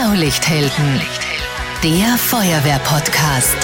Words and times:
Blaulichthelden, 0.00 1.00
der 1.82 2.16
Feuerwehr-Podcast. 2.18 3.56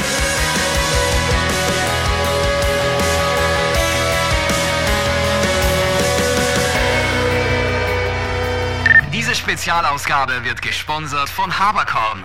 Diese 9.13 9.33
Spezialausgabe 9.33 10.33
wird 10.43 10.61
gesponsert 10.61 11.29
von 11.29 11.57
Haberkorn. 11.57 12.25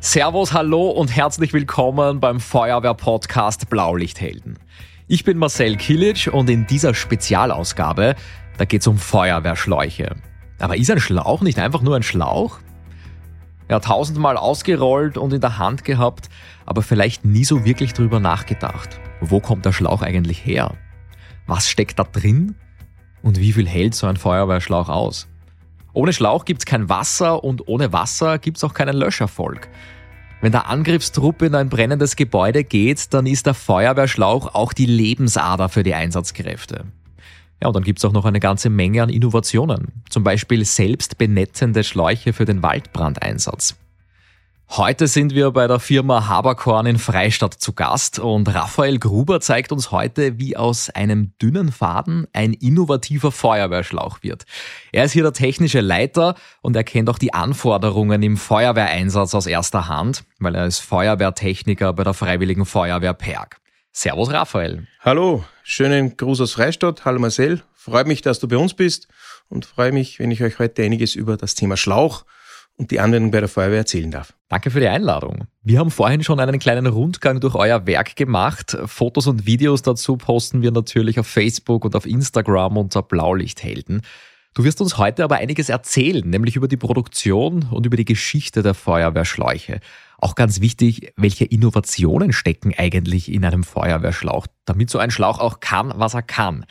Servus, 0.00 0.52
hallo 0.52 0.90
und 0.90 1.14
herzlich 1.14 1.52
willkommen 1.52 2.18
beim 2.18 2.40
Feuerwehr-Podcast 2.40 3.70
Blaulichthelden. 3.70 4.58
Ich 5.06 5.22
bin 5.22 5.38
Marcel 5.38 5.76
Kilic 5.76 6.30
und 6.32 6.50
in 6.50 6.66
dieser 6.66 6.94
Spezialausgabe, 6.94 8.16
da 8.58 8.64
geht 8.64 8.80
es 8.80 8.88
um 8.88 8.98
Feuerwehrschläuche. 8.98 10.16
Aber 10.58 10.76
ist 10.76 10.90
ein 10.90 10.98
Schlauch 10.98 11.42
nicht 11.42 11.60
einfach 11.60 11.82
nur 11.82 11.94
ein 11.94 12.02
Schlauch? 12.02 12.58
Ja, 13.70 13.80
tausendmal 13.80 14.36
ausgerollt 14.36 15.16
und 15.16 15.32
in 15.32 15.40
der 15.40 15.58
Hand 15.58 15.84
gehabt, 15.84 16.28
aber 16.66 16.82
vielleicht 16.82 17.24
nie 17.24 17.44
so 17.44 17.64
wirklich 17.64 17.94
drüber 17.94 18.20
nachgedacht. 18.20 19.00
Wo 19.20 19.40
kommt 19.40 19.64
der 19.64 19.72
Schlauch 19.72 20.02
eigentlich 20.02 20.44
her? 20.44 20.74
Was 21.46 21.68
steckt 21.68 21.98
da 21.98 22.04
drin? 22.04 22.56
Und 23.22 23.38
wie 23.38 23.52
viel 23.52 23.66
hält 23.66 23.94
so 23.94 24.06
ein 24.06 24.18
Feuerwehrschlauch 24.18 24.90
aus? 24.90 25.28
Ohne 25.94 26.12
Schlauch 26.12 26.44
gibt's 26.44 26.66
kein 26.66 26.88
Wasser 26.88 27.42
und 27.42 27.68
ohne 27.68 27.92
Wasser 27.92 28.38
gibt's 28.38 28.64
auch 28.64 28.74
keinen 28.74 28.96
Löscherfolg. 28.96 29.68
Wenn 30.40 30.52
der 30.52 30.68
Angriffstruppe 30.68 31.46
in 31.46 31.54
ein 31.54 31.70
brennendes 31.70 32.16
Gebäude 32.16 32.64
geht, 32.64 33.14
dann 33.14 33.24
ist 33.24 33.46
der 33.46 33.54
Feuerwehrschlauch 33.54 34.54
auch 34.54 34.74
die 34.74 34.84
Lebensader 34.84 35.70
für 35.70 35.82
die 35.82 35.94
Einsatzkräfte. 35.94 36.84
Ja, 37.60 37.68
und 37.68 37.74
dann 37.74 37.84
gibt's 37.84 38.04
auch 38.04 38.12
noch 38.12 38.24
eine 38.24 38.40
ganze 38.40 38.70
Menge 38.70 39.02
an 39.02 39.08
Innovationen. 39.08 40.02
Zum 40.10 40.24
Beispiel 40.24 40.64
selbstbenetzende 40.64 41.84
Schläuche 41.84 42.32
für 42.32 42.44
den 42.44 42.62
Waldbrandeinsatz. 42.62 43.76
Heute 44.70 45.06
sind 45.06 45.34
wir 45.34 45.52
bei 45.52 45.68
der 45.68 45.78
Firma 45.78 46.26
Haberkorn 46.26 46.86
in 46.86 46.98
Freistadt 46.98 47.54
zu 47.54 47.74
Gast 47.74 48.18
und 48.18 48.52
Raphael 48.52 48.98
Gruber 48.98 49.40
zeigt 49.40 49.70
uns 49.70 49.92
heute, 49.92 50.38
wie 50.38 50.56
aus 50.56 50.90
einem 50.90 51.32
dünnen 51.40 51.70
Faden 51.70 52.26
ein 52.32 52.54
innovativer 52.54 53.30
Feuerwehrschlauch 53.30 54.22
wird. 54.22 54.46
Er 54.90 55.04
ist 55.04 55.12
hier 55.12 55.22
der 55.22 55.32
technische 55.32 55.80
Leiter 55.80 56.34
und 56.60 56.74
er 56.74 56.82
kennt 56.82 57.08
auch 57.08 57.18
die 57.18 57.34
Anforderungen 57.34 58.22
im 58.22 58.36
Feuerwehreinsatz 58.36 59.34
aus 59.34 59.46
erster 59.46 59.86
Hand, 59.86 60.24
weil 60.40 60.56
er 60.56 60.66
ist 60.66 60.80
Feuerwehrtechniker 60.80 61.92
bei 61.92 62.02
der 62.02 62.14
Freiwilligen 62.14 62.66
Feuerwehr 62.66 63.14
Perg. 63.14 63.60
Servus 63.96 64.32
Raphael. 64.32 64.88
Hallo, 64.98 65.44
schönen 65.62 66.16
Gruß 66.16 66.40
aus 66.40 66.54
Freistadt. 66.54 67.04
Hallo 67.04 67.20
Marcel. 67.20 67.62
Freut 67.74 68.08
mich, 68.08 68.22
dass 68.22 68.40
du 68.40 68.48
bei 68.48 68.56
uns 68.56 68.74
bist 68.74 69.06
und 69.48 69.66
freue 69.66 69.92
mich, 69.92 70.18
wenn 70.18 70.32
ich 70.32 70.42
euch 70.42 70.58
heute 70.58 70.82
einiges 70.82 71.14
über 71.14 71.36
das 71.36 71.54
Thema 71.54 71.76
Schlauch 71.76 72.24
und 72.76 72.90
die 72.90 72.98
Anwendung 72.98 73.30
bei 73.30 73.38
der 73.38 73.48
Feuerwehr 73.48 73.78
erzählen 73.78 74.10
darf. 74.10 74.34
Danke 74.48 74.72
für 74.72 74.80
die 74.80 74.88
Einladung. 74.88 75.46
Wir 75.62 75.78
haben 75.78 75.92
vorhin 75.92 76.24
schon 76.24 76.40
einen 76.40 76.58
kleinen 76.58 76.86
Rundgang 76.86 77.38
durch 77.38 77.54
euer 77.54 77.86
Werk 77.86 78.16
gemacht. 78.16 78.76
Fotos 78.86 79.28
und 79.28 79.46
Videos 79.46 79.82
dazu 79.82 80.16
posten 80.16 80.60
wir 80.60 80.72
natürlich 80.72 81.20
auf 81.20 81.28
Facebook 81.28 81.84
und 81.84 81.94
auf 81.94 82.04
Instagram 82.04 82.76
unter 82.76 83.00
Blaulichthelden. 83.00 84.02
Du 84.54 84.64
wirst 84.64 84.80
uns 84.80 84.98
heute 84.98 85.22
aber 85.22 85.36
einiges 85.36 85.68
erzählen, 85.68 86.28
nämlich 86.28 86.56
über 86.56 86.66
die 86.66 86.76
Produktion 86.76 87.68
und 87.70 87.86
über 87.86 87.96
die 87.96 88.04
Geschichte 88.04 88.62
der 88.62 88.74
Feuerwehrschläuche. 88.74 89.78
Auch 90.18 90.34
ganz 90.34 90.60
wichtig, 90.60 91.12
welche 91.16 91.44
Innovationen 91.44 92.32
stecken 92.32 92.74
eigentlich 92.76 93.30
in 93.30 93.44
einem 93.44 93.64
Feuerwehrschlauch, 93.64 94.46
damit 94.64 94.90
so 94.90 94.98
ein 94.98 95.10
Schlauch 95.10 95.38
auch 95.38 95.60
kann, 95.60 95.92
was 95.96 96.14
er 96.14 96.22
kann. 96.22 96.66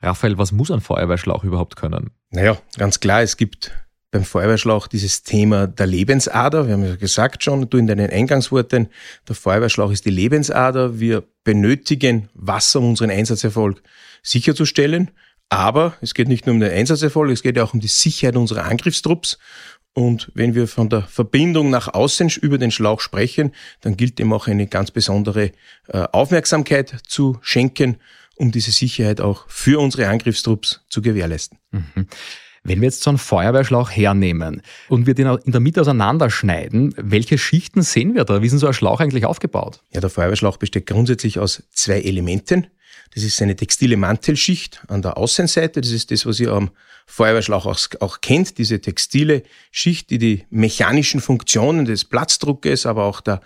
Raphael, 0.00 0.38
was 0.38 0.52
muss 0.52 0.70
ein 0.70 0.80
Feuerwehrschlauch 0.80 1.44
überhaupt 1.44 1.76
können? 1.76 2.10
Naja, 2.30 2.58
ganz 2.76 3.00
klar, 3.00 3.22
es 3.22 3.36
gibt 3.36 3.72
beim 4.10 4.24
Feuerwehrschlauch 4.24 4.88
dieses 4.88 5.22
Thema 5.22 5.66
der 5.66 5.86
Lebensader. 5.86 6.66
Wir 6.66 6.74
haben 6.74 6.84
ja 6.84 6.96
gesagt 6.96 7.42
schon, 7.42 7.68
du 7.68 7.78
in 7.78 7.86
deinen 7.86 8.10
Eingangsworten, 8.10 8.88
der 9.26 9.34
Feuerwehrschlauch 9.34 9.90
ist 9.90 10.04
die 10.04 10.10
Lebensader. 10.10 11.00
Wir 11.00 11.24
benötigen 11.44 12.28
Wasser, 12.34 12.80
um 12.80 12.90
unseren 12.90 13.10
Einsatzerfolg 13.10 13.82
sicherzustellen. 14.22 15.10
Aber 15.48 15.94
es 16.00 16.14
geht 16.14 16.28
nicht 16.28 16.46
nur 16.46 16.54
um 16.54 16.60
den 16.60 16.72
Einsatzerfolg, 16.72 17.30
es 17.30 17.42
geht 17.42 17.56
ja 17.56 17.64
auch 17.64 17.74
um 17.74 17.80
die 17.80 17.88
Sicherheit 17.88 18.36
unserer 18.36 18.64
Angriffstrupps. 18.64 19.38
Und 19.94 20.30
wenn 20.34 20.54
wir 20.54 20.68
von 20.68 20.88
der 20.88 21.02
Verbindung 21.02 21.68
nach 21.68 21.92
außen 21.92 22.30
über 22.40 22.56
den 22.56 22.70
Schlauch 22.70 23.00
sprechen, 23.00 23.52
dann 23.82 23.96
gilt 23.96 24.18
dem 24.18 24.32
auch 24.32 24.46
eine 24.46 24.66
ganz 24.66 24.90
besondere 24.90 25.52
äh, 25.88 26.06
Aufmerksamkeit 26.12 26.96
zu 27.06 27.38
schenken, 27.42 27.96
um 28.36 28.52
diese 28.52 28.70
Sicherheit 28.70 29.20
auch 29.20 29.44
für 29.48 29.80
unsere 29.80 30.08
Angriffstrupps 30.08 30.80
zu 30.88 31.02
gewährleisten. 31.02 31.58
Mhm. 31.70 32.06
Wenn 32.64 32.80
wir 32.80 32.86
jetzt 32.86 33.02
so 33.02 33.10
einen 33.10 33.18
Feuerwehrschlauch 33.18 33.90
hernehmen 33.90 34.62
und 34.88 35.06
wir 35.06 35.14
den 35.14 35.26
in 35.44 35.50
der 35.50 35.60
Mitte 35.60 35.80
auseinanderschneiden, 35.80 36.94
welche 36.96 37.36
Schichten 37.36 37.82
sehen 37.82 38.14
wir 38.14 38.24
da? 38.24 38.40
Wie 38.40 38.46
ist 38.46 38.56
so 38.56 38.68
ein 38.68 38.72
Schlauch 38.72 39.00
eigentlich 39.00 39.26
aufgebaut? 39.26 39.80
Ja, 39.92 40.00
der 40.00 40.10
Feuerwehrschlauch 40.10 40.58
besteht 40.58 40.86
grundsätzlich 40.86 41.40
aus 41.40 41.64
zwei 41.72 42.00
Elementen. 42.00 42.68
Das 43.14 43.24
ist 43.24 43.42
eine 43.42 43.56
textile 43.56 43.96
Mantelschicht 43.96 44.80
an 44.86 45.02
der 45.02 45.16
Außenseite. 45.16 45.80
Das 45.80 45.90
ist 45.90 46.12
das, 46.12 46.24
was 46.24 46.38
ihr 46.38 46.52
am 46.52 46.70
Feuerwehrschlauch 47.06 47.66
auch, 47.66 47.78
auch 48.00 48.20
kennt, 48.20 48.58
diese 48.58 48.80
textile 48.80 49.42
Schicht, 49.70 50.10
die 50.10 50.18
die 50.18 50.46
mechanischen 50.50 51.20
Funktionen 51.20 51.84
des 51.84 52.04
Platzdruckes, 52.04 52.86
aber 52.86 53.04
auch 53.04 53.20
der, 53.20 53.40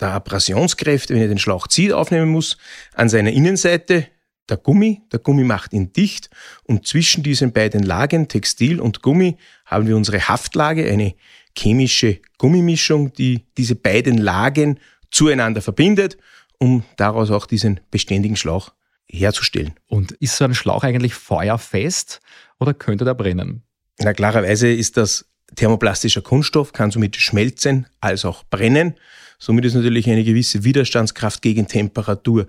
der 0.00 0.12
Abrasionskräfte, 0.12 1.14
wenn 1.14 1.22
ihr 1.22 1.28
den 1.28 1.38
Schlauch 1.38 1.66
zieht, 1.66 1.92
aufnehmen 1.92 2.28
muss. 2.28 2.56
An 2.94 3.08
seiner 3.08 3.32
Innenseite 3.32 4.08
der 4.48 4.56
Gummi. 4.56 5.02
Der 5.12 5.18
Gummi 5.18 5.44
macht 5.44 5.72
ihn 5.72 5.92
dicht 5.92 6.30
und 6.64 6.86
zwischen 6.86 7.22
diesen 7.22 7.52
beiden 7.52 7.82
Lagen, 7.82 8.28
Textil 8.28 8.80
und 8.80 9.02
Gummi, 9.02 9.36
haben 9.64 9.86
wir 9.86 9.96
unsere 9.96 10.28
Haftlage, 10.28 10.90
eine 10.90 11.14
chemische 11.56 12.20
Gummimischung, 12.38 13.12
die 13.12 13.46
diese 13.56 13.74
beiden 13.74 14.18
Lagen 14.18 14.78
zueinander 15.10 15.62
verbindet, 15.62 16.16
um 16.58 16.84
daraus 16.96 17.30
auch 17.30 17.46
diesen 17.46 17.80
beständigen 17.90 18.36
Schlauch 18.36 18.72
herzustellen. 19.12 19.74
Und 19.86 20.12
ist 20.12 20.36
so 20.36 20.44
ein 20.44 20.54
Schlauch 20.54 20.82
eigentlich 20.82 21.14
feuerfest 21.14 22.20
oder 22.58 22.74
könnte 22.74 23.04
der 23.04 23.14
brennen? 23.14 23.62
Na 23.98 24.14
klarerweise 24.14 24.72
ist 24.72 24.96
das 24.96 25.26
thermoplastischer 25.54 26.22
Kunststoff, 26.22 26.72
kann 26.72 26.90
somit 26.90 27.16
schmelzen 27.16 27.86
als 28.00 28.24
auch 28.24 28.44
brennen. 28.44 28.94
Somit 29.38 29.64
ist 29.64 29.74
natürlich 29.74 30.08
eine 30.08 30.24
gewisse 30.24 30.64
Widerstandskraft 30.64 31.42
gegen 31.42 31.66
Temperatur 31.66 32.46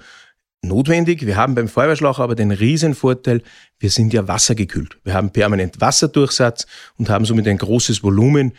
notwendig. 0.62 1.26
Wir 1.26 1.36
haben 1.36 1.56
beim 1.56 1.68
Feuerwehrschlauch 1.68 2.20
aber 2.20 2.36
den 2.36 2.52
Riesenvorteil, 2.52 3.44
wir 3.80 3.90
sind 3.90 4.14
ja 4.14 4.28
wassergekühlt. 4.28 4.98
Wir 5.04 5.14
haben 5.14 5.32
permanent 5.32 5.82
Wasserdurchsatz 5.82 6.66
und 6.98 7.10
haben 7.10 7.26
somit 7.26 7.48
ein 7.48 7.58
großes 7.58 8.04
Volumen 8.04 8.54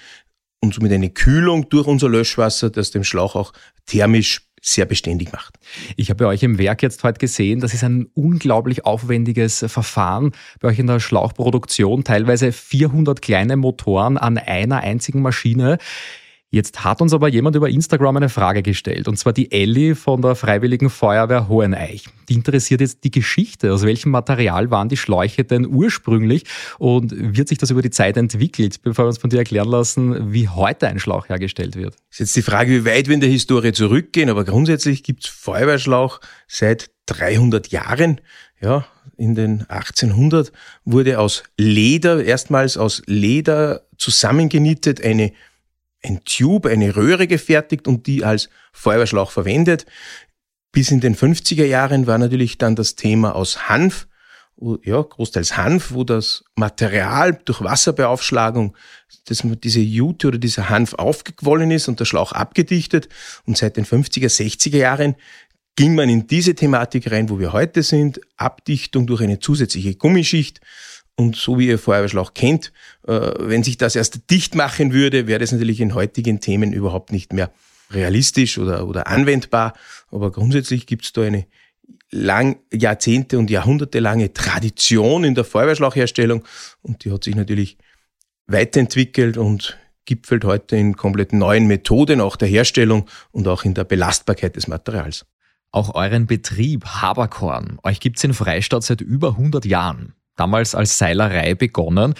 und 0.60 0.74
somit 0.74 0.92
eine 0.92 1.10
Kühlung 1.10 1.68
durch 1.70 1.86
unser 1.86 2.08
Löschwasser, 2.08 2.70
das 2.70 2.90
dem 2.90 3.04
Schlauch 3.04 3.34
auch 3.34 3.52
thermisch 3.86 4.42
sehr 4.64 4.86
beständig 4.86 5.30
macht. 5.32 5.58
Ich 5.96 6.08
habe 6.08 6.24
bei 6.24 6.30
euch 6.30 6.42
im 6.42 6.58
Werk 6.58 6.82
jetzt 6.82 7.04
heute 7.04 7.18
gesehen, 7.18 7.60
das 7.60 7.74
ist 7.74 7.84
ein 7.84 8.06
unglaublich 8.14 8.86
aufwendiges 8.86 9.64
Verfahren 9.68 10.32
bei 10.60 10.68
euch 10.68 10.78
in 10.78 10.86
der 10.86 11.00
Schlauchproduktion, 11.00 12.02
teilweise 12.02 12.50
400 12.50 13.20
kleine 13.20 13.56
Motoren 13.56 14.16
an 14.16 14.38
einer 14.38 14.78
einzigen 14.78 15.20
Maschine. 15.20 15.78
Jetzt 16.54 16.84
hat 16.84 17.02
uns 17.02 17.12
aber 17.12 17.26
jemand 17.26 17.56
über 17.56 17.68
Instagram 17.68 18.16
eine 18.16 18.28
Frage 18.28 18.62
gestellt, 18.62 19.08
und 19.08 19.18
zwar 19.18 19.32
die 19.32 19.50
Elli 19.50 19.96
von 19.96 20.22
der 20.22 20.36
Freiwilligen 20.36 20.88
Feuerwehr 20.88 21.48
Hoheneich. 21.48 22.04
Die 22.28 22.34
interessiert 22.34 22.80
jetzt 22.80 23.02
die 23.02 23.10
Geschichte. 23.10 23.72
Aus 23.72 23.82
welchem 23.82 24.12
Material 24.12 24.70
waren 24.70 24.88
die 24.88 24.96
Schläuche 24.96 25.42
denn 25.42 25.66
ursprünglich 25.66 26.44
und 26.78 27.12
wird 27.12 27.48
sich 27.48 27.58
das 27.58 27.72
über 27.72 27.82
die 27.82 27.90
Zeit 27.90 28.16
entwickelt, 28.16 28.82
bevor 28.82 29.06
wir 29.06 29.08
uns 29.08 29.18
von 29.18 29.30
dir 29.30 29.38
erklären 29.38 29.66
lassen, 29.66 30.32
wie 30.32 30.48
heute 30.48 30.86
ein 30.86 31.00
Schlauch 31.00 31.28
hergestellt 31.28 31.74
wird? 31.74 31.96
Ist 32.12 32.20
jetzt 32.20 32.36
die 32.36 32.42
Frage, 32.42 32.70
wie 32.70 32.88
weit 32.88 33.08
wir 33.08 33.14
in 33.14 33.20
der 33.20 33.30
Historie 33.30 33.72
zurückgehen, 33.72 34.30
aber 34.30 34.44
grundsätzlich 34.44 35.02
gibt 35.02 35.24
es 35.24 35.30
Feuerwehrschlauch 35.30 36.20
seit 36.46 36.92
300 37.06 37.72
Jahren. 37.72 38.20
Ja, 38.60 38.86
in 39.16 39.34
den 39.34 39.68
1800 39.68 40.52
wurde 40.84 41.18
aus 41.18 41.42
Leder, 41.58 42.22
erstmals 42.22 42.76
aus 42.76 43.02
Leder 43.06 43.88
zusammengenietet, 43.98 45.02
eine 45.04 45.32
ein 46.04 46.20
Tube, 46.24 46.66
eine 46.66 46.94
Röhre 46.94 47.26
gefertigt 47.26 47.88
und 47.88 48.06
die 48.06 48.24
als 48.24 48.50
Feuerwehrschlauch 48.72 49.30
verwendet. 49.30 49.86
Bis 50.72 50.90
in 50.90 51.00
den 51.00 51.16
50er 51.16 51.64
Jahren 51.64 52.06
war 52.06 52.18
natürlich 52.18 52.58
dann 52.58 52.76
das 52.76 52.94
Thema 52.94 53.34
aus 53.34 53.68
Hanf, 53.68 54.06
ja, 54.82 55.00
großteils 55.00 55.56
Hanf, 55.56 55.92
wo 55.92 56.04
das 56.04 56.44
Material 56.56 57.38
durch 57.44 57.60
Wasserbeaufschlagung, 57.62 58.76
dass 59.26 59.42
diese 59.62 59.80
Jute 59.80 60.28
oder 60.28 60.38
dieser 60.38 60.68
Hanf 60.68 60.94
aufgequollen 60.94 61.70
ist 61.70 61.88
und 61.88 62.00
der 62.00 62.04
Schlauch 62.04 62.32
abgedichtet. 62.32 63.08
Und 63.46 63.56
seit 63.56 63.76
den 63.76 63.84
50er, 63.84 64.26
60er 64.26 64.76
Jahren 64.76 65.16
ging 65.76 65.94
man 65.94 66.08
in 66.08 66.26
diese 66.26 66.54
Thematik 66.54 67.10
rein, 67.10 67.28
wo 67.30 67.38
wir 67.38 67.52
heute 67.52 67.82
sind. 67.82 68.20
Abdichtung 68.36 69.06
durch 69.06 69.22
eine 69.22 69.40
zusätzliche 69.40 69.96
Gummischicht. 69.96 70.60
Und 71.16 71.36
so 71.36 71.58
wie 71.58 71.68
ihr 71.68 71.78
Feuerwehrschlauch 71.78 72.34
kennt, 72.34 72.72
äh, 73.06 73.12
wenn 73.38 73.62
sich 73.62 73.76
das 73.76 73.94
erst 73.94 74.30
dicht 74.30 74.54
machen 74.54 74.92
würde, 74.92 75.26
wäre 75.26 75.38
das 75.38 75.52
natürlich 75.52 75.80
in 75.80 75.94
heutigen 75.94 76.40
Themen 76.40 76.72
überhaupt 76.72 77.12
nicht 77.12 77.32
mehr 77.32 77.52
realistisch 77.90 78.58
oder, 78.58 78.88
oder 78.88 79.06
anwendbar. 79.06 79.74
Aber 80.10 80.32
grundsätzlich 80.32 80.86
gibt 80.86 81.04
es 81.04 81.12
da 81.12 81.22
eine 81.22 81.46
lang, 82.10 82.58
Jahrzehnte 82.72 83.38
und 83.38 83.50
Jahrhunderte 83.50 83.98
lange 84.00 84.32
Tradition 84.32 85.24
in 85.24 85.34
der 85.34 85.44
Feuerwehrschlauchherstellung 85.44 86.44
und 86.82 87.04
die 87.04 87.12
hat 87.12 87.24
sich 87.24 87.34
natürlich 87.34 87.76
weiterentwickelt 88.46 89.36
und 89.36 89.78
gipfelt 90.04 90.44
heute 90.44 90.76
in 90.76 90.96
komplett 90.96 91.32
neuen 91.32 91.66
Methoden, 91.66 92.20
auch 92.20 92.36
der 92.36 92.48
Herstellung 92.48 93.08
und 93.30 93.48
auch 93.48 93.64
in 93.64 93.74
der 93.74 93.84
Belastbarkeit 93.84 94.56
des 94.56 94.68
Materials. 94.68 95.26
Auch 95.70 95.94
euren 95.94 96.26
Betrieb 96.26 96.84
Haberkorn, 96.84 97.78
euch 97.82 98.00
gibt's 98.00 98.22
in 98.22 98.34
Freistadt 98.34 98.84
seit 98.84 99.00
über 99.00 99.30
100 99.30 99.64
Jahren. 99.64 100.14
Damals 100.36 100.74
als 100.74 100.98
Seilerei 100.98 101.54
begonnen. 101.54 102.14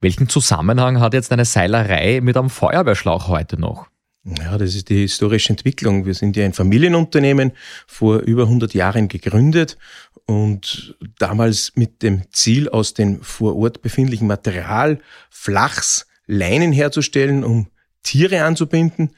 Welchen 0.00 0.28
Zusammenhang 0.28 1.00
hat 1.00 1.14
jetzt 1.14 1.32
eine 1.32 1.44
Seilerei 1.44 2.20
mit 2.20 2.36
einem 2.36 2.50
Feuerwehrschlauch 2.50 3.28
heute 3.28 3.60
noch? 3.60 3.86
Ja, 4.24 4.56
das 4.56 4.74
ist 4.74 4.88
die 4.88 5.00
historische 5.00 5.50
Entwicklung. 5.50 6.06
Wir 6.06 6.14
sind 6.14 6.36
ja 6.36 6.44
ein 6.44 6.52
Familienunternehmen, 6.52 7.52
vor 7.86 8.20
über 8.20 8.44
100 8.44 8.72
Jahren 8.72 9.08
gegründet 9.08 9.78
und 10.26 10.96
damals 11.18 11.72
mit 11.74 12.02
dem 12.02 12.22
Ziel, 12.30 12.68
aus 12.68 12.94
dem 12.94 13.20
vor 13.22 13.56
Ort 13.56 13.82
befindlichen 13.82 14.28
Material 14.28 15.00
Flachs 15.28 16.06
Leinen 16.26 16.72
herzustellen, 16.72 17.42
um 17.42 17.66
Tiere 18.04 18.44
anzubinden. 18.44 19.10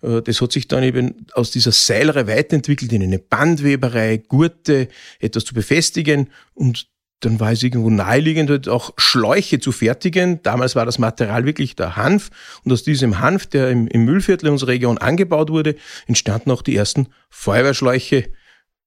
Äh, 0.00 0.22
das 0.22 0.40
hat 0.40 0.52
sich 0.52 0.68
dann 0.68 0.84
eben 0.84 1.26
aus 1.32 1.50
dieser 1.50 1.72
Seilerei 1.72 2.26
weiterentwickelt 2.28 2.92
in 2.92 3.02
eine 3.02 3.18
Bandweberei, 3.18 4.18
Gurte, 4.18 4.88
etwas 5.18 5.44
zu 5.44 5.54
befestigen 5.54 6.30
und 6.54 6.86
dann 7.24 7.40
war 7.40 7.52
es 7.52 7.62
irgendwo 7.62 7.88
naheliegend, 7.88 8.50
halt 8.50 8.68
auch 8.68 8.92
Schläuche 8.96 9.60
zu 9.60 9.72
fertigen. 9.72 10.42
Damals 10.42 10.74
war 10.74 10.84
das 10.84 10.98
Material 10.98 11.44
wirklich 11.46 11.76
der 11.76 11.96
Hanf. 11.96 12.30
Und 12.64 12.72
aus 12.72 12.82
diesem 12.82 13.20
Hanf, 13.20 13.46
der 13.46 13.70
im, 13.70 13.86
im 13.86 14.04
Müllviertel 14.04 14.50
unserer 14.50 14.70
Region 14.70 14.98
angebaut 14.98 15.50
wurde, 15.50 15.76
entstanden 16.06 16.50
auch 16.50 16.62
die 16.62 16.76
ersten 16.76 17.08
Feuerwehrschläuche 17.30 18.30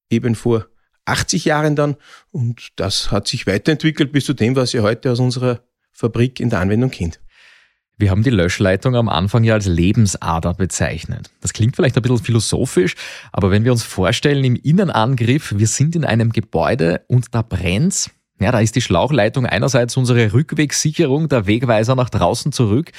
eben 0.09 0.35
vor 0.35 0.67
80 1.05 1.45
Jahren 1.45 1.75
dann. 1.75 1.95
Und 2.31 2.69
das 2.75 3.11
hat 3.11 3.27
sich 3.27 3.47
weiterentwickelt 3.47 4.11
bis 4.11 4.25
zu 4.25 4.33
dem, 4.33 4.55
was 4.55 4.73
ihr 4.73 4.83
heute 4.83 5.11
aus 5.11 5.19
unserer 5.19 5.61
Fabrik 5.93 6.39
in 6.39 6.49
der 6.49 6.59
Anwendung 6.59 6.91
kennt. 6.91 7.21
Wir 7.97 8.11
haben 8.11 8.23
die 8.23 8.29
Löschleitung 8.29 8.97
am 8.97 9.07
Anfang 9.07 9.45
ja 9.45 9.53
als 9.53 9.67
Lebensader 9.67 10.53
bezeichnet. 10.53 11.31
Das 11.39 11.53
klingt 11.53 11.77
vielleicht 11.77 11.95
ein 11.95 12.01
bisschen 12.01 12.17
philosophisch, 12.17 12.95
aber 13.31 13.51
wenn 13.51 13.63
wir 13.63 13.71
uns 13.71 13.83
vorstellen, 13.83 14.43
im 14.43 14.57
Innenangriff, 14.57 15.57
wir 15.57 15.67
sind 15.67 15.95
in 15.95 16.03
einem 16.03 16.33
Gebäude 16.33 17.05
und 17.07 17.33
da 17.33 17.41
brennt's, 17.41 18.11
ja, 18.39 18.51
da 18.51 18.59
ist 18.59 18.75
die 18.75 18.81
Schlauchleitung 18.81 19.45
einerseits 19.45 19.97
unsere 19.97 20.33
Rückwegssicherung, 20.33 21.29
der 21.29 21.47
Wegweiser 21.47 21.95
nach 21.95 22.09
draußen 22.09 22.51
zurück, 22.51 22.91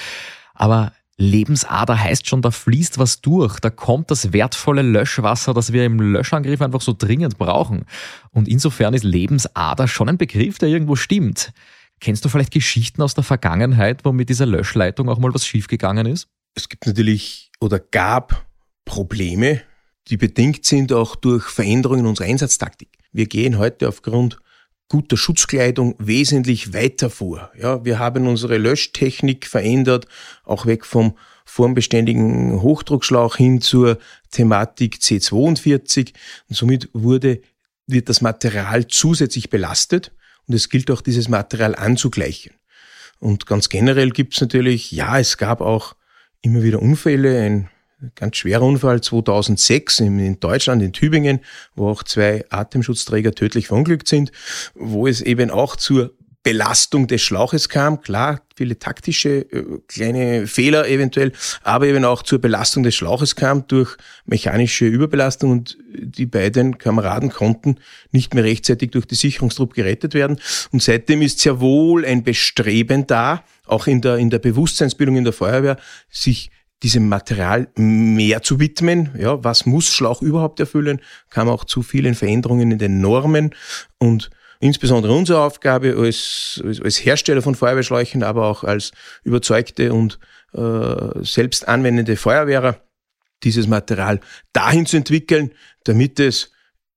aber 0.55 0.93
Lebensader 1.19 1.99
heißt 1.99 2.29
schon, 2.29 2.43
da 2.43 2.51
fließt 2.51 2.99
was 2.99 3.23
durch, 3.23 3.59
da 3.61 3.71
kommt 3.71 4.11
das 4.11 4.33
wertvolle 4.33 4.83
Löschwasser, 4.83 5.55
das 5.55 5.73
wir 5.73 5.85
im 5.85 5.99
Löschangriff 5.99 6.61
einfach 6.61 6.83
so 6.83 6.95
dringend 6.97 7.39
brauchen. 7.39 7.87
Und 8.33 8.49
insofern 8.49 8.93
ist 8.93 9.05
Lebensader 9.05 9.89
schon 9.89 10.11
ein 10.11 10.19
Begriff, 10.19 10.59
der 10.59 10.69
irgendwo 10.69 10.95
stimmt. 10.95 11.53
Kennst 12.01 12.25
du 12.25 12.29
vielleicht 12.29 12.53
Geschichten 12.53 13.01
aus 13.01 13.15
der 13.15 13.25
Vergangenheit, 13.25 14.05
wo 14.05 14.13
mit 14.13 14.29
dieser 14.29 14.45
Löschleitung 14.45 15.09
auch 15.09 15.19
mal 15.19 15.33
was 15.33 15.47
schiefgegangen 15.47 16.07
ist? 16.07 16.29
Es 16.55 16.69
gibt 16.69 16.87
natürlich 16.87 17.51
oder 17.61 17.79
gab 17.79 18.47
Probleme, 18.85 19.63
die 20.09 20.19
bedingt 20.19 20.67
sind 20.67 20.93
auch 20.93 21.17
durch 21.17 21.45
Veränderungen 21.45 22.05
unserer 22.05 22.27
Einsatztaktik. 22.27 22.91
Wir 23.13 23.27
gehen 23.27 23.57
heute 23.57 23.89
aufgrund 23.89 24.39
guter 24.89 25.17
Schutzkleidung 25.17 25.95
wesentlich 25.99 26.73
weiter 26.73 27.11
vor. 27.11 27.51
Ja, 27.59 27.85
wir 27.85 27.99
haben 27.99 28.27
unsere 28.27 28.59
Löschtechnik 28.59 29.47
verändert, 29.47 30.07
auch 30.45 30.67
weg 30.67 30.85
vom 30.85 31.17
formbeständigen 31.45 32.61
Hochdruckschlauch 32.61 33.37
hin 33.37 33.61
zur 33.61 33.99
Thematik 34.31 34.97
C42 34.97 36.13
und 36.49 36.57
somit 36.57 36.89
wurde, 36.93 37.41
wird 37.87 38.09
das 38.09 38.21
Material 38.21 38.87
zusätzlich 38.89 39.49
belastet 39.49 40.13
und 40.47 40.55
es 40.55 40.69
gilt 40.69 40.91
auch 40.91 41.01
dieses 41.01 41.29
Material 41.29 41.75
anzugleichen. 41.75 42.53
Und 43.19 43.47
ganz 43.47 43.69
generell 43.69 44.11
gibt 44.11 44.35
es 44.35 44.41
natürlich, 44.41 44.93
ja, 44.93 45.19
es 45.19 45.39
gab 45.39 45.61
auch 45.61 45.95
immer 46.43 46.63
wieder 46.63 46.83
Unfälle, 46.83 47.41
ein 47.41 47.71
ganz 48.15 48.37
schwerer 48.37 48.63
Unfall 48.63 49.01
2006 49.01 50.01
in, 50.01 50.41
Deutschland, 50.41 50.83
in 50.83 50.93
Tübingen, 50.93 51.41
wo 51.75 51.89
auch 51.89 52.03
zwei 52.03 52.45
Atemschutzträger 52.51 53.33
tödlich 53.33 53.69
verunglückt 53.69 54.09
sind, 54.09 54.33
wo 54.75 55.07
es 55.07 55.21
eben 55.23 55.51
auch 55.51 55.77
zur 55.77 56.13
Belastung 56.47 57.09
des 57.09 57.23
Schlauches 57.23 57.69
kam. 57.69 58.03
Klar, 58.03 58.41
viele 58.55 58.79
taktische 58.79 59.51
äh, 59.51 59.65
kleine 59.89 60.47
Fehler 60.47 60.87
eventuell, 60.87 61.33
aber 61.65 61.89
eben 61.89 62.05
auch 62.05 62.23
zur 62.23 62.39
Belastung 62.41 62.85
des 62.85 62.95
Schlauches 62.95 63.35
kam 63.35 63.67
durch 63.67 63.97
mechanische 64.27 64.87
Überbelastung 64.87 65.51
und 65.51 65.77
die 65.89 66.27
beiden 66.27 66.79
Kameraden 66.79 67.31
konnten 67.31 67.81
nicht 68.13 68.33
mehr 68.35 68.45
rechtzeitig 68.45 68.93
durch 68.93 69.07
die 69.07 69.17
Sicherungstrupp 69.17 69.75
gerettet 69.75 70.15
werden. 70.15 70.39
Und 70.71 70.85
seitdem 70.85 71.21
ist 71.21 71.41
sehr 71.41 71.59
wohl 71.59 72.05
ein 72.05 72.23
Bestreben 72.23 73.09
da, 73.09 73.43
auch 73.65 73.89
in 73.89 74.01
der, 74.01 74.19
in 74.19 74.31
der 74.31 74.39
Bewusstseinsbildung 74.39 75.17
in 75.17 75.25
der 75.25 75.33
Feuerwehr, 75.33 75.79
sich 76.11 76.53
diesem 76.83 77.09
Material 77.09 77.69
mehr 77.77 78.43
zu 78.43 78.61
widmen. 78.61 79.11
Ja, 79.19 79.43
was 79.43 79.67
muss 79.67 79.93
Schlauch 79.93 80.23
überhaupt 80.23 80.61
erfüllen? 80.61 81.01
Kam 81.31 81.49
auch 81.49 81.65
zu 81.65 81.83
vielen 81.83 82.15
Veränderungen 82.15 82.71
in 82.73 82.79
den 82.79 83.01
Normen 83.01 83.55
und 83.99 84.31
insbesondere 84.61 85.15
unsere 85.15 85.41
Aufgabe 85.41 85.97
als, 85.97 86.63
als, 86.83 87.05
Hersteller 87.05 87.43
von 87.43 87.55
Feuerwehrschläuchen, 87.55 88.23
aber 88.23 88.47
auch 88.47 88.65
als 88.65 88.93
überzeugte 89.25 89.93
und 89.93 90.19
äh, 90.53 91.23
selbst 91.23 91.69
anwendende 91.69 92.17
Feuerwehrer, 92.17 92.81
dieses 93.43 93.67
Material 93.67 94.21
dahin 94.53 94.87
zu 94.87 94.97
entwickeln, 94.97 95.53
damit 95.85 96.19
es 96.21 96.53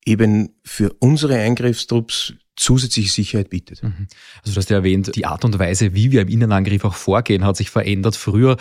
eben 0.05 0.55
für 0.63 0.95
unsere 0.99 1.35
Eingriffstrupps 1.35 2.33
zusätzliche 2.59 3.09
Sicherheit 3.09 3.49
bietet. 3.49 3.81
Mhm. 3.81 4.07
Also 4.41 4.53
du 4.53 4.57
hast 4.57 4.69
ja 4.69 4.77
erwähnt, 4.77 5.15
die 5.15 5.25
Art 5.25 5.45
und 5.45 5.57
Weise, 5.59 5.93
wie 5.93 6.11
wir 6.11 6.21
im 6.21 6.27
Innenangriff 6.27 6.83
auch 6.83 6.93
vorgehen, 6.93 7.45
hat 7.45 7.55
sich 7.55 7.69
verändert. 7.69 8.17
Früher 8.17 8.57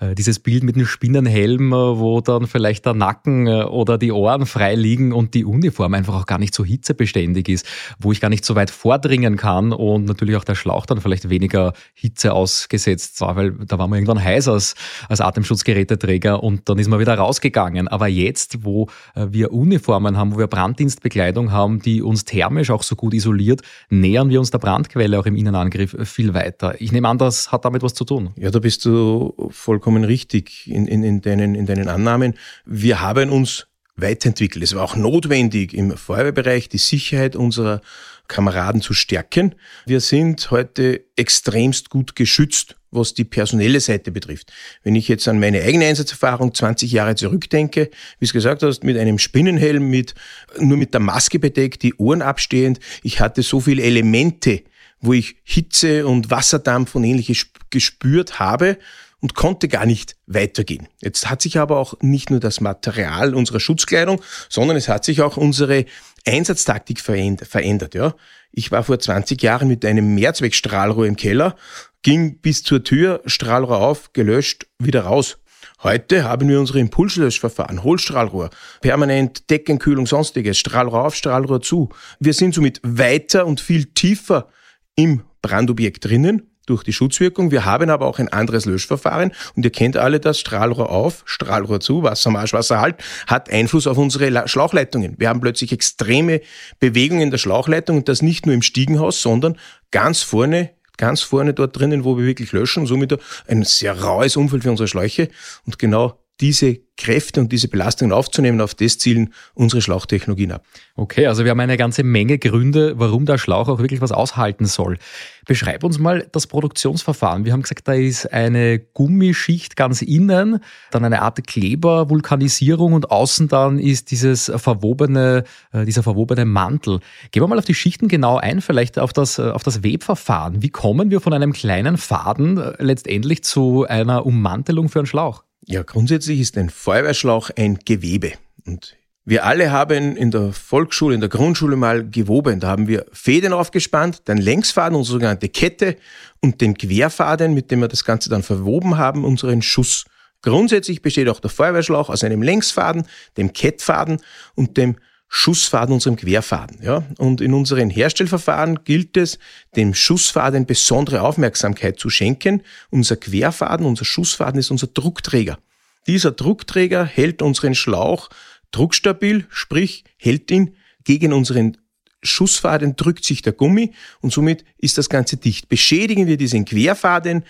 äh, 0.00 0.14
dieses 0.14 0.38
Bild 0.38 0.64
mit 0.64 0.76
dem 0.76 0.86
Spinnenhelm, 0.86 1.72
äh, 1.72 1.76
wo 1.76 2.22
dann 2.22 2.46
vielleicht 2.46 2.86
der 2.86 2.94
Nacken 2.94 3.46
äh, 3.46 3.64
oder 3.64 3.98
die 3.98 4.10
Ohren 4.10 4.46
frei 4.46 4.74
liegen 4.74 5.12
und 5.12 5.34
die 5.34 5.44
Uniform 5.44 5.92
einfach 5.92 6.14
auch 6.14 6.24
gar 6.24 6.38
nicht 6.38 6.54
so 6.54 6.64
hitzebeständig 6.64 7.50
ist, 7.50 7.66
wo 7.98 8.10
ich 8.10 8.22
gar 8.22 8.30
nicht 8.30 8.44
so 8.44 8.54
weit 8.54 8.70
vordringen 8.70 9.36
kann 9.36 9.72
und 9.72 10.06
natürlich 10.06 10.36
auch 10.36 10.44
der 10.44 10.54
Schlauch 10.54 10.86
dann 10.86 11.02
vielleicht 11.02 11.28
weniger 11.28 11.74
Hitze 11.92 12.32
ausgesetzt 12.32 13.20
war, 13.20 13.36
weil 13.36 13.52
da 13.52 13.78
war 13.78 13.86
man 13.86 13.98
irgendwann 13.98 14.22
heiß 14.22 14.48
als, 14.48 14.74
als 15.10 15.20
Atemschutzgeräteträger 15.20 16.42
und 16.42 16.70
dann 16.70 16.78
ist 16.78 16.88
man 16.88 17.00
wieder 17.00 17.14
rausgegangen. 17.14 17.86
Aber 17.88 18.08
jetzt, 18.08 18.64
wo 18.64 18.88
wir 19.14 19.52
Uniformen 19.52 20.16
haben, 20.16 20.34
wo 20.34 20.38
wir 20.38 20.46
Branddienstbekleidung 20.46 21.52
haben, 21.52 21.82
die 21.82 22.00
uns 22.00 22.24
thermisch 22.24 22.70
auch 22.70 22.82
so 22.82 22.96
gut 22.96 23.12
isolieren, 23.12 23.41
isoliert, 23.42 23.62
nähern 23.90 24.30
wir 24.30 24.40
uns 24.40 24.50
der 24.50 24.58
Brandquelle 24.58 25.18
auch 25.18 25.26
im 25.26 25.36
Innenangriff 25.36 25.96
viel 26.04 26.34
weiter. 26.34 26.74
Ich 26.80 26.92
nehme 26.92 27.08
an, 27.08 27.18
das 27.18 27.52
hat 27.52 27.64
damit 27.64 27.82
was 27.82 27.94
zu 27.94 28.04
tun. 28.04 28.30
Ja, 28.36 28.50
da 28.50 28.58
bist 28.58 28.84
du 28.84 29.34
vollkommen 29.50 30.04
richtig 30.04 30.66
in, 30.66 30.86
in, 30.86 31.02
in, 31.02 31.20
deinen, 31.20 31.54
in 31.54 31.66
deinen 31.66 31.88
Annahmen. 31.88 32.34
Wir 32.64 33.00
haben 33.00 33.30
uns 33.30 33.66
weiterentwickelt. 33.96 34.64
Es 34.64 34.74
war 34.74 34.82
auch 34.82 34.96
notwendig, 34.96 35.74
im 35.74 35.96
Feuerwehrbereich 35.96 36.68
die 36.68 36.78
Sicherheit 36.78 37.36
unserer 37.36 37.82
Kameraden 38.26 38.80
zu 38.80 38.94
stärken. 38.94 39.54
Wir 39.84 40.00
sind 40.00 40.50
heute 40.50 41.04
extremst 41.16 41.90
gut 41.90 42.16
geschützt, 42.16 42.76
was 42.92 43.14
die 43.14 43.24
personelle 43.24 43.80
Seite 43.80 44.12
betrifft. 44.12 44.52
Wenn 44.84 44.94
ich 44.94 45.08
jetzt 45.08 45.26
an 45.26 45.40
meine 45.40 45.62
eigene 45.62 45.86
Einsatzerfahrung 45.86 46.54
20 46.54 46.92
Jahre 46.92 47.16
zurückdenke, 47.16 47.90
wie 48.20 48.24
es 48.24 48.32
gesagt 48.32 48.62
hast, 48.62 48.84
mit 48.84 48.96
einem 48.96 49.18
Spinnenhelm, 49.18 49.88
mit, 49.88 50.14
nur 50.58 50.76
mit 50.76 50.94
der 50.94 51.00
Maske 51.00 51.38
bedeckt, 51.38 51.82
die 51.82 51.94
Ohren 51.94 52.22
abstehend, 52.22 52.78
ich 53.02 53.20
hatte 53.20 53.42
so 53.42 53.60
viele 53.60 53.82
Elemente, 53.82 54.62
wo 55.00 55.12
ich 55.12 55.36
Hitze 55.42 56.06
und 56.06 56.30
Wasserdampf 56.30 56.94
und 56.94 57.02
ähnliches 57.02 57.46
gespürt 57.70 58.38
habe 58.38 58.78
und 59.20 59.34
konnte 59.34 59.68
gar 59.68 59.86
nicht 59.86 60.16
weitergehen. 60.26 60.88
Jetzt 61.00 61.30
hat 61.30 61.42
sich 61.42 61.58
aber 61.58 61.78
auch 61.78 61.94
nicht 62.00 62.30
nur 62.30 62.40
das 62.40 62.60
Material 62.60 63.34
unserer 63.34 63.60
Schutzkleidung, 63.60 64.20
sondern 64.48 64.76
es 64.76 64.88
hat 64.88 65.04
sich 65.04 65.22
auch 65.22 65.36
unsere 65.36 65.86
Einsatztaktik 66.26 67.00
verändert. 67.00 67.94
Ja. 67.94 68.14
Ich 68.50 68.70
war 68.70 68.84
vor 68.84 68.98
20 68.98 69.40
Jahren 69.42 69.68
mit 69.68 69.84
einem 69.84 70.14
Mehrzweckstrahlrohr 70.14 71.06
im 71.06 71.16
Keller, 71.16 71.56
ging 72.02 72.40
bis 72.40 72.62
zur 72.62 72.84
Tür, 72.84 73.22
Strahlrohr 73.26 73.78
auf, 73.78 74.12
gelöscht, 74.12 74.66
wieder 74.78 75.02
raus. 75.02 75.38
Heute 75.82 76.24
haben 76.24 76.48
wir 76.48 76.60
unsere 76.60 76.80
Impulslöschverfahren, 76.80 77.82
Hohlstrahlrohr, 77.82 78.50
permanent 78.80 79.50
Deckenkühlung, 79.50 80.06
sonstiges, 80.06 80.58
Strahlrohr 80.58 81.04
auf, 81.04 81.14
Strahlrohr 81.14 81.60
zu. 81.60 81.88
Wir 82.20 82.34
sind 82.34 82.54
somit 82.54 82.80
weiter 82.84 83.46
und 83.46 83.60
viel 83.60 83.86
tiefer 83.86 84.48
im 84.94 85.22
Brandobjekt 85.40 86.04
drinnen 86.04 86.48
durch 86.66 86.84
die 86.84 86.92
Schutzwirkung. 86.92 87.50
Wir 87.50 87.64
haben 87.64 87.90
aber 87.90 88.06
auch 88.06 88.18
ein 88.20 88.28
anderes 88.28 88.64
Löschverfahren 88.64 89.32
und 89.56 89.64
ihr 89.64 89.72
kennt 89.72 89.96
alle 89.96 90.20
das 90.20 90.38
Strahlrohr 90.38 90.90
auf, 90.90 91.22
Strahlrohr 91.26 91.80
zu, 91.80 92.04
Wassermarsch, 92.04 92.52
Wasserhalt, 92.52 92.96
hat 93.26 93.50
Einfluss 93.50 93.88
auf 93.88 93.98
unsere 93.98 94.48
Schlauchleitungen. 94.48 95.16
Wir 95.18 95.28
haben 95.28 95.40
plötzlich 95.40 95.72
extreme 95.72 96.40
Bewegungen 96.78 97.30
der 97.30 97.38
Schlauchleitung 97.38 97.98
und 97.98 98.08
das 98.08 98.22
nicht 98.22 98.46
nur 98.46 98.54
im 98.54 98.62
Stiegenhaus, 98.62 99.20
sondern 99.20 99.58
ganz 99.90 100.22
vorne 100.22 100.70
ganz 100.96 101.22
vorne 101.22 101.54
dort 101.54 101.78
drinnen, 101.78 102.04
wo 102.04 102.16
wir 102.16 102.24
wirklich 102.24 102.52
löschen, 102.52 102.86
somit 102.86 103.18
ein 103.46 103.64
sehr 103.64 103.98
raues 103.98 104.36
Umfeld 104.36 104.62
für 104.62 104.70
unsere 104.70 104.88
Schläuche. 104.88 105.28
Und 105.66 105.78
genau 105.78 106.21
diese 106.42 106.80
Kräfte 106.98 107.40
und 107.40 107.50
diese 107.52 107.68
Belastungen 107.68 108.12
aufzunehmen. 108.12 108.60
Auf 108.60 108.74
das 108.74 108.98
zielen 108.98 109.32
unsere 109.54 109.80
Schlauchtechnologien 109.80 110.52
ab. 110.52 110.64
Okay, 110.94 111.26
also 111.26 111.44
wir 111.44 111.50
haben 111.50 111.60
eine 111.60 111.76
ganze 111.76 112.02
Menge 112.02 112.38
Gründe, 112.38 112.98
warum 112.98 113.24
der 113.24 113.38
Schlauch 113.38 113.68
auch 113.68 113.78
wirklich 113.78 114.00
was 114.00 114.12
aushalten 114.12 114.66
soll. 114.66 114.98
Beschreib 115.46 115.84
uns 115.84 115.98
mal 115.98 116.28
das 116.32 116.46
Produktionsverfahren. 116.46 117.44
Wir 117.44 117.52
haben 117.52 117.62
gesagt, 117.62 117.88
da 117.88 117.94
ist 117.94 118.32
eine 118.32 118.78
Gummischicht 118.78 119.76
ganz 119.76 120.02
innen, 120.02 120.58
dann 120.90 121.04
eine 121.04 121.22
Art 121.22 121.44
Kleber, 121.46 122.10
Vulkanisierung 122.10 122.92
und 122.92 123.10
außen 123.10 123.48
dann 123.48 123.78
ist 123.78 124.10
dieses 124.10 124.52
verwobene, 124.54 125.44
äh, 125.72 125.84
dieser 125.84 126.02
verwobene 126.02 126.44
Mantel. 126.44 127.00
Gehen 127.30 127.42
wir 127.42 127.48
mal 127.48 127.58
auf 127.58 127.64
die 127.64 127.74
Schichten 127.74 128.08
genau 128.08 128.36
ein, 128.36 128.60
vielleicht 128.60 128.98
auf 128.98 129.12
das, 129.12 129.38
äh, 129.38 129.42
auf 129.42 129.62
das 129.62 129.82
Webverfahren. 129.82 130.62
Wie 130.62 130.70
kommen 130.70 131.10
wir 131.10 131.20
von 131.20 131.32
einem 131.32 131.52
kleinen 131.52 131.96
Faden 131.96 132.58
äh, 132.58 132.74
letztendlich 132.78 133.42
zu 133.44 133.86
einer 133.88 134.26
Ummantelung 134.26 134.88
für 134.88 135.00
einen 135.00 135.06
Schlauch? 135.06 135.44
Ja, 135.66 135.82
grundsätzlich 135.82 136.40
ist 136.40 136.58
ein 136.58 136.70
Feuerwehrschlauch 136.70 137.50
ein 137.56 137.78
Gewebe. 137.84 138.32
Und 138.66 138.96
wir 139.24 139.44
alle 139.44 139.70
haben 139.70 140.16
in 140.16 140.32
der 140.32 140.52
Volksschule, 140.52 141.14
in 141.14 141.20
der 141.20 141.28
Grundschule 141.28 141.76
mal 141.76 142.08
gewoben. 142.08 142.58
Da 142.58 142.68
haben 142.68 142.88
wir 142.88 143.06
Fäden 143.12 143.52
aufgespannt, 143.52 144.26
den 144.26 144.38
Längsfaden, 144.38 144.96
unsere 144.96 145.14
sogenannte 145.14 145.48
Kette 145.48 145.96
und 146.40 146.60
den 146.60 146.76
Querfaden, 146.76 147.54
mit 147.54 147.70
dem 147.70 147.80
wir 147.80 147.88
das 147.88 148.04
Ganze 148.04 148.28
dann 148.28 148.42
verwoben 148.42 148.98
haben, 148.98 149.24
unseren 149.24 149.62
Schuss. 149.62 150.04
Grundsätzlich 150.42 151.02
besteht 151.02 151.28
auch 151.28 151.38
der 151.38 151.50
Feuerwehrschlauch 151.50 152.10
aus 152.10 152.24
einem 152.24 152.42
Längsfaden, 152.42 153.06
dem 153.36 153.52
Kettfaden 153.52 154.20
und 154.56 154.76
dem 154.76 154.96
Schussfaden, 155.34 155.94
unserem 155.94 156.16
Querfaden. 156.16 156.82
Ja? 156.82 157.04
Und 157.16 157.40
in 157.40 157.54
unseren 157.54 157.88
Herstellverfahren 157.88 158.84
gilt 158.84 159.16
es, 159.16 159.38
dem 159.74 159.94
Schussfaden 159.94 160.66
besondere 160.66 161.22
Aufmerksamkeit 161.22 161.98
zu 161.98 162.10
schenken. 162.10 162.62
Unser 162.90 163.16
Querfaden, 163.16 163.86
unser 163.86 164.04
Schussfaden 164.04 164.60
ist 164.60 164.70
unser 164.70 164.88
Druckträger. 164.88 165.58
Dieser 166.06 166.32
Druckträger 166.32 167.06
hält 167.06 167.40
unseren 167.40 167.74
Schlauch 167.74 168.28
druckstabil, 168.72 169.46
sprich 169.48 170.04
hält 170.18 170.50
ihn 170.50 170.76
gegen 171.02 171.32
unseren 171.32 171.78
Schussfaden, 172.22 172.96
drückt 172.96 173.24
sich 173.24 173.40
der 173.40 173.54
Gummi 173.54 173.92
und 174.20 174.34
somit 174.34 174.66
ist 174.76 174.98
das 174.98 175.08
Ganze 175.08 175.38
dicht. 175.38 175.70
Beschädigen 175.70 176.26
wir 176.26 176.36
diesen 176.36 176.66
Querfaden, 176.66 177.44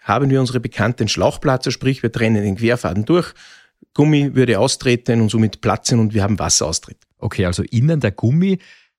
haben 0.00 0.30
wir 0.30 0.38
unsere 0.38 0.60
bekannten 0.60 1.08
Schlauchplatzer, 1.08 1.72
sprich 1.72 2.04
wir 2.04 2.12
trennen 2.12 2.44
den 2.44 2.56
Querfaden 2.56 3.04
durch, 3.04 3.34
Gummi 3.94 4.34
würde 4.34 4.58
austreten 4.58 5.20
und 5.20 5.30
somit 5.30 5.60
platzen 5.60 6.00
und 6.00 6.14
wir 6.14 6.22
haben 6.22 6.38
Wasseraustritt. 6.38 6.98
Okay, 7.18 7.46
also 7.46 7.62
innen 7.62 8.00
der 8.00 8.10
Gummi, 8.10 8.58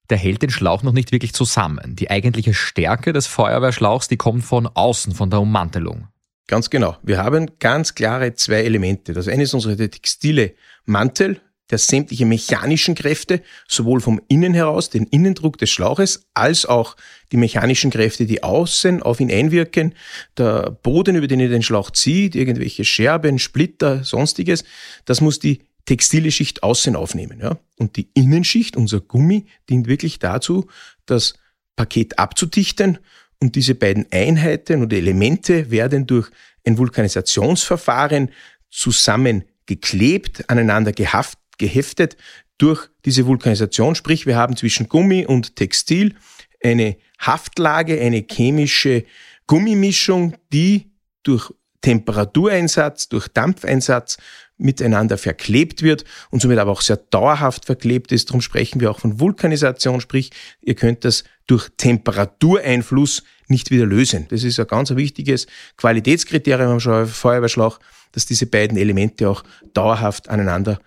der 0.10 0.18
hält 0.18 0.42
den 0.42 0.50
Schlauch 0.50 0.84
noch 0.84 0.94
nicht 0.94 1.12
wirklich 1.12 1.34
zusammen. 1.34 1.96
Die 1.96 2.10
eigentliche 2.10 2.54
Stärke 2.54 3.12
des 3.12 3.28
Feuerwehrschlauchs, 3.28 4.08
die 4.08 4.18
kommt 4.18 4.44
von 4.44 4.68
außen, 4.68 5.14
von 5.14 5.30
der 5.30 5.42
Ummantelung. 5.42 6.08
Ganz 6.48 6.70
genau. 6.70 6.96
Wir 7.02 7.18
haben 7.18 7.52
ganz 7.60 7.96
klare 7.96 8.36
zwei 8.36 8.64
Elemente. 8.64 9.14
Das 9.14 9.28
eine 9.28 9.44
ist 9.44 9.54
unsere 9.54 9.75
textile 9.90 10.54
Mantel, 10.86 11.42
der 11.72 11.77
sämtliche 11.77 12.25
mechanischen 12.25 12.95
Kräfte, 12.95 13.41
sowohl 13.67 14.00
vom 14.00 14.22
Innen 14.27 14.53
heraus, 14.53 14.89
den 14.89 15.05
Innendruck 15.05 15.57
des 15.57 15.72
Schlauches, 15.72 16.27
als 16.34 16.65
auch 16.65 16.95
die 17.31 17.38
mechanischen 17.38 17.89
Kräfte, 17.91 18.25
die 18.25 18.43
außen 18.43 19.01
auf 19.01 19.19
ihn 19.19 19.31
einwirken, 19.31 19.95
der 20.38 20.72
Boden, 20.72 21.15
über 21.15 21.27
den 21.27 21.39
er 21.39 21.50
den 21.50 21.63
Schlauch 21.63 21.91
zieht, 21.91 22.36
irgendwelche 22.36 22.86
Scherben, 22.86 23.39
Splitter, 23.39 24.03
sonstiges, 24.03 24.63
das 25.05 25.22
muss 25.22 25.39
die 25.39 25.60
textile 25.86 26.31
Schicht 26.31 26.63
außen 26.63 26.95
aufnehmen. 26.95 27.39
Ja? 27.39 27.57
Und 27.77 27.95
die 27.95 28.10
Innenschicht, 28.13 28.75
unser 28.75 29.00
Gummi, 29.01 29.45
dient 29.69 29.88
wirklich 29.88 30.19
dazu, 30.19 30.67
das 31.05 31.34
Paket 31.75 32.19
abzudichten 32.19 33.00
und 33.39 33.55
diese 33.55 33.75
beiden 33.75 34.05
Einheiten 34.12 34.81
oder 34.84 34.98
Elemente 34.98 35.72
werden 35.72 36.07
durch 36.07 36.29
ein 36.65 36.77
Vulkanisationsverfahren 36.77 38.31
zusammengeklebt, 38.69 40.50
aneinander 40.50 40.91
gehaft, 40.91 41.38
geheftet 41.57 42.17
durch 42.57 42.89
diese 43.03 43.25
Vulkanisation. 43.25 43.95
Sprich, 43.95 44.25
wir 44.25 44.35
haben 44.35 44.55
zwischen 44.55 44.88
Gummi 44.88 45.25
und 45.25 45.55
Textil 45.55 46.15
eine 46.63 46.97
Haftlage, 47.19 48.00
eine 48.00 48.25
chemische 48.29 49.03
Gummimischung, 49.47 50.35
die 50.51 50.91
durch 51.24 51.51
Temperatureinsatz, 51.81 53.09
durch 53.09 53.27
Dampfeinsatz 53.27 54.17
miteinander 54.57 55.17
verklebt 55.17 55.83
wird 55.83 56.05
und 56.31 56.41
somit 56.41 56.57
aber 56.57 56.71
auch 56.71 56.81
sehr 56.81 56.97
dauerhaft 56.97 57.65
verklebt 57.65 58.12
ist. 58.12 58.29
Darum 58.29 58.41
sprechen 58.41 58.79
wir 58.79 58.89
auch 58.89 59.00
von 59.00 59.19
Vulkanisation, 59.19 60.01
sprich, 60.01 60.31
ihr 60.62 60.75
könnt 60.75 61.03
das 61.05 61.25
durch 61.45 61.69
Temperatureinfluss 61.77 63.24
nicht 63.47 63.69
wieder 63.69 63.85
lösen. 63.85 64.25
Das 64.29 64.43
ist 64.43 64.59
ein 64.59 64.67
ganz 64.67 64.89
wichtiges 64.95 65.45
Qualitätskriterium 65.77 66.79
am 66.79 67.07
Feuerwehrschlauch, 67.07 67.79
dass 68.13 68.25
diese 68.25 68.47
beiden 68.47 68.77
Elemente 68.77 69.29
auch 69.29 69.43
dauerhaft 69.74 70.29
aneinander 70.29 70.79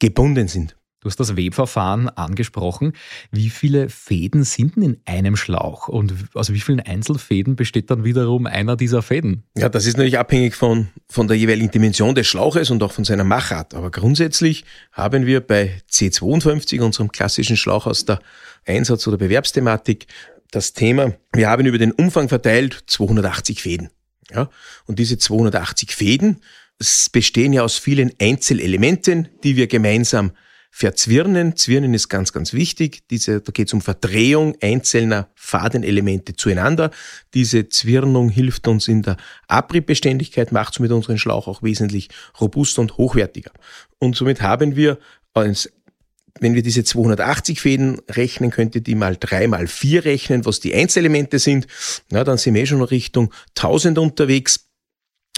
gebunden 0.00 0.48
sind. 0.48 0.76
Du 1.00 1.08
hast 1.08 1.18
das 1.18 1.34
Webverfahren 1.34 2.10
angesprochen. 2.10 2.92
Wie 3.30 3.48
viele 3.48 3.88
Fäden 3.88 4.44
sind 4.44 4.76
denn 4.76 4.82
in 4.82 5.00
einem 5.06 5.34
Schlauch 5.34 5.88
und 5.88 6.12
aus 6.34 6.52
wie 6.52 6.60
vielen 6.60 6.80
Einzelfäden 6.80 7.56
besteht 7.56 7.90
dann 7.90 8.04
wiederum 8.04 8.46
einer 8.46 8.76
dieser 8.76 9.00
Fäden? 9.00 9.44
Ja, 9.56 9.70
das 9.70 9.86
ist 9.86 9.96
natürlich 9.96 10.18
abhängig 10.18 10.54
von, 10.54 10.88
von 11.08 11.26
der 11.26 11.38
jeweiligen 11.38 11.70
Dimension 11.70 12.14
des 12.14 12.26
Schlauches 12.26 12.70
und 12.70 12.82
auch 12.82 12.92
von 12.92 13.04
seiner 13.04 13.24
Machart. 13.24 13.72
Aber 13.72 13.90
grundsätzlich 13.90 14.64
haben 14.92 15.24
wir 15.24 15.40
bei 15.40 15.80
C52, 15.90 16.82
unserem 16.82 17.10
klassischen 17.10 17.56
Schlauch 17.56 17.86
aus 17.86 18.04
der 18.04 18.20
Einsatz- 18.66 19.08
oder 19.08 19.16
Bewerbsthematik, 19.16 20.06
das 20.50 20.74
Thema, 20.74 21.14
wir 21.32 21.48
haben 21.48 21.64
über 21.64 21.78
den 21.78 21.92
Umfang 21.92 22.28
verteilt 22.28 22.84
280 22.86 23.62
Fäden. 23.62 23.88
Ja, 24.30 24.50
und 24.86 24.98
diese 24.98 25.16
280 25.16 25.94
Fäden 25.94 26.40
bestehen 27.12 27.52
ja 27.52 27.62
aus 27.62 27.76
vielen 27.76 28.12
Einzelelementen, 28.18 29.28
die 29.42 29.56
wir 29.56 29.66
gemeinsam 29.66 30.32
Verzwirnen, 30.72 31.56
Zwirnen 31.56 31.94
ist 31.94 32.08
ganz, 32.08 32.32
ganz 32.32 32.52
wichtig. 32.52 33.02
Diese, 33.10 33.40
da 33.40 33.50
geht 33.50 33.66
es 33.66 33.74
um 33.74 33.80
Verdrehung 33.80 34.56
einzelner 34.62 35.28
Fadenelemente 35.34 36.36
zueinander. 36.36 36.92
Diese 37.34 37.68
Zwirnung 37.68 38.30
hilft 38.30 38.68
uns 38.68 38.86
in 38.86 39.02
der 39.02 39.16
Abriebbeständigkeit, 39.48 40.52
macht 40.52 40.74
somit 40.74 40.92
unseren 40.92 41.18
Schlauch 41.18 41.48
auch 41.48 41.62
wesentlich 41.62 42.08
robuster 42.40 42.82
und 42.82 42.96
hochwertiger. 42.96 43.50
Und 43.98 44.14
somit 44.14 44.42
haben 44.42 44.76
wir, 44.76 44.98
wenn 45.34 46.54
wir 46.54 46.62
diese 46.62 46.84
280 46.84 47.60
Fäden 47.60 48.00
rechnen, 48.08 48.50
könnt 48.50 48.76
ihr 48.76 48.80
die 48.80 48.94
mal 48.94 49.16
drei 49.18 49.48
mal 49.48 49.66
vier 49.66 50.04
rechnen, 50.04 50.46
was 50.46 50.60
die 50.60 50.74
Einzelelemente 50.74 51.40
sind. 51.40 51.66
Na, 52.10 52.22
dann 52.22 52.38
sind 52.38 52.54
wir 52.54 52.62
eh 52.62 52.66
schon 52.66 52.80
Richtung 52.82 53.32
1000 53.56 53.98
unterwegs. 53.98 54.69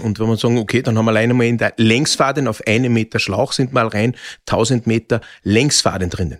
Und 0.00 0.18
wenn 0.18 0.26
wir 0.26 0.36
sagen, 0.36 0.58
okay, 0.58 0.82
dann 0.82 0.96
haben 0.96 1.04
wir 1.04 1.10
alleine 1.10 1.34
mal 1.34 1.44
in 1.46 1.58
der 1.58 1.74
Längsfaden 1.76 2.48
auf 2.48 2.66
einem 2.66 2.92
Meter 2.92 3.18
Schlauch 3.18 3.52
sind 3.52 3.72
mal 3.72 3.88
rein 3.88 4.16
1000 4.48 4.86
Meter 4.86 5.20
Längsfaden 5.42 6.08
drinnen. 6.08 6.38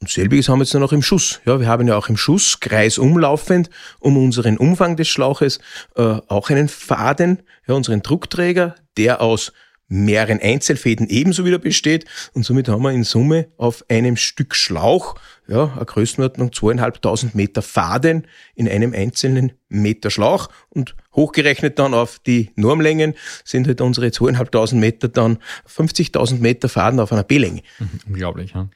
Und 0.00 0.10
selbiges 0.10 0.48
haben 0.48 0.58
wir 0.58 0.64
jetzt 0.64 0.74
noch 0.74 0.92
im 0.92 1.02
Schuss. 1.02 1.40
Ja, 1.46 1.60
wir 1.60 1.68
haben 1.68 1.86
ja 1.86 1.96
auch 1.96 2.08
im 2.08 2.16
Schuss 2.16 2.58
kreisumlaufend 2.60 3.70
um 4.00 4.16
unseren 4.16 4.58
Umfang 4.58 4.96
des 4.96 5.08
Schlauches 5.08 5.60
äh, 5.96 6.02
auch 6.28 6.50
einen 6.50 6.68
Faden, 6.68 7.42
ja, 7.66 7.74
unseren 7.74 8.02
Druckträger, 8.02 8.74
der 8.96 9.20
aus 9.20 9.52
mehreren 9.88 10.40
Einzelfäden 10.40 11.08
ebenso 11.08 11.44
wieder 11.44 11.58
besteht. 11.58 12.04
Und 12.32 12.44
somit 12.44 12.68
haben 12.68 12.82
wir 12.82 12.92
in 12.92 13.04
Summe 13.04 13.48
auf 13.56 13.84
einem 13.88 14.16
Stück 14.16 14.54
Schlauch 14.54 15.16
ja, 15.46 15.72
eine 15.74 15.84
Größenordnung 15.84 16.52
zweieinhalbtausend 16.52 17.34
Meter 17.34 17.62
Faden 17.62 18.26
in 18.54 18.68
einem 18.68 18.94
einzelnen 18.94 19.52
Meter 19.68 20.10
Schlauch 20.10 20.48
und 20.70 20.94
hochgerechnet 21.14 21.78
dann 21.78 21.94
auf 21.94 22.18
die 22.18 22.50
Normlängen 22.56 23.14
sind 23.44 23.66
halt 23.66 23.80
unsere 23.80 24.10
zweieinhalbtausend 24.10 24.80
Meter 24.80 25.08
dann 25.08 25.38
50.000 25.68 26.38
Meter 26.38 26.68
Faden 26.68 27.00
auf 27.00 27.12
einer 27.12 27.24
B-Länge. 27.24 27.62
Mhm, 27.78 28.00
unglaublich, 28.06 28.52
ja. 28.54 28.68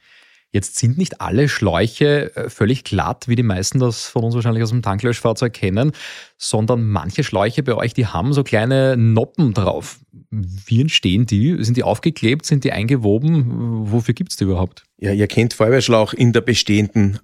Jetzt 0.51 0.77
sind 0.77 0.97
nicht 0.97 1.21
alle 1.21 1.47
Schläuche 1.47 2.35
äh, 2.35 2.49
völlig 2.49 2.83
glatt, 2.83 3.27
wie 3.27 3.35
die 3.35 3.43
meisten 3.43 3.77
das 3.77 4.07
von 4.07 4.23
uns 4.23 4.33
wahrscheinlich 4.33 4.63
aus 4.63 4.71
dem 4.71 4.81
Tanklöschfahrzeug 4.81 5.53
kennen, 5.53 5.91
sondern 6.37 6.87
manche 6.87 7.23
Schläuche 7.23 7.61
bei 7.61 7.75
euch, 7.75 7.93
die 7.93 8.07
haben 8.07 8.33
so 8.33 8.43
kleine 8.43 8.97
Noppen 8.97 9.53
drauf. 9.53 9.99
Wie 10.31 10.81
entstehen 10.81 11.25
die? 11.25 11.63
Sind 11.63 11.77
die 11.77 11.83
aufgeklebt? 11.83 12.45
Sind 12.45 12.63
die 12.63 12.71
eingewoben? 12.71 13.91
Wofür 13.91 14.13
gibt's 14.13 14.35
die 14.35 14.43
überhaupt? 14.43 14.83
Ja, 14.99 15.11
ihr 15.11 15.27
kennt 15.27 15.53
Feuerwehrschlauch 15.53 16.13
in 16.13 16.33
der 16.33 16.41
bestehenden 16.41 17.19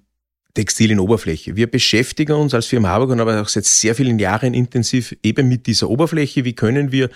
textilen 0.56 0.98
Oberfläche. 0.98 1.54
Wir 1.54 1.70
beschäftigen 1.70 2.32
uns 2.32 2.54
als 2.54 2.66
Firma 2.66 2.88
Haberkorn 2.88 3.20
aber 3.20 3.42
auch 3.42 3.48
seit 3.48 3.66
sehr 3.66 3.94
vielen 3.94 4.18
Jahren 4.18 4.54
intensiv 4.54 5.14
eben 5.22 5.48
mit 5.48 5.66
dieser 5.66 5.90
Oberfläche. 5.90 6.44
Wie 6.44 6.54
können 6.54 6.92
wir 6.92 7.10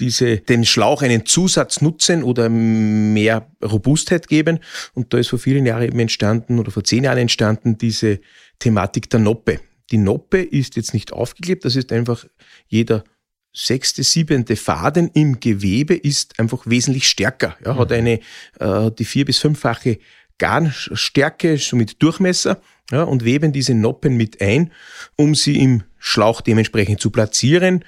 diese, 0.00 0.38
den 0.38 0.64
Schlauch 0.64 1.02
einen 1.02 1.26
Zusatz 1.26 1.82
nutzen 1.82 2.22
oder 2.24 2.48
mehr 2.48 3.46
Robustheit 3.62 4.26
geben? 4.26 4.58
Und 4.94 5.12
da 5.12 5.18
ist 5.18 5.28
vor 5.28 5.38
vielen 5.38 5.66
Jahren 5.66 5.82
eben 5.82 5.98
entstanden 6.00 6.58
oder 6.58 6.70
vor 6.70 6.82
zehn 6.82 7.04
Jahren 7.04 7.18
entstanden 7.18 7.76
diese 7.76 8.20
Thematik 8.58 9.10
der 9.10 9.20
Noppe. 9.20 9.60
Die 9.90 9.98
Noppe 9.98 10.42
ist 10.42 10.76
jetzt 10.76 10.94
nicht 10.94 11.12
aufgeklebt, 11.12 11.64
das 11.64 11.76
ist 11.76 11.92
einfach 11.92 12.24
jeder 12.68 13.04
sechste, 13.52 14.02
siebente 14.02 14.56
Faden 14.56 15.10
im 15.14 15.40
Gewebe 15.40 15.94
ist 15.94 16.38
einfach 16.38 16.66
wesentlich 16.66 17.08
stärker. 17.08 17.56
Ja, 17.64 17.76
hat 17.76 17.90
mhm. 17.90 17.96
eine 17.96 18.20
äh, 18.60 18.90
die 18.90 19.04
vier 19.04 19.24
bis 19.24 19.38
fünffache 19.38 19.98
Garnstärke, 20.38 21.58
somit 21.58 22.02
Durchmesser, 22.02 22.60
ja, 22.90 23.02
und 23.02 23.24
weben 23.24 23.52
diese 23.52 23.74
Noppen 23.74 24.16
mit 24.16 24.40
ein, 24.40 24.72
um 25.16 25.34
sie 25.34 25.58
im 25.58 25.82
Schlauch 25.98 26.40
dementsprechend 26.40 27.00
zu 27.00 27.10
platzieren. 27.10 27.84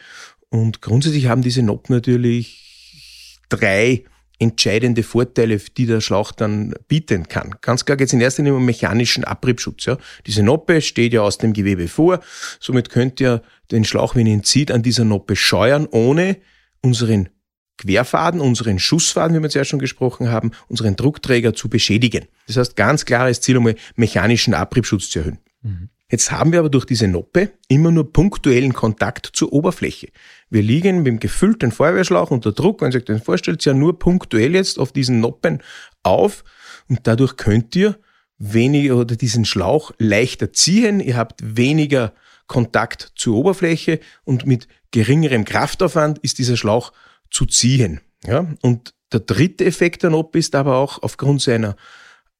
Und 0.49 0.83
grundsätzlich 0.83 1.27
haben 1.27 1.43
diese 1.43 1.63
Noppen 1.63 1.95
natürlich 1.95 3.41
drei 3.49 4.05
entscheidende 4.41 5.03
Vorteile, 5.03 5.59
die 5.59 5.87
der 5.87 6.01
Schlauch 6.01 6.33
dann 6.33 6.75
bieten 6.89 7.29
kann. 7.29 7.55
Ganz 7.61 7.85
klar 7.85 7.97
geht 7.97 8.09
es 8.09 8.13
in 8.13 8.21
erster 8.21 8.43
Linie 8.43 8.57
um 8.57 8.65
mechanischen 8.65 9.23
Abriebschutz. 9.23 9.85
Ja. 9.85 9.99
Diese 10.27 10.43
Noppe 10.43 10.81
steht 10.81 11.13
ja 11.13 11.21
aus 11.21 11.39
dem 11.39 11.53
Gewebe 11.53 11.87
vor, 11.87 12.21
somit 12.59 12.89
könnt 12.89 13.21
ihr 13.21 13.43
den 13.71 13.85
Schlauch, 13.85 14.17
wenn 14.17 14.27
ihr 14.27 14.33
ihn 14.33 14.43
zieht, 14.43 14.73
an 14.73 14.83
dieser 14.83 15.05
Noppe 15.05 15.37
scheuern, 15.37 15.87
ohne 15.91 16.39
unseren 16.81 17.29
Querfaden, 17.77 18.41
unseren 18.41 18.79
Schussfaden, 18.79 19.37
wie 19.37 19.43
wir 19.43 19.51
zuerst 19.51 19.71
schon 19.71 19.79
gesprochen 19.79 20.31
haben, 20.31 20.51
unseren 20.69 20.97
Druckträger 20.97 21.55
zu 21.55 21.69
beschädigen. 21.69 22.27
Das 22.47 22.57
heißt, 22.57 22.77
ganz 22.77 23.05
klares 23.05 23.41
Ziel, 23.41 23.59
um 23.59 23.73
mechanischen 23.97 24.55
Abriebschutz 24.55 25.11
zu 25.11 25.21
erhöhen. 25.21 25.39
Mhm. 25.63 25.89
Jetzt 26.11 26.33
haben 26.33 26.53
wir 26.53 26.59
aber 26.59 26.71
durch 26.71 26.85
diese 26.85 27.07
Noppe 27.07 27.53
immer 27.69 27.91
nur 27.93 28.13
punktuellen 28.13 28.73
Kontakt 28.73 29.31
zur 29.33 29.53
Oberfläche. 29.53 30.09
Wir 30.51 30.63
liegen 30.63 30.99
mit 30.99 31.07
dem 31.07 31.21
gefüllten 31.21 31.71
Feuerwehrschlauch 31.71 32.31
unter 32.31 32.53
Druck, 32.53 32.83
wenn 32.83 32.91
ihr 32.91 32.99
euch 32.99 33.05
das 33.05 33.23
vorstellt, 33.23 33.65
ja 33.65 33.75
nur 33.75 33.99
punktuell 33.99 34.55
jetzt 34.55 34.79
auf 34.79 34.93
diesen 34.93 35.21
Noppen 35.21 35.63
auf 36.03 36.45
und 36.89 37.01
dadurch 37.05 37.37
könnt 37.37 37.77
ihr 37.77 37.97
weniger 38.39 38.97
oder 38.97 39.17
diesen 39.17 39.45
Schlauch 39.45 39.93
leichter 39.99 40.53
ziehen. 40.53 40.99
Ihr 40.99 41.17
habt 41.17 41.41
weniger 41.57 42.13
Kontakt 42.49 43.13
zur 43.15 43.37
Oberfläche 43.37 44.01
und 44.25 44.47
mit 44.47 44.67
geringerem 44.91 45.45
Kraftaufwand 45.45 46.19
ist 46.19 46.39
dieser 46.39 46.57
Schlauch 46.57 46.93
zu 47.31 47.47
ziehen. 47.47 48.01
Ja? 48.27 48.47
Und 48.63 48.95
der 49.13 49.21
dritte 49.21 49.65
Effekt 49.65 50.03
der 50.03 50.11
Noppe 50.11 50.39
ist 50.39 50.55
aber 50.57 50.77
auch 50.77 51.03
aufgrund 51.03 51.43
seiner 51.43 51.77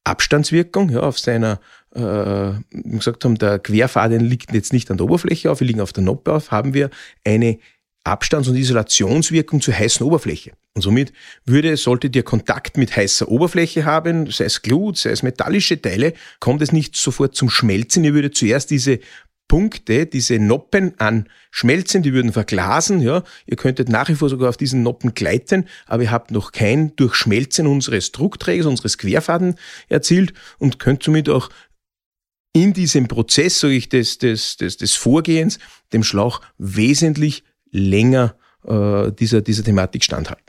Abstandswirkung, 0.03 0.89
ja, 0.89 1.01
auf 1.01 1.19
seiner, 1.19 1.59
äh, 1.93 2.53
gesagt 2.71 3.25
haben, 3.25 3.35
der 3.37 3.59
Querfaden 3.59 4.21
liegt 4.21 4.53
jetzt 4.53 4.73
nicht 4.73 4.89
an 4.91 4.97
der 4.97 5.05
Oberfläche 5.05 5.51
auf, 5.51 5.59
wir 5.59 5.67
liegen 5.67 5.81
auf 5.81 5.93
der 5.93 6.03
Noppe 6.03 6.33
auf, 6.33 6.51
haben 6.51 6.73
wir 6.73 6.89
eine 7.25 7.59
Abstands- 8.03 8.47
und 8.47 8.55
Isolationswirkung 8.55 9.61
zur 9.61 9.77
heißen 9.77 10.05
Oberfläche. 10.05 10.53
Und 10.73 10.81
somit 10.81 11.11
würde, 11.45 11.75
solltet 11.77 12.15
ihr 12.15 12.23
Kontakt 12.23 12.77
mit 12.77 12.95
heißer 12.95 13.27
Oberfläche 13.27 13.85
haben, 13.85 14.31
sei 14.31 14.45
es 14.45 14.61
Glut, 14.61 14.97
sei 14.97 15.11
es 15.11 15.21
metallische 15.21 15.81
Teile, 15.81 16.13
kommt 16.39 16.61
es 16.61 16.71
nicht 16.71 16.95
sofort 16.95 17.35
zum 17.35 17.49
Schmelzen. 17.49 18.03
Ihr 18.03 18.13
würdet 18.13 18.35
zuerst 18.35 18.71
diese 18.71 18.99
Punkte, 19.51 20.05
diese 20.05 20.39
Noppen 20.39 20.97
an 20.97 21.27
Schmelzen, 21.51 22.03
die 22.03 22.13
würden 22.13 22.31
verglasen, 22.31 23.01
ja. 23.01 23.23
Ihr 23.45 23.57
könntet 23.57 23.89
nach 23.89 24.07
wie 24.07 24.15
vor 24.15 24.29
sogar 24.29 24.47
auf 24.47 24.55
diesen 24.55 24.81
Noppen 24.81 25.13
gleiten, 25.13 25.65
aber 25.87 26.03
ihr 26.03 26.11
habt 26.11 26.31
noch 26.31 26.53
kein 26.53 26.95
Durchschmelzen 26.95 27.67
unseres 27.67 28.13
Druckträgers, 28.13 28.65
unseres 28.65 28.97
Querfaden 28.97 29.55
erzielt 29.89 30.31
und 30.57 30.79
könnt 30.79 31.03
somit 31.03 31.27
auch 31.27 31.49
in 32.53 32.73
diesem 32.73 33.07
Prozess, 33.07 33.59
sage 33.59 33.75
ich, 33.75 33.89
des, 33.89 34.17
des, 34.17 34.57
des, 34.57 34.77
des 34.77 34.95
Vorgehens, 34.95 35.59
dem 35.93 36.03
Schlauch 36.03 36.41
wesentlich 36.57 37.43
länger 37.71 38.35
äh, 38.65 39.11
dieser, 39.11 39.41
dieser 39.41 39.63
Thematik 39.63 40.03
standhalten. 40.03 40.45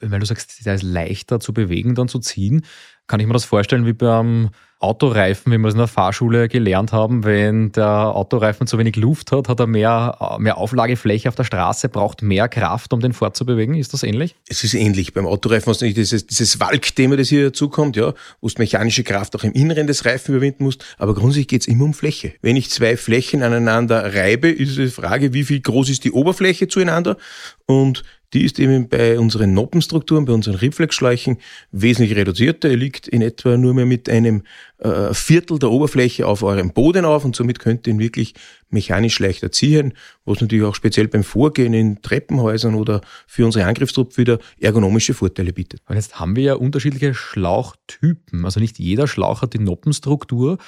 Weil 0.00 0.20
du 0.20 0.26
sagst, 0.26 0.66
der 0.66 0.74
ist 0.74 0.82
leichter 0.82 1.40
zu 1.40 1.54
bewegen, 1.54 1.94
dann 1.94 2.08
zu 2.08 2.18
ziehen, 2.18 2.64
kann 3.06 3.20
ich 3.20 3.26
mir 3.26 3.32
das 3.32 3.44
vorstellen 3.44 3.86
wie 3.86 3.92
beim 3.92 4.50
Autoreifen, 4.78 5.50
wie 5.52 5.56
wir 5.56 5.68
es 5.68 5.74
in 5.74 5.78
der 5.78 5.86
Fahrschule 5.88 6.48
gelernt 6.48 6.92
haben, 6.92 7.24
wenn 7.24 7.72
der 7.72 7.88
Autoreifen 7.88 8.66
zu 8.66 8.76
wenig 8.76 8.96
Luft 8.96 9.32
hat, 9.32 9.48
hat 9.48 9.58
er 9.58 9.66
mehr, 9.66 10.36
mehr 10.38 10.58
Auflagefläche 10.58 11.30
auf 11.30 11.34
der 11.34 11.44
Straße, 11.44 11.88
braucht 11.88 12.20
mehr 12.20 12.46
Kraft, 12.48 12.92
um 12.92 13.00
den 13.00 13.14
fortzubewegen. 13.14 13.74
Ist 13.74 13.94
das 13.94 14.02
ähnlich? 14.02 14.36
Es 14.46 14.64
ist 14.64 14.74
ähnlich. 14.74 15.14
Beim 15.14 15.26
Autoreifen 15.26 15.70
hast 15.70 15.80
du 15.80 15.86
nicht 15.86 15.96
dieses, 15.96 16.26
dieses 16.26 16.60
Walk-Thema, 16.60 17.16
das 17.16 17.30
hier 17.30 17.46
dazukommt, 17.46 17.96
ja, 17.96 18.12
wo 18.42 18.48
du 18.48 18.54
mechanische 18.58 19.02
Kraft 19.02 19.34
auch 19.34 19.44
im 19.44 19.52
Inneren 19.52 19.86
des 19.86 20.04
Reifen 20.04 20.34
überwinden 20.34 20.64
musst. 20.64 20.84
Aber 20.98 21.14
grundsätzlich 21.14 21.48
geht 21.48 21.62
es 21.62 21.68
immer 21.68 21.84
um 21.84 21.94
Fläche. 21.94 22.34
Wenn 22.42 22.56
ich 22.56 22.70
zwei 22.70 22.98
Flächen 22.98 23.42
aneinander 23.42 24.14
reibe, 24.14 24.50
ist 24.50 24.76
die 24.76 24.88
Frage, 24.88 25.32
wie 25.32 25.44
viel 25.44 25.60
groß 25.60 25.88
ist 25.88 26.04
die 26.04 26.12
Oberfläche 26.12 26.68
zueinander 26.68 27.16
und 27.64 28.04
die 28.32 28.44
ist 28.44 28.58
eben 28.58 28.88
bei 28.88 29.18
unseren 29.18 29.54
Noppenstrukturen, 29.54 30.24
bei 30.24 30.32
unseren 30.32 30.56
Rifflexschläuchen 30.56 31.38
wesentlich 31.70 32.16
reduzierter. 32.16 32.70
Ihr 32.70 32.76
liegt 32.76 33.08
in 33.08 33.22
etwa 33.22 33.56
nur 33.56 33.74
mehr 33.74 33.86
mit 33.86 34.08
einem 34.08 34.42
äh, 34.78 35.14
Viertel 35.14 35.58
der 35.58 35.70
Oberfläche 35.70 36.26
auf 36.26 36.42
eurem 36.42 36.72
Boden 36.72 37.04
auf 37.04 37.24
und 37.24 37.36
somit 37.36 37.58
könnt 37.58 37.86
ihr 37.86 37.94
ihn 37.94 37.98
wirklich 37.98 38.34
mechanisch 38.68 39.18
leichter 39.20 39.52
ziehen, 39.52 39.94
was 40.24 40.40
natürlich 40.40 40.64
auch 40.64 40.74
speziell 40.74 41.08
beim 41.08 41.24
Vorgehen 41.24 41.72
in 41.72 42.02
Treppenhäusern 42.02 42.74
oder 42.74 43.00
für 43.26 43.44
unsere 43.46 43.66
Angriffstruppe 43.66 44.16
wieder 44.16 44.38
ergonomische 44.60 45.14
Vorteile 45.14 45.52
bietet. 45.52 45.80
Und 45.88 45.96
jetzt 45.96 46.18
haben 46.18 46.36
wir 46.36 46.42
ja 46.42 46.54
unterschiedliche 46.54 47.14
Schlauchtypen. 47.14 48.44
Also 48.44 48.60
nicht 48.60 48.78
jeder 48.78 49.06
Schlauch 49.06 49.42
hat 49.42 49.54
die 49.54 49.60
Noppenstruktur. 49.60 50.58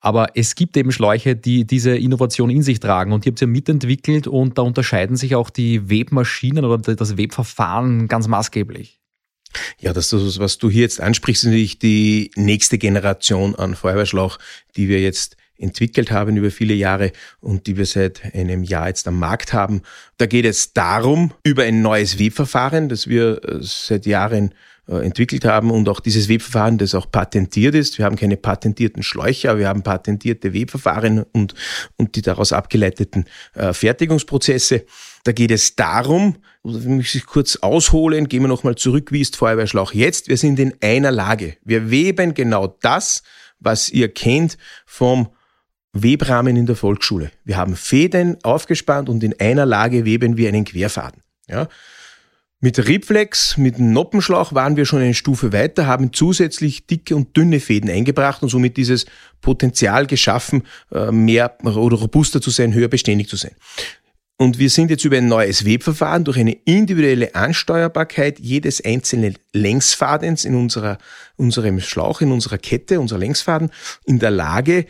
Aber 0.00 0.28
es 0.34 0.54
gibt 0.54 0.76
eben 0.76 0.92
Schläuche, 0.92 1.36
die 1.36 1.66
diese 1.66 1.94
Innovation 1.94 2.48
in 2.48 2.62
sich 2.62 2.80
tragen 2.80 3.12
und 3.12 3.24
die 3.24 3.30
habt 3.30 3.40
ihr 3.42 3.46
mitentwickelt 3.46 4.26
und 4.26 4.56
da 4.56 4.62
unterscheiden 4.62 5.16
sich 5.16 5.34
auch 5.34 5.50
die 5.50 5.90
Webmaschinen 5.90 6.64
oder 6.64 6.78
das 6.78 7.16
Webverfahren 7.18 8.08
ganz 8.08 8.26
maßgeblich. 8.26 8.98
Ja, 9.78 9.92
das, 9.92 10.12
was 10.12 10.58
du 10.58 10.70
hier 10.70 10.82
jetzt 10.82 11.00
ansprichst, 11.00 11.42
ist 11.42 11.48
natürlich 11.48 11.78
die 11.78 12.30
nächste 12.36 12.78
Generation 12.78 13.54
an 13.54 13.74
Feuerwehrschlauch, 13.74 14.38
die 14.76 14.88
wir 14.88 15.00
jetzt 15.00 15.36
entwickelt 15.60 16.10
haben 16.10 16.36
über 16.36 16.50
viele 16.50 16.74
Jahre 16.74 17.12
und 17.40 17.66
die 17.66 17.76
wir 17.76 17.84
seit 17.84 18.34
einem 18.34 18.62
Jahr 18.62 18.88
jetzt 18.88 19.06
am 19.06 19.18
Markt 19.18 19.52
haben. 19.52 19.82
Da 20.16 20.26
geht 20.26 20.46
es 20.46 20.72
darum, 20.72 21.32
über 21.44 21.64
ein 21.64 21.82
neues 21.82 22.18
Webverfahren, 22.18 22.88
das 22.88 23.06
wir 23.08 23.44
äh, 23.44 23.58
seit 23.60 24.06
Jahren 24.06 24.54
entwickelt 24.86 25.44
haben 25.44 25.70
und 25.70 25.88
auch 25.88 26.00
dieses 26.00 26.28
Webverfahren, 26.28 26.78
das 26.78 26.94
auch 26.94 27.10
patentiert 27.10 27.74
ist. 27.74 27.98
Wir 27.98 28.04
haben 28.04 28.16
keine 28.16 28.36
patentierten 28.36 29.02
Schläuche, 29.02 29.50
aber 29.50 29.60
wir 29.60 29.68
haben 29.68 29.82
patentierte 29.82 30.52
Webverfahren 30.52 31.24
und, 31.32 31.54
und 31.96 32.16
die 32.16 32.22
daraus 32.22 32.52
abgeleiteten 32.52 33.24
äh, 33.54 33.72
Fertigungsprozesse. 33.72 34.84
Da 35.24 35.32
geht 35.32 35.50
es 35.50 35.76
darum, 35.76 36.36
wenn 36.62 37.00
ich 37.00 37.26
kurz 37.26 37.56
ausholen, 37.56 38.28
gehen 38.28 38.42
wir 38.42 38.48
nochmal 38.48 38.74
zurück, 38.74 39.12
wie 39.12 39.20
ist 39.20 39.36
Feuerwehrschlauch 39.36 39.92
jetzt? 39.92 40.28
Wir 40.28 40.36
sind 40.36 40.58
in 40.58 40.74
einer 40.80 41.10
Lage. 41.10 41.56
Wir 41.64 41.90
weben 41.90 42.34
genau 42.34 42.76
das, 42.80 43.22
was 43.58 43.90
ihr 43.90 44.12
kennt 44.12 44.56
vom 44.86 45.28
Webrahmen 45.92 46.56
in 46.56 46.66
der 46.66 46.76
Volksschule. 46.76 47.30
Wir 47.44 47.56
haben 47.56 47.76
Fäden 47.76 48.38
aufgespannt 48.42 49.08
und 49.08 49.22
in 49.22 49.38
einer 49.40 49.66
Lage 49.66 50.04
weben 50.04 50.36
wir 50.36 50.48
einen 50.48 50.64
Querfaden. 50.64 51.22
Ja? 51.48 51.68
Mit 52.62 52.78
Ripflex, 52.86 53.56
mit 53.56 53.78
dem 53.78 53.94
Noppenschlauch 53.94 54.52
waren 54.52 54.76
wir 54.76 54.84
schon 54.84 55.00
eine 55.00 55.14
Stufe 55.14 55.50
weiter, 55.50 55.86
haben 55.86 56.12
zusätzlich 56.12 56.86
dicke 56.86 57.16
und 57.16 57.34
dünne 57.34 57.58
Fäden 57.58 57.88
eingebracht 57.88 58.42
und 58.42 58.50
somit 58.50 58.76
dieses 58.76 59.06
Potenzial 59.40 60.06
geschaffen, 60.06 60.64
äh, 60.92 61.10
mehr 61.10 61.56
oder 61.64 61.96
robuster 61.96 62.42
zu 62.42 62.50
sein, 62.50 62.74
höher 62.74 62.88
beständig 62.88 63.30
zu 63.30 63.36
sein. 63.36 63.52
Und 64.36 64.58
wir 64.58 64.68
sind 64.68 64.90
jetzt 64.90 65.06
über 65.06 65.16
ein 65.16 65.26
neues 65.26 65.64
Webverfahren 65.64 66.24
durch 66.24 66.38
eine 66.38 66.52
individuelle 66.52 67.34
Ansteuerbarkeit 67.34 68.38
jedes 68.38 68.84
einzelnen 68.84 69.38
Längsfadens 69.54 70.44
in 70.44 70.54
unserer, 70.54 70.98
unserem 71.36 71.80
Schlauch, 71.80 72.20
in 72.20 72.30
unserer 72.30 72.58
Kette, 72.58 73.00
unserer 73.00 73.20
Längsfaden, 73.20 73.70
in 74.04 74.18
der 74.18 74.30
Lage, 74.32 74.84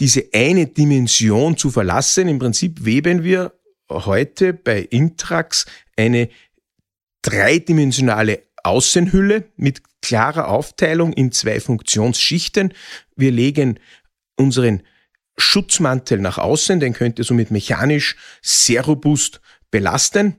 diese 0.00 0.24
eine 0.32 0.66
Dimension 0.66 1.56
zu 1.56 1.70
verlassen. 1.70 2.26
Im 2.26 2.40
Prinzip 2.40 2.84
weben 2.84 3.22
wir 3.22 3.52
heute 3.88 4.52
bei 4.52 4.80
Intrax 4.80 5.66
eine 5.96 6.28
dreidimensionale 7.24 8.42
Außenhülle 8.62 9.50
mit 9.56 9.82
klarer 10.02 10.48
Aufteilung 10.48 11.12
in 11.12 11.32
zwei 11.32 11.58
Funktionsschichten. 11.58 12.72
Wir 13.16 13.32
legen 13.32 13.80
unseren 14.36 14.82
Schutzmantel 15.36 16.20
nach 16.20 16.38
außen, 16.38 16.78
den 16.78 16.92
könnt 16.92 17.18
ihr 17.18 17.24
somit 17.24 17.50
mechanisch 17.50 18.16
sehr 18.42 18.84
robust 18.84 19.40
belasten. 19.70 20.36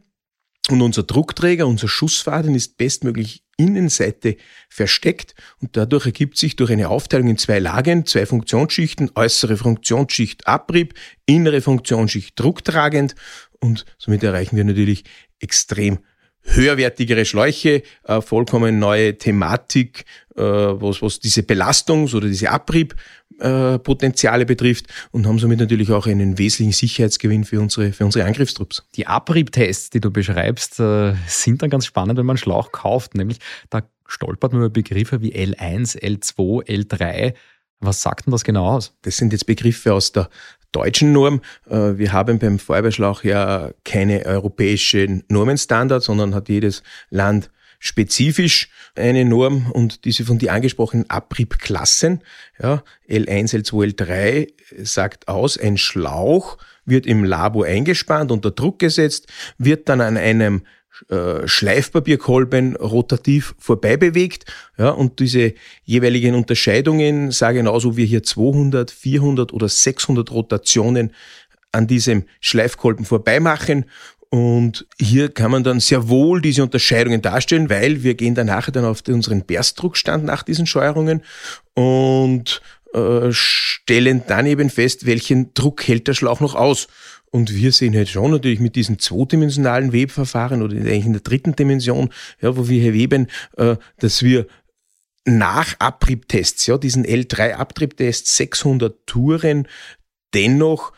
Und 0.70 0.82
unser 0.82 1.04
Druckträger, 1.04 1.68
unser 1.68 1.88
Schussfaden 1.88 2.56
ist 2.56 2.78
bestmöglich 2.78 3.44
Innenseite 3.58 4.38
versteckt 4.70 5.36
und 5.62 5.78
dadurch 5.78 6.06
ergibt 6.08 6.38
sich 6.38 6.56
durch 6.56 6.72
eine 6.72 6.90
Aufteilung 6.90 7.30
in 7.30 7.38
zwei 7.38 7.60
Lagen, 7.60 8.06
zwei 8.06 8.26
Funktionsschichten, 8.26 9.12
äußere 9.16 9.58
Funktionsschicht 9.58 10.48
Abrieb, 10.48 10.94
innere 11.26 11.62
Funktionsschicht 11.62 12.40
drucktragend 12.40 13.16
und 13.60 13.86
somit 13.98 14.24
erreichen 14.24 14.58
wir 14.58 14.64
natürlich 14.64 15.04
extrem 15.40 16.00
höherwertigere 16.46 17.26
Schläuche, 17.26 17.84
äh, 18.04 18.22
vollkommen 18.22 18.80
neue 18.80 19.18
Thematik, 19.18 20.06
äh, 20.36 20.42
was, 20.42 21.02
was 21.02 21.20
diese 21.20 21.42
Belastungs- 21.42 22.14
oder 22.16 22.28
diese 22.28 22.52
Abriebpotenziale 22.52 24.44
äh, 24.44 24.46
betrifft 24.46 24.88
und 25.12 25.28
haben 25.28 25.40
somit 25.40 25.60
natürlich 25.60 25.92
auch 25.92 26.08
einen 26.08 26.38
wesentlichen 26.38 26.74
Sicherheitsgewinn 26.74 27.44
für 27.44 27.60
unsere, 27.60 27.92
für 27.92 28.06
unsere 28.06 28.26
Angriffstrupps. 28.26 28.84
Die 28.96 29.08
Abriebtests, 29.08 29.90
die 29.90 30.00
du 30.00 30.12
beschreibst, 30.12 30.80
äh, 30.80 31.16
sind 31.28 31.62
dann 31.62 31.70
ganz 31.70 31.86
spannend, 31.86 32.18
wenn 32.18 32.26
man 32.26 32.36
einen 32.36 32.44
Schlauch 32.44 32.72
kauft, 32.72 33.16
nämlich 33.16 33.40
da 33.70 33.82
stolpert 34.08 34.54
man 34.54 34.62
über 34.62 34.70
Begriffe 34.70 35.22
wie 35.22 35.34
L1, 35.34 36.00
L2, 36.00 36.66
L3. 36.68 37.34
Was 37.80 38.02
sagt 38.02 38.26
denn 38.26 38.32
das 38.32 38.44
genau 38.44 38.68
aus? 38.68 38.94
Das 39.02 39.18
sind 39.18 39.34
jetzt 39.34 39.46
Begriffe 39.46 39.94
aus 39.94 40.12
der 40.12 40.30
deutschen 40.76 41.12
Norm. 41.12 41.42
Äh, 41.70 41.98
wir 41.98 42.14
haben 42.14 42.40
beim 42.40 42.60
Feuerwehrschlauch 42.60 43.24
ja 43.24 43.72
keine 43.84 44.26
europäischen 44.26 45.24
Normenstandards, 45.30 46.06
sondern 46.06 46.36
hat 46.36 46.50
jedes 46.50 46.84
Land 47.10 47.50
spezifisch 47.80 48.70
eine 48.96 49.26
Norm 49.26 49.72
und 49.72 50.06
diese 50.06 50.26
von 50.26 50.40
dir 50.40 50.54
angesprochenen 50.54 51.10
Abriebklassen, 51.10 52.24
ja, 52.62 52.84
L1, 53.10 53.54
L2, 53.54 53.96
L3 53.96 54.48
sagt 54.84 55.28
aus, 55.28 55.58
ein 55.58 55.78
Schlauch 55.78 56.58
wird 56.86 57.06
im 57.06 57.24
Labor 57.24 57.66
eingespannt, 57.66 58.32
unter 58.32 58.52
Druck 58.52 58.80
gesetzt, 58.80 59.28
wird 59.58 59.90
dann 59.90 60.02
an 60.02 60.18
einem 60.18 60.64
Schleifpapierkolben 61.46 62.76
rotativ 62.76 63.56
vorbei 63.60 63.98
bewegt. 63.98 64.46
Ja, 64.78 64.90
und 64.90 65.20
diese 65.20 65.54
jeweiligen 65.84 66.36
Unterscheidungen 66.36 67.32
sagen 67.32 67.58
genauso 67.58 67.98
wie 67.98 68.06
hier 68.06 68.24
200, 68.24 68.92
400 68.92 69.54
oder 69.54 69.70
600 69.70 70.32
Rotationen 70.32 71.12
an 71.72 71.88
diesem 71.88 72.24
Schleifkolben 72.40 73.06
vorbei 73.06 73.40
machen. 73.40 73.86
Und 74.30 74.86
hier 75.00 75.30
kann 75.30 75.52
man 75.52 75.64
dann 75.64 75.80
sehr 75.80 76.10
wohl 76.10 76.42
diese 76.42 76.64
Unterscheidungen 76.64 77.22
darstellen, 77.22 77.70
weil 77.70 78.04
wir 78.04 78.16
gehen 78.16 78.36
dann 78.36 78.48
nachher 78.48 78.72
dann 78.72 78.86
auf 78.86 79.04
unseren 79.08 79.46
Berstdruckstand 79.46 80.26
nach 80.26 80.44
diesen 80.44 80.66
Scheuerungen 80.66 81.22
und 81.74 82.62
äh, 82.94 83.32
stellen 83.32 84.24
dann 84.28 84.46
eben 84.46 84.70
fest, 84.70 85.06
welchen 85.06 85.54
Druck 85.54 85.88
hält 85.88 86.08
der 86.08 86.14
Schlauch 86.14 86.40
noch 86.40 86.56
aus. 86.56 86.88
Und 87.32 87.54
wir 87.54 87.72
sehen 87.72 87.96
halt 87.96 88.10
schon 88.10 88.32
natürlich 88.32 88.60
mit 88.60 88.76
diesen 88.76 89.00
zweidimensionalen 89.00 89.92
Webverfahren 89.92 90.62
oder 90.62 90.76
eigentlich 90.76 91.06
in 91.06 91.14
der 91.14 91.22
dritten 91.22 91.56
Dimension, 91.56 92.10
ja, 92.42 92.56
wo 92.56 92.70
wir 92.70 92.82
hier 92.82 92.94
weben, 92.94 93.28
äh, 93.58 93.76
dass 94.00 94.24
wir 94.24 94.48
nach 95.26 95.76
Abriebtests, 95.80 96.68
ja, 96.68 96.78
diesen 96.78 97.06
L3-Abtriebtest 97.06 98.28
600 98.28 99.06
Touren 99.08 99.68
dennoch 100.34 100.94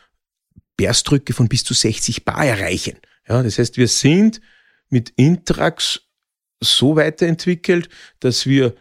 Berstdrücke 0.76 1.34
von 1.34 1.48
bis 1.48 1.64
zu 1.64 1.74
60 1.74 2.26
Bar 2.26 2.46
erreichen. 2.46 2.98
Ja, 3.28 3.42
das 3.42 3.58
heißt, 3.58 3.78
wir 3.78 3.88
sind 3.88 4.42
mit 4.90 5.12
Intrax 5.16 6.02
so 6.62 6.96
weiterentwickelt, 6.96 7.90
dass 8.20 8.46
wir 8.46 8.76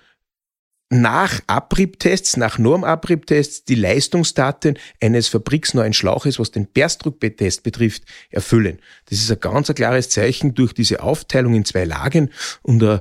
nach 0.89 1.41
Abriebtests, 1.49 2.37
nach 2.37 2.59
Normabriebtests 2.59 3.65
die 3.65 3.75
Leistungsdaten 3.75 4.79
eines 5.01 5.29
fabriksneuen 5.29 5.93
Schlauches, 5.93 6.39
was 6.39 6.53
den 6.53 6.67
Berstdrucktest 6.67 7.63
betrifft, 7.65 8.05
erfüllen. 8.31 8.79
Das 9.07 9.19
ist 9.19 9.31
ein 9.31 9.41
ganz 9.41 9.69
ein 9.69 9.75
klares 9.75 10.11
Zeichen 10.11 10.55
durch 10.55 10.73
diese 10.75 11.03
Aufteilung 11.03 11.55
in 11.55 11.65
zwei 11.65 11.85
Lagen 11.85 12.31
und 12.63 12.83
ein, 12.85 13.01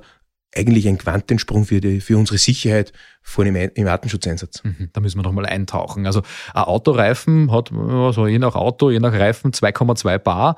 eigentlich 0.55 0.87
ein 0.87 0.97
Quantensprung 0.97 1.65
für, 1.65 1.79
die, 1.79 2.01
für 2.01 2.17
unsere 2.17 2.37
Sicherheit 2.39 2.91
vor 3.21 3.43
dem 3.43 3.55
im 3.55 3.87
Artenschutzeinsatz. 3.87 4.63
Mhm, 4.63 4.89
da 4.93 5.01
müssen 5.01 5.19
wir 5.19 5.23
noch 5.23 5.33
mal 5.33 5.45
eintauchen. 5.45 6.07
Also 6.07 6.21
ein 6.53 6.63
Autoreifen 6.63 7.51
hat 7.51 7.71
also 7.71 8.25
je 8.25 8.39
nach 8.39 8.55
Auto, 8.55 8.89
je 8.89 8.99
nach 8.99 9.13
Reifen 9.13 9.51
2,2 9.51 10.17
Bar. 10.17 10.57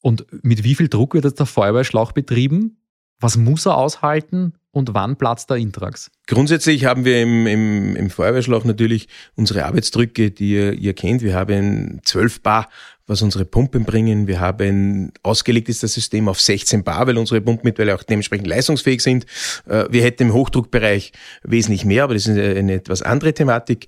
Und 0.00 0.26
mit 0.42 0.64
wie 0.64 0.74
viel 0.74 0.88
Druck 0.88 1.14
wird 1.14 1.24
jetzt 1.24 1.38
der 1.38 1.46
Feuerwehrschlauch 1.46 2.10
betrieben? 2.10 2.81
Was 3.22 3.36
muss 3.36 3.66
er 3.66 3.76
aushalten 3.76 4.54
und 4.72 4.94
wann 4.94 5.14
platzt 5.16 5.48
der 5.48 5.56
Intrax? 5.58 6.10
Grundsätzlich 6.26 6.86
haben 6.86 7.04
wir 7.04 7.22
im, 7.22 7.46
im, 7.46 7.94
im 7.94 8.10
Feuerwehrschlauch 8.10 8.64
natürlich 8.64 9.06
unsere 9.36 9.64
Arbeitsdrücke, 9.64 10.32
die 10.32 10.54
ihr, 10.54 10.72
ihr 10.72 10.92
kennt. 10.92 11.22
Wir 11.22 11.34
haben 11.34 12.00
12 12.04 12.42
Bar, 12.42 12.68
was 13.06 13.22
unsere 13.22 13.44
Pumpen 13.44 13.84
bringen. 13.84 14.26
Wir 14.26 14.40
haben 14.40 15.12
ausgelegt 15.22 15.68
ist 15.68 15.84
das 15.84 15.92
System 15.94 16.28
auf 16.28 16.40
16 16.40 16.82
Bar, 16.82 17.06
weil 17.06 17.16
unsere 17.16 17.40
Pumpen 17.40 17.64
mittlerweile 17.64 17.94
auch 17.94 18.02
dementsprechend 18.02 18.48
leistungsfähig 18.48 19.00
sind. 19.00 19.24
Äh, 19.68 19.84
wir 19.88 20.02
hätten 20.02 20.24
im 20.24 20.32
Hochdruckbereich 20.32 21.12
wesentlich 21.44 21.84
mehr, 21.84 22.02
aber 22.02 22.14
das 22.14 22.26
ist 22.26 22.36
eine, 22.36 22.72
etwas 22.72 23.02
andere 23.02 23.34
Thematik. 23.34 23.86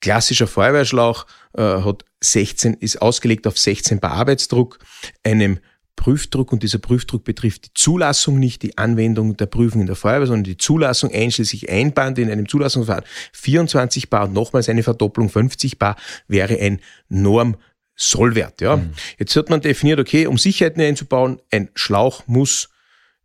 Klassischer 0.00 0.46
Feuerwehrschlauch 0.46 1.26
äh, 1.52 1.62
hat 1.62 2.06
16, 2.20 2.74
ist 2.74 3.02
ausgelegt 3.02 3.46
auf 3.46 3.58
16 3.58 4.00
Bar 4.00 4.12
Arbeitsdruck, 4.12 4.78
einem 5.24 5.58
Prüfdruck 5.96 6.52
und 6.52 6.62
dieser 6.62 6.78
Prüfdruck 6.78 7.24
betrifft 7.24 7.66
die 7.66 7.70
Zulassung, 7.74 8.38
nicht 8.38 8.62
die 8.62 8.76
Anwendung 8.78 9.36
der 9.36 9.46
Prüfung 9.46 9.82
in 9.82 9.86
der 9.86 9.96
Feuerwehr, 9.96 10.26
sondern 10.26 10.44
die 10.44 10.56
Zulassung 10.56 11.12
einschließlich 11.12 11.70
Einband 11.70 12.18
in 12.18 12.30
einem 12.30 12.48
Zulassungsverfahren 12.48 13.08
24 13.32 14.10
Bar 14.10 14.24
und 14.24 14.32
nochmals 14.32 14.68
eine 14.68 14.82
Verdopplung 14.82 15.28
50 15.28 15.78
Bar 15.78 15.96
wäre 16.28 16.58
ein 16.58 16.80
Norm 17.08 17.56
Sollwert. 17.94 18.60
Ja. 18.60 18.76
Mhm. 18.78 18.94
Jetzt 19.18 19.36
hat 19.36 19.50
man 19.50 19.60
definiert, 19.60 20.00
okay, 20.00 20.26
um 20.26 20.38
Sicherheiten 20.38 20.82
einzubauen, 20.82 21.40
ein 21.50 21.68
Schlauch 21.74 22.26
muss 22.26 22.70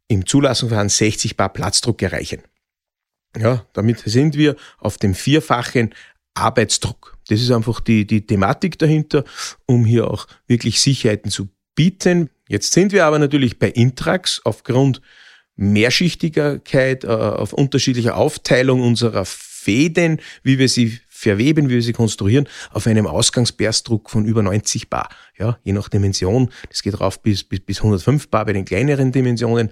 im 0.07 0.25
Zulassungsverfahren 0.25 0.89
60 0.89 1.37
Bar 1.37 1.53
Platzdruck 1.53 2.01
erreichen. 2.01 2.41
Ja, 3.37 3.65
damit 3.73 3.99
sind 3.99 4.35
wir 4.35 4.55
auf 4.77 4.97
dem 4.97 5.13
vierfachen 5.13 5.93
Arbeitsdruck. 6.33 7.17
Das 7.27 7.41
ist 7.41 7.51
einfach 7.51 7.79
die, 7.79 8.05
die 8.05 8.25
Thematik 8.25 8.77
dahinter, 8.79 9.23
um 9.65 9.85
hier 9.85 10.09
auch 10.09 10.27
wirklich 10.47 10.81
Sicherheiten 10.81 11.31
zu 11.31 11.49
bieten. 11.75 12.29
Jetzt 12.47 12.73
sind 12.73 12.91
wir 12.91 13.05
aber 13.05 13.19
natürlich 13.19 13.59
bei 13.59 13.69
Intrax 13.69 14.41
aufgrund 14.43 15.01
Mehrschichtigkeit, 15.55 17.03
äh, 17.03 17.07
auf 17.07 17.53
unterschiedlicher 17.53 18.15
Aufteilung 18.15 18.81
unserer 18.81 19.25
Fäden, 19.25 20.21
wie 20.43 20.59
wir 20.59 20.69
sie 20.69 20.99
verweben, 21.09 21.69
wie 21.69 21.75
wir 21.75 21.81
sie 21.81 21.93
konstruieren, 21.93 22.47
auf 22.71 22.85
einem 22.85 23.07
Ausgangsberstdruck 23.07 24.09
von 24.09 24.25
über 24.25 24.43
90 24.43 24.89
Bar. 24.89 25.09
Ja, 25.37 25.57
je 25.63 25.73
nach 25.73 25.89
Dimension. 25.89 26.51
Das 26.69 26.83
geht 26.83 26.99
rauf 26.99 27.21
bis, 27.21 27.43
bis, 27.43 27.59
bis 27.59 27.79
105 27.79 28.29
Bar 28.29 28.45
bei 28.45 28.53
den 28.53 28.65
kleineren 28.65 29.11
Dimensionen. 29.11 29.71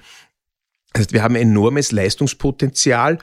Das 0.93 1.01
heißt, 1.01 1.13
wir 1.13 1.21
haben 1.21 1.35
enormes 1.35 1.91
Leistungspotenzial 1.91 3.19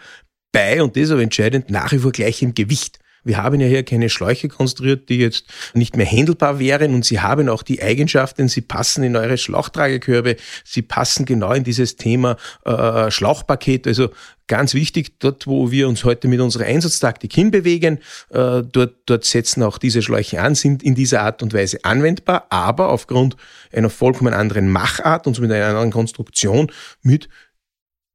bei, 0.52 0.82
und 0.82 0.96
das 0.96 1.04
ist 1.04 1.10
aber 1.10 1.22
entscheidend, 1.22 1.70
nach 1.70 1.90
wie 1.92 1.98
vor 1.98 2.12
gleich 2.12 2.42
im 2.42 2.54
Gewicht. 2.54 3.00
Wir 3.24 3.36
haben 3.36 3.60
ja 3.60 3.66
hier 3.66 3.82
keine 3.84 4.08
Schläuche 4.08 4.48
konstruiert, 4.48 5.08
die 5.08 5.18
jetzt 5.18 5.46
nicht 5.74 5.96
mehr 5.96 6.06
händelbar 6.06 6.58
wären 6.58 6.94
und 6.94 7.04
sie 7.04 7.20
haben 7.20 7.48
auch 7.48 7.62
die 7.62 7.82
Eigenschaften, 7.82 8.48
sie 8.48 8.60
passen 8.62 9.04
in 9.04 9.16
eure 9.16 9.38
Schlauchtragekörbe, 9.38 10.36
sie 10.64 10.82
passen 10.82 11.24
genau 11.24 11.52
in 11.52 11.64
dieses 11.64 11.96
Thema 11.96 12.36
äh, 12.64 13.10
Schlauchpaket. 13.10 13.86
Also 13.86 14.10
ganz 14.46 14.74
wichtig, 14.74 15.18
dort 15.20 15.46
wo 15.46 15.70
wir 15.70 15.88
uns 15.88 16.04
heute 16.04 16.28
mit 16.28 16.40
unserer 16.40 16.64
Einsatztaktik 16.64 17.32
hinbewegen, 17.32 17.98
äh, 18.30 18.62
dort, 18.62 18.94
dort 19.06 19.24
setzen 19.24 19.62
auch 19.62 19.78
diese 19.78 20.02
Schläuche 20.02 20.40
an, 20.40 20.54
sind 20.54 20.82
in 20.82 20.94
dieser 20.94 21.22
Art 21.22 21.42
und 21.42 21.54
Weise 21.54 21.84
anwendbar, 21.84 22.46
aber 22.50 22.88
aufgrund 22.90 23.36
einer 23.72 23.90
vollkommen 23.90 24.34
anderen 24.34 24.70
Machart 24.70 25.26
und 25.26 25.38
mit 25.38 25.50
einer 25.50 25.66
anderen 25.66 25.90
Konstruktion 25.90 26.70
mit 27.02 27.28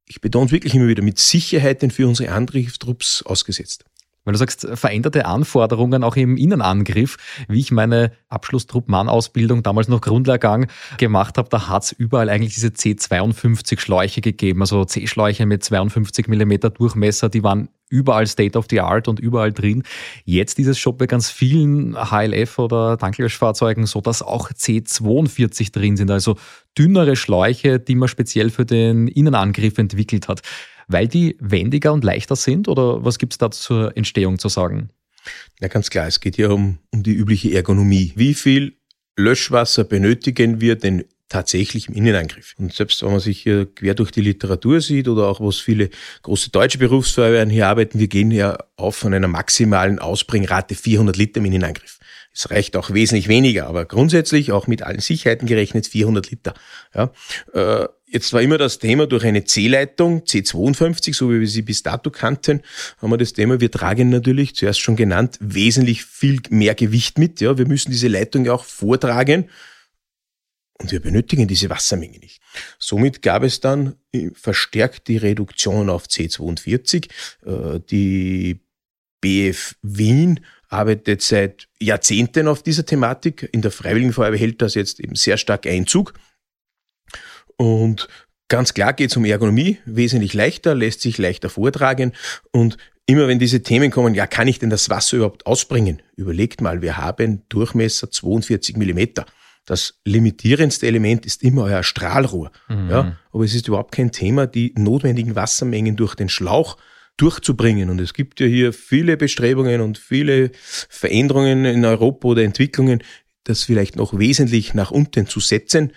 ich 0.08 0.20
betone 0.20 0.46
es 0.46 0.52
wirklich 0.52 0.74
immer 0.74 0.88
wieder, 0.88 1.02
mit 1.02 1.18
Sicherheiten 1.18 1.90
für 1.90 2.08
unsere 2.08 2.32
Angriffstrupps 2.32 3.22
ausgesetzt. 3.24 3.84
Weil 4.24 4.32
du 4.32 4.38
sagst, 4.38 4.68
veränderte 4.74 5.24
Anforderungen 5.24 6.04
auch 6.04 6.16
im 6.16 6.36
Innenangriff, 6.36 7.16
wie 7.48 7.60
ich 7.60 7.70
meine 7.70 8.12
Abschlusstruppmann-Ausbildung 8.28 9.62
damals 9.62 9.88
noch 9.88 10.00
Grundlehrgang 10.00 10.66
gemacht 10.98 11.38
habe, 11.38 11.48
da 11.48 11.68
hat 11.68 11.84
es 11.84 11.92
überall 11.92 12.28
eigentlich 12.28 12.54
diese 12.54 12.68
C52 12.68 13.80
Schläuche 13.80 14.20
gegeben, 14.20 14.60
also 14.60 14.84
C-Schläuche 14.84 15.46
mit 15.46 15.64
52 15.64 16.28
Millimeter 16.28 16.70
Durchmesser, 16.70 17.28
die 17.28 17.42
waren 17.42 17.68
überall 17.90 18.26
State 18.26 18.58
of 18.58 18.66
the 18.68 18.80
Art 18.80 19.08
und 19.08 19.18
überall 19.18 19.52
drin. 19.52 19.82
Jetzt 20.24 20.58
ist 20.58 20.66
es 20.66 20.78
schon 20.78 20.96
bei 20.96 21.06
ganz 21.06 21.30
vielen 21.30 21.96
HLF 21.96 22.58
oder 22.58 22.98
Tanklöschfahrzeugen 22.98 23.86
so, 23.86 24.00
dass 24.00 24.20
auch 24.20 24.50
C42 24.50 25.72
drin 25.72 25.96
sind, 25.96 26.10
also 26.10 26.36
dünnere 26.76 27.16
Schläuche, 27.16 27.80
die 27.80 27.94
man 27.94 28.08
speziell 28.08 28.50
für 28.50 28.66
den 28.66 29.08
Innenangriff 29.08 29.78
entwickelt 29.78 30.28
hat 30.28 30.42
weil 30.88 31.06
die 31.06 31.36
wendiger 31.38 31.92
und 31.92 32.04
leichter 32.04 32.36
sind? 32.36 32.68
Oder 32.68 33.04
was 33.04 33.18
gibt 33.18 33.34
es 33.34 33.38
da 33.38 33.50
zur 33.50 33.96
Entstehung 33.96 34.38
zu 34.38 34.48
sagen? 34.48 34.90
Na 35.60 35.68
ganz 35.68 35.90
klar, 35.90 36.06
es 36.06 36.20
geht 36.20 36.36
hier 36.36 36.50
um, 36.50 36.78
um 36.90 37.02
die 37.02 37.14
übliche 37.14 37.52
Ergonomie. 37.54 38.12
Wie 38.16 38.34
viel 38.34 38.76
Löschwasser 39.16 39.84
benötigen 39.84 40.60
wir 40.60 40.76
denn 40.76 41.04
tatsächlich 41.28 41.88
im 41.88 41.94
Innenangriff. 41.94 42.54
Und 42.58 42.72
selbst 42.72 43.02
wenn 43.02 43.10
man 43.10 43.20
sich 43.20 43.40
hier 43.40 43.66
quer 43.66 43.94
durch 43.94 44.10
die 44.10 44.20
Literatur 44.20 44.80
sieht 44.80 45.08
oder 45.08 45.28
auch 45.28 45.40
was 45.40 45.58
viele 45.58 45.90
große 46.22 46.50
deutsche 46.50 46.78
Berufsfeuerwehren 46.78 47.50
hier 47.50 47.66
arbeiten, 47.68 47.98
wir 47.98 48.08
gehen 48.08 48.30
ja 48.30 48.58
auf 48.76 48.96
von 48.96 49.14
einer 49.14 49.28
maximalen 49.28 49.98
Ausbringrate 49.98 50.74
400 50.74 51.16
Liter 51.16 51.38
im 51.38 51.46
Innenangriff. 51.46 51.98
Es 52.32 52.50
reicht 52.50 52.76
auch 52.76 52.92
wesentlich 52.92 53.28
weniger, 53.28 53.66
aber 53.66 53.84
grundsätzlich 53.84 54.52
auch 54.52 54.66
mit 54.66 54.82
allen 54.82 55.00
Sicherheiten 55.00 55.48
gerechnet 55.48 55.86
400 55.86 56.30
Liter. 56.30 56.54
Ja, 56.94 57.12
äh, 57.52 57.88
Jetzt 58.10 58.32
war 58.32 58.40
immer 58.40 58.56
das 58.56 58.78
Thema 58.78 59.06
durch 59.06 59.22
eine 59.24 59.44
C-Leitung, 59.44 60.22
C52, 60.22 61.14
so 61.14 61.30
wie 61.30 61.40
wir 61.40 61.46
sie 61.46 61.60
bis 61.60 61.82
dato 61.82 62.10
kannten, 62.10 62.62
haben 63.02 63.10
wir 63.10 63.18
das 63.18 63.34
Thema, 63.34 63.60
wir 63.60 63.70
tragen 63.70 64.08
natürlich, 64.08 64.54
zuerst 64.54 64.80
schon 64.80 64.96
genannt, 64.96 65.36
wesentlich 65.40 66.06
viel 66.06 66.40
mehr 66.48 66.74
Gewicht 66.74 67.18
mit. 67.18 67.42
Ja, 67.42 67.58
wir 67.58 67.66
müssen 67.66 67.90
diese 67.90 68.08
Leitung 68.08 68.46
ja 68.46 68.54
auch 68.54 68.64
vortragen 68.64 69.50
und 70.80 70.92
wir 70.92 71.00
benötigen 71.00 71.48
diese 71.48 71.70
Wassermenge 71.70 72.18
nicht. 72.18 72.40
Somit 72.78 73.22
gab 73.22 73.42
es 73.42 73.60
dann 73.60 73.96
äh, 74.12 74.30
verstärkt 74.34 75.08
die 75.08 75.16
Reduktion 75.16 75.90
auf 75.90 76.06
C42. 76.06 77.08
Äh, 77.44 77.80
die 77.90 78.60
BF 79.20 79.74
Wien 79.82 80.40
arbeitet 80.68 81.22
seit 81.22 81.68
Jahrzehnten 81.80 82.46
auf 82.46 82.62
dieser 82.62 82.86
Thematik. 82.86 83.48
In 83.52 83.62
der 83.62 83.70
Freiwilligen 83.70 84.12
Feuerwehr 84.12 84.38
hält 84.38 84.62
das 84.62 84.74
jetzt 84.74 85.00
eben 85.00 85.16
sehr 85.16 85.36
stark 85.36 85.66
Einzug. 85.66 86.14
Und 87.56 88.06
ganz 88.46 88.72
klar 88.72 88.92
geht 88.92 89.10
es 89.10 89.16
um 89.16 89.24
Ergonomie, 89.24 89.78
wesentlich 89.84 90.34
leichter, 90.34 90.74
lässt 90.74 91.00
sich 91.00 91.18
leichter 91.18 91.50
vortragen 91.50 92.12
und 92.52 92.76
Immer 93.10 93.26
wenn 93.26 93.38
diese 93.38 93.62
Themen 93.62 93.90
kommen, 93.90 94.14
ja, 94.14 94.26
kann 94.26 94.48
ich 94.48 94.58
denn 94.58 94.68
das 94.68 94.90
Wasser 94.90 95.16
überhaupt 95.16 95.46
ausbringen? 95.46 96.02
Überlegt 96.16 96.60
mal, 96.60 96.82
wir 96.82 96.98
haben 96.98 97.42
Durchmesser 97.48 98.10
42 98.10 98.76
Millimeter. 98.76 99.24
Das 99.68 100.00
limitierendste 100.06 100.86
Element 100.86 101.26
ist 101.26 101.42
immer 101.42 101.64
euer 101.64 101.82
Strahlrohr. 101.82 102.50
Mhm. 102.68 102.88
Ja, 102.88 103.16
aber 103.30 103.44
es 103.44 103.54
ist 103.54 103.68
überhaupt 103.68 103.92
kein 103.92 104.12
Thema, 104.12 104.46
die 104.46 104.72
notwendigen 104.78 105.36
Wassermengen 105.36 105.94
durch 105.94 106.14
den 106.14 106.30
Schlauch 106.30 106.78
durchzubringen. 107.18 107.90
Und 107.90 108.00
es 108.00 108.14
gibt 108.14 108.40
ja 108.40 108.46
hier 108.46 108.72
viele 108.72 109.18
Bestrebungen 109.18 109.82
und 109.82 109.98
viele 109.98 110.52
Veränderungen 110.62 111.66
in 111.66 111.84
Europa 111.84 112.28
oder 112.28 112.44
Entwicklungen, 112.44 113.02
das 113.44 113.64
vielleicht 113.64 113.96
noch 113.96 114.18
wesentlich 114.18 114.72
nach 114.72 114.90
unten 114.90 115.26
zu 115.26 115.38
setzen. 115.38 115.92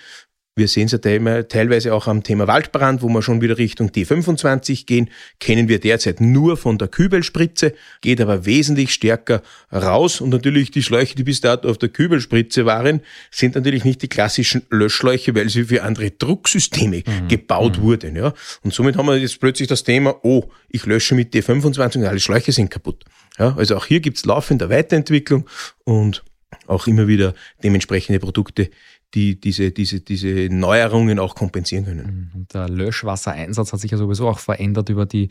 Wir 0.53 0.67
sehen 0.67 0.87
es 0.87 0.91
ja 0.91 1.43
teilweise 1.43 1.93
auch 1.93 2.07
am 2.07 2.23
Thema 2.23 2.45
Waldbrand, 2.45 3.01
wo 3.01 3.07
wir 3.07 3.21
schon 3.21 3.39
wieder 3.39 3.57
Richtung 3.57 3.89
D25 3.89 4.85
gehen. 4.85 5.09
Kennen 5.39 5.69
wir 5.69 5.79
derzeit 5.79 6.19
nur 6.19 6.57
von 6.57 6.77
der 6.77 6.89
Kübelspritze, 6.89 7.73
geht 8.01 8.19
aber 8.19 8.45
wesentlich 8.45 8.93
stärker 8.93 9.43
raus. 9.71 10.19
Und 10.19 10.31
natürlich 10.31 10.69
die 10.69 10.83
Schläuche, 10.83 11.15
die 11.15 11.23
bis 11.23 11.39
dato 11.39 11.69
auf 11.69 11.77
der 11.77 11.87
Kübelspritze 11.87 12.65
waren, 12.65 12.99
sind 13.31 13.55
natürlich 13.55 13.85
nicht 13.85 14.01
die 14.01 14.09
klassischen 14.09 14.63
Löschschläuche, 14.69 15.33
weil 15.35 15.47
sie 15.47 15.63
für 15.63 15.83
andere 15.83 16.11
Drucksysteme 16.11 16.97
mhm. 16.97 17.29
gebaut 17.29 17.77
mhm. 17.77 17.83
wurden. 17.83 18.15
Ja. 18.17 18.33
Und 18.61 18.73
somit 18.73 18.97
haben 18.97 19.05
wir 19.05 19.17
jetzt 19.17 19.39
plötzlich 19.39 19.69
das 19.69 19.85
Thema, 19.85 20.15
oh, 20.23 20.49
ich 20.67 20.85
lösche 20.85 21.15
mit 21.15 21.33
D25 21.33 21.99
und 21.99 22.05
alle 22.05 22.19
Schläuche 22.19 22.51
sind 22.51 22.69
kaputt. 22.69 23.05
Ja, 23.39 23.55
also 23.55 23.77
auch 23.77 23.85
hier 23.85 24.01
gibt's 24.01 24.25
laufende 24.25 24.69
Weiterentwicklung 24.69 25.45
und 25.85 26.25
auch 26.67 26.87
immer 26.87 27.07
wieder 27.07 27.33
dementsprechende 27.63 28.19
Produkte, 28.19 28.69
die 29.13 29.39
diese, 29.39 29.71
diese, 29.71 29.99
diese 30.01 30.47
Neuerungen 30.53 31.19
auch 31.19 31.35
kompensieren 31.35 31.85
können. 31.85 32.31
Mhm. 32.33 32.39
Und 32.39 32.53
der 32.53 32.69
Löschwassereinsatz 32.69 33.73
hat 33.73 33.79
sich 33.79 33.91
ja 33.91 33.97
sowieso 33.97 34.27
auch 34.27 34.39
verändert 34.39 34.89
über 34.89 35.05
die 35.05 35.29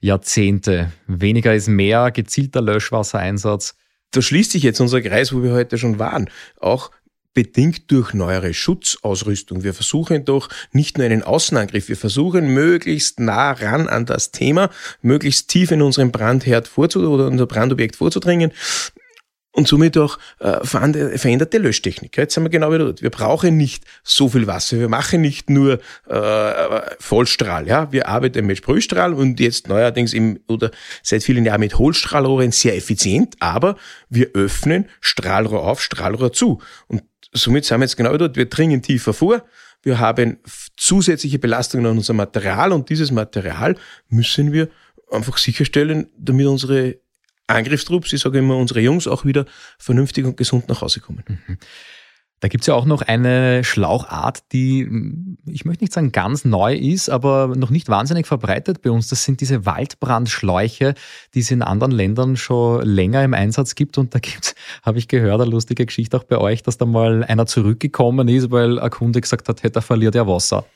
Jahrzehnte. 0.00 0.92
Weniger 1.06 1.54
ist 1.54 1.68
mehr, 1.68 2.10
gezielter 2.10 2.60
Löschwassereinsatz. 2.60 3.76
Da 4.10 4.22
schließt 4.22 4.52
sich 4.52 4.62
jetzt 4.62 4.80
unser 4.80 5.00
Kreis, 5.00 5.32
wo 5.32 5.42
wir 5.42 5.52
heute 5.52 5.78
schon 5.78 5.98
waren. 5.98 6.28
Auch 6.60 6.90
bedingt 7.34 7.90
durch 7.90 8.14
neuere 8.14 8.54
Schutzausrüstung. 8.54 9.64
Wir 9.64 9.74
versuchen 9.74 10.24
doch 10.24 10.48
nicht 10.72 10.96
nur 10.96 11.04
einen 11.04 11.24
Außenangriff, 11.24 11.88
wir 11.88 11.96
versuchen 11.96 12.54
möglichst 12.54 13.18
nah 13.18 13.50
ran 13.50 13.88
an 13.88 14.06
das 14.06 14.30
Thema, 14.30 14.70
möglichst 15.02 15.48
tief 15.50 15.72
in 15.72 15.82
unseren 15.82 16.12
Brandherd 16.12 16.68
vorzu 16.68 17.00
oder 17.00 17.26
unser 17.26 17.46
Brandobjekt 17.46 17.96
vorzudringen 17.96 18.52
und 19.54 19.68
somit 19.68 19.96
auch 19.96 20.18
äh, 20.40 20.64
veränderte 20.64 21.58
Löschtechnik. 21.58 22.16
Jetzt 22.16 22.34
sind 22.34 22.42
wir 22.42 22.50
genau 22.50 22.72
wieder 22.72 22.86
dort. 22.86 23.02
Wir 23.02 23.10
brauchen 23.10 23.56
nicht 23.56 23.84
so 24.02 24.28
viel 24.28 24.48
Wasser. 24.48 24.80
Wir 24.80 24.88
machen 24.88 25.20
nicht 25.20 25.48
nur 25.48 25.78
äh, 26.08 26.80
Vollstrahl. 26.98 27.68
Ja, 27.68 27.90
wir 27.92 28.08
arbeiten 28.08 28.46
mit 28.46 28.58
Sprühstrahl 28.58 29.14
und 29.14 29.38
jetzt 29.38 29.68
neuerdings 29.68 30.12
im 30.12 30.40
oder 30.48 30.72
seit 31.04 31.22
vielen 31.22 31.44
Jahren 31.44 31.60
mit 31.60 31.78
Hohlstrahlrohren 31.78 32.50
sehr 32.50 32.76
effizient. 32.76 33.36
Aber 33.38 33.76
wir 34.08 34.30
öffnen 34.34 34.86
Strahlrohr 35.00 35.62
auf, 35.62 35.80
Strahlrohr 35.80 36.32
zu 36.32 36.60
und 36.88 37.04
somit 37.32 37.64
sind 37.64 37.78
wir 37.78 37.84
jetzt 37.84 37.96
genau 37.96 38.16
dort. 38.16 38.36
Wir 38.36 38.46
dringen 38.46 38.82
tiefer 38.82 39.14
vor. 39.14 39.44
Wir 39.82 40.00
haben 40.00 40.38
zusätzliche 40.76 41.38
Belastungen 41.38 41.86
an 41.86 41.98
unser 41.98 42.14
Material 42.14 42.72
und 42.72 42.88
dieses 42.88 43.12
Material 43.12 43.76
müssen 44.08 44.52
wir 44.52 44.68
einfach 45.12 45.36
sicherstellen, 45.36 46.08
damit 46.18 46.46
unsere 46.46 46.96
Angriffstrupps, 47.46 48.12
ich 48.12 48.20
sage 48.20 48.38
immer, 48.38 48.56
unsere 48.56 48.80
Jungs 48.80 49.06
auch 49.06 49.24
wieder 49.24 49.44
vernünftig 49.78 50.24
und 50.24 50.36
gesund 50.36 50.68
nach 50.68 50.80
Hause 50.80 51.00
kommen. 51.00 51.24
Mhm. 51.26 51.58
Da 52.44 52.48
gibt's 52.48 52.66
ja 52.66 52.74
auch 52.74 52.84
noch 52.84 53.00
eine 53.00 53.64
Schlauchart, 53.64 54.52
die, 54.52 54.86
ich 55.46 55.64
möchte 55.64 55.82
nicht 55.82 55.94
sagen 55.94 56.12
ganz 56.12 56.44
neu 56.44 56.74
ist, 56.74 57.08
aber 57.08 57.54
noch 57.56 57.70
nicht 57.70 57.88
wahnsinnig 57.88 58.26
verbreitet 58.26 58.82
bei 58.82 58.90
uns. 58.90 59.08
Das 59.08 59.24
sind 59.24 59.40
diese 59.40 59.64
Waldbrandschläuche, 59.64 60.94
die 61.32 61.40
es 61.40 61.50
in 61.50 61.62
anderen 61.62 61.90
Ländern 61.92 62.36
schon 62.36 62.84
länger 62.84 63.24
im 63.24 63.32
Einsatz 63.32 63.74
gibt. 63.74 63.96
Und 63.96 64.14
da 64.14 64.18
gibt's, 64.18 64.54
habe 64.82 64.98
ich 64.98 65.08
gehört, 65.08 65.40
eine 65.40 65.50
lustige 65.50 65.86
Geschichte 65.86 66.18
auch 66.18 66.24
bei 66.24 66.36
euch, 66.36 66.62
dass 66.62 66.76
da 66.76 66.84
mal 66.84 67.24
einer 67.24 67.46
zurückgekommen 67.46 68.28
ist, 68.28 68.50
weil 68.50 68.78
ein 68.78 68.90
Kunde 68.90 69.22
gesagt 69.22 69.48
hat, 69.48 69.62
hey, 69.62 69.70
da 69.70 69.80
verliert 69.80 70.14
er 70.14 70.26
Wasser. 70.26 70.66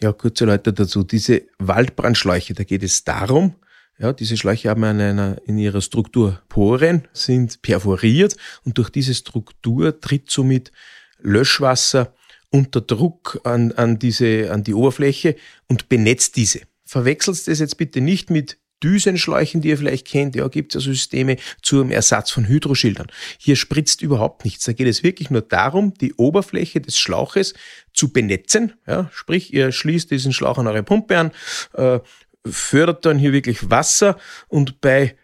Ja, 0.00 0.12
kurze 0.12 0.44
Leute 0.44 0.72
dazu. 0.72 1.02
Diese 1.02 1.42
Waldbrandschläuche, 1.58 2.54
da 2.54 2.62
geht 2.62 2.84
es 2.84 3.02
darum, 3.02 3.56
ja, 3.98 4.12
diese 4.12 4.36
Schläuche 4.36 4.70
haben 4.70 4.82
in, 4.82 5.00
einer, 5.00 5.36
in 5.46 5.58
ihrer 5.58 5.80
Struktur 5.80 6.40
Poren, 6.48 7.06
sind 7.12 7.62
perforiert 7.62 8.36
und 8.64 8.78
durch 8.78 8.90
diese 8.90 9.14
Struktur 9.14 10.00
tritt 10.00 10.30
somit 10.30 10.72
Löschwasser 11.20 12.12
unter 12.50 12.80
Druck 12.80 13.40
an, 13.44 13.72
an, 13.72 13.98
diese, 13.98 14.50
an 14.52 14.62
die 14.62 14.74
Oberfläche 14.74 15.36
und 15.68 15.88
benetzt 15.88 16.36
diese. 16.36 16.60
Verwechselt 16.84 17.48
das 17.48 17.58
jetzt 17.58 17.76
bitte 17.76 18.00
nicht 18.00 18.30
mit 18.30 18.58
Düsenschläuchen, 18.82 19.62
die 19.62 19.70
ihr 19.70 19.78
vielleicht 19.78 20.06
kennt. 20.06 20.36
Ja, 20.36 20.46
gibt 20.48 20.74
es 20.74 20.84
ja 20.84 20.92
Systeme 20.92 21.36
zum 21.62 21.90
Ersatz 21.90 22.30
von 22.30 22.46
Hydroschildern. 22.46 23.06
Hier 23.38 23.56
spritzt 23.56 24.02
überhaupt 24.02 24.44
nichts. 24.44 24.64
Da 24.64 24.72
geht 24.72 24.86
es 24.86 25.02
wirklich 25.02 25.30
nur 25.30 25.40
darum, 25.40 25.94
die 25.94 26.12
Oberfläche 26.14 26.80
des 26.80 26.98
Schlauches 26.98 27.54
zu 27.94 28.12
benetzen. 28.12 28.74
Ja, 28.86 29.10
sprich, 29.12 29.54
ihr 29.54 29.72
schließt 29.72 30.10
diesen 30.10 30.32
Schlauch 30.32 30.58
an 30.58 30.66
eure 30.66 30.82
Pumpe 30.82 31.18
an, 31.18 31.30
äh, 31.72 32.00
fördert 32.46 33.04
dann 33.04 33.18
hier 33.18 33.32
wirklich 33.32 33.70
Wasser 33.70 34.16
und 34.48 34.80
bei 34.80 35.16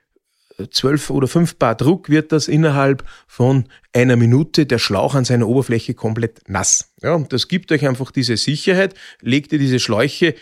12 0.71 1.11
oder 1.11 1.27
5 1.27 1.57
Bar 1.57 1.75
Druck 1.75 2.09
wird 2.11 2.33
das 2.33 2.49
innerhalb 2.49 3.05
von 3.27 3.65
einer 3.95 4.17
Minute 4.17 4.67
der 4.67 4.79
Schlauch 4.79 5.15
an 5.15 5.25
seiner 5.25 5.49
Oberfläche 5.49 5.95
komplett 5.95 6.49
nass. 6.49 6.93
Ja, 7.03 7.15
und 7.15 7.33
das 7.33 7.49
gibt 7.49 7.73
euch 7.73 7.87
einfach 7.87 8.11
diese 8.11 8.37
Sicherheit. 8.37 8.95
Legt 9.21 9.53
ihr 9.53 9.59
diese 9.59 9.79
Schläuche 9.79 10.35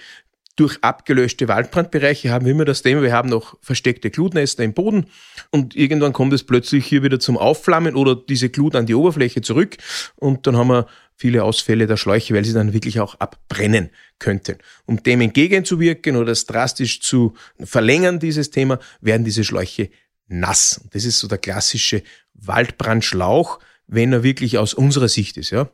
durch 0.59 0.79
abgelöschte 0.83 1.47
Waldbrandbereiche 1.47 2.31
haben 2.31 2.45
wir 2.45 2.53
immer 2.53 2.65
das 2.65 2.83
Thema, 2.83 3.03
wir 3.03 3.13
haben 3.13 3.29
noch 3.29 3.57
versteckte 3.61 4.11
Glutnester 4.11 4.65
im 4.65 4.75
Boden 4.75 5.07
und 5.53 5.77
irgendwann 5.77 6.13
kommt 6.13 6.33
es 6.33 6.43
plötzlich 6.43 6.85
hier 6.85 7.05
wieder 7.05 7.21
zum 7.21 7.39
Aufflammen 7.39 7.95
oder 7.95 8.17
diese 8.17 8.49
Glut 8.49 8.75
an 8.75 8.85
die 8.85 8.97
Oberfläche 8.97 9.41
zurück 9.41 9.77
und 10.17 10.49
dann 10.49 10.57
haben 10.57 10.69
wir 10.69 10.87
viele 11.19 11.43
Ausfälle 11.43 11.87
der 11.89 11.97
Schläuche, 11.97 12.33
weil 12.33 12.45
sie 12.45 12.53
dann 12.53 12.73
wirklich 12.73 13.01
auch 13.01 13.17
abbrennen 13.17 13.91
könnten. 14.21 14.59
Um 14.87 15.03
dem 15.03 15.21
entgegenzuwirken 15.21 16.17
oder 16.17 16.27
das 16.27 16.47
drastisch 16.47 17.01
zu 17.01 17.35
verlängern, 17.59 18.21
dieses 18.21 18.51
Thema, 18.51 18.79
werden 19.01 19.25
diese 19.25 19.43
Schläuche 19.43 19.91
nass. 20.29 20.81
Das 20.93 21.05
ist 21.05 21.19
so 21.19 21.27
der 21.27 21.39
klassische 21.39 22.03
Waldbrandschlauch, 22.35 23.59
wenn 23.89 24.13
er 24.13 24.23
wirklich 24.23 24.59
aus 24.59 24.75
unserer 24.75 25.09
Sicht 25.09 25.37
ist, 25.37 25.51
ja. 25.51 25.69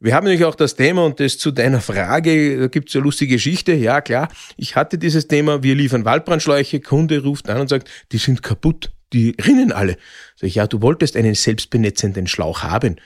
Wir 0.00 0.16
haben 0.16 0.24
natürlich 0.24 0.46
auch 0.46 0.56
das 0.56 0.74
Thema 0.74 1.04
und 1.04 1.20
das 1.20 1.38
zu 1.38 1.52
deiner 1.52 1.80
Frage, 1.80 2.58
da 2.58 2.66
gibt's 2.66 2.92
eine 2.96 3.04
lustige 3.04 3.36
Geschichte. 3.36 3.72
Ja, 3.72 4.00
klar, 4.00 4.32
ich 4.56 4.74
hatte 4.74 4.98
dieses 4.98 5.28
Thema, 5.28 5.62
wir 5.62 5.76
liefern 5.76 6.04
Waldbrandschläuche, 6.04 6.80
Kunde 6.80 7.22
ruft 7.22 7.48
an 7.48 7.60
und 7.60 7.68
sagt, 7.68 7.88
die 8.10 8.18
sind 8.18 8.42
kaputt, 8.42 8.90
die 9.12 9.36
rinnen 9.46 9.70
alle. 9.70 9.96
Sag 10.34 10.48
ich, 10.48 10.56
ja, 10.56 10.66
du 10.66 10.82
wolltest 10.82 11.16
einen 11.16 11.36
selbstbenetzenden 11.36 12.26
Schlauch 12.26 12.64
haben. 12.64 12.96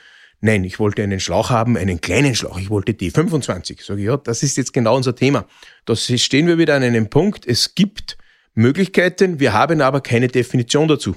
Nein, 0.46 0.62
ich 0.62 0.78
wollte 0.78 1.02
einen 1.02 1.18
Schlauch 1.18 1.50
haben, 1.50 1.76
einen 1.76 2.00
kleinen 2.00 2.36
Schlauch. 2.36 2.56
Ich 2.56 2.70
wollte 2.70 2.92
D25. 2.92 3.84
Sag 3.84 3.98
ich, 3.98 4.04
ja, 4.04 4.16
das 4.16 4.44
ist 4.44 4.56
jetzt 4.56 4.72
genau 4.72 4.94
unser 4.94 5.16
Thema. 5.16 5.44
Da 5.86 5.96
stehen 5.96 6.46
wir 6.46 6.56
wieder 6.56 6.76
an 6.76 6.84
einem 6.84 7.10
Punkt. 7.10 7.44
Es 7.44 7.74
gibt 7.74 8.16
Möglichkeiten, 8.54 9.40
wir 9.40 9.54
haben 9.54 9.80
aber 9.80 10.00
keine 10.02 10.28
Definition 10.28 10.86
dazu. 10.86 11.16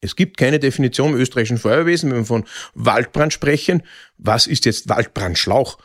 Es 0.00 0.14
gibt 0.14 0.36
keine 0.36 0.60
Definition 0.60 1.14
im 1.14 1.18
österreichischen 1.18 1.58
Feuerwesen, 1.58 2.12
wenn 2.12 2.18
wir 2.18 2.24
von 2.24 2.44
Waldbrand 2.74 3.32
sprechen. 3.32 3.82
Was 4.16 4.46
ist 4.46 4.64
jetzt 4.64 4.88
Waldbrandschlauch? 4.88 5.78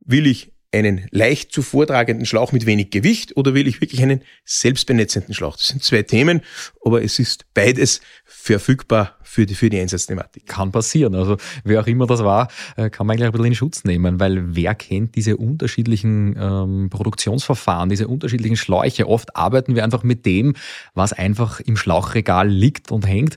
Will 0.00 0.26
ich 0.26 0.54
einen 0.72 1.06
leicht 1.10 1.52
zu 1.52 1.60
vortragenden 1.60 2.24
Schlauch 2.24 2.50
mit 2.50 2.64
wenig 2.64 2.90
Gewicht 2.90 3.36
oder 3.36 3.52
will 3.52 3.68
ich 3.68 3.82
wirklich 3.82 4.02
einen 4.02 4.22
selbstbenetzenden 4.46 5.34
Schlauch? 5.34 5.58
Das 5.58 5.66
sind 5.66 5.84
zwei 5.84 6.02
Themen, 6.02 6.40
aber 6.82 7.02
es 7.02 7.18
ist 7.18 7.44
beides 7.52 8.00
verfügbar 8.24 9.18
für 9.26 9.44
die, 9.44 9.54
für 9.54 9.68
die 9.68 9.80
Einsatzthematik. 9.80 10.46
Kann 10.46 10.72
passieren. 10.72 11.14
Also 11.14 11.36
wer 11.64 11.80
auch 11.80 11.86
immer 11.86 12.06
das 12.06 12.24
war, 12.24 12.48
äh, 12.76 12.90
kann 12.90 13.06
man 13.06 13.16
gleich 13.16 13.28
ein 13.28 13.32
bisschen 13.32 13.46
in 13.46 13.54
Schutz 13.54 13.84
nehmen, 13.84 14.20
weil 14.20 14.54
wer 14.56 14.74
kennt 14.74 15.16
diese 15.16 15.36
unterschiedlichen 15.36 16.36
ähm, 16.38 16.88
Produktionsverfahren, 16.90 17.88
diese 17.88 18.08
unterschiedlichen 18.08 18.56
Schläuche? 18.56 19.08
Oft 19.08 19.36
arbeiten 19.36 19.74
wir 19.74 19.84
einfach 19.84 20.02
mit 20.02 20.24
dem, 20.24 20.54
was 20.94 21.12
einfach 21.12 21.60
im 21.60 21.76
Schlauchregal 21.76 22.48
liegt 22.48 22.90
und 22.92 23.06
hängt. 23.06 23.36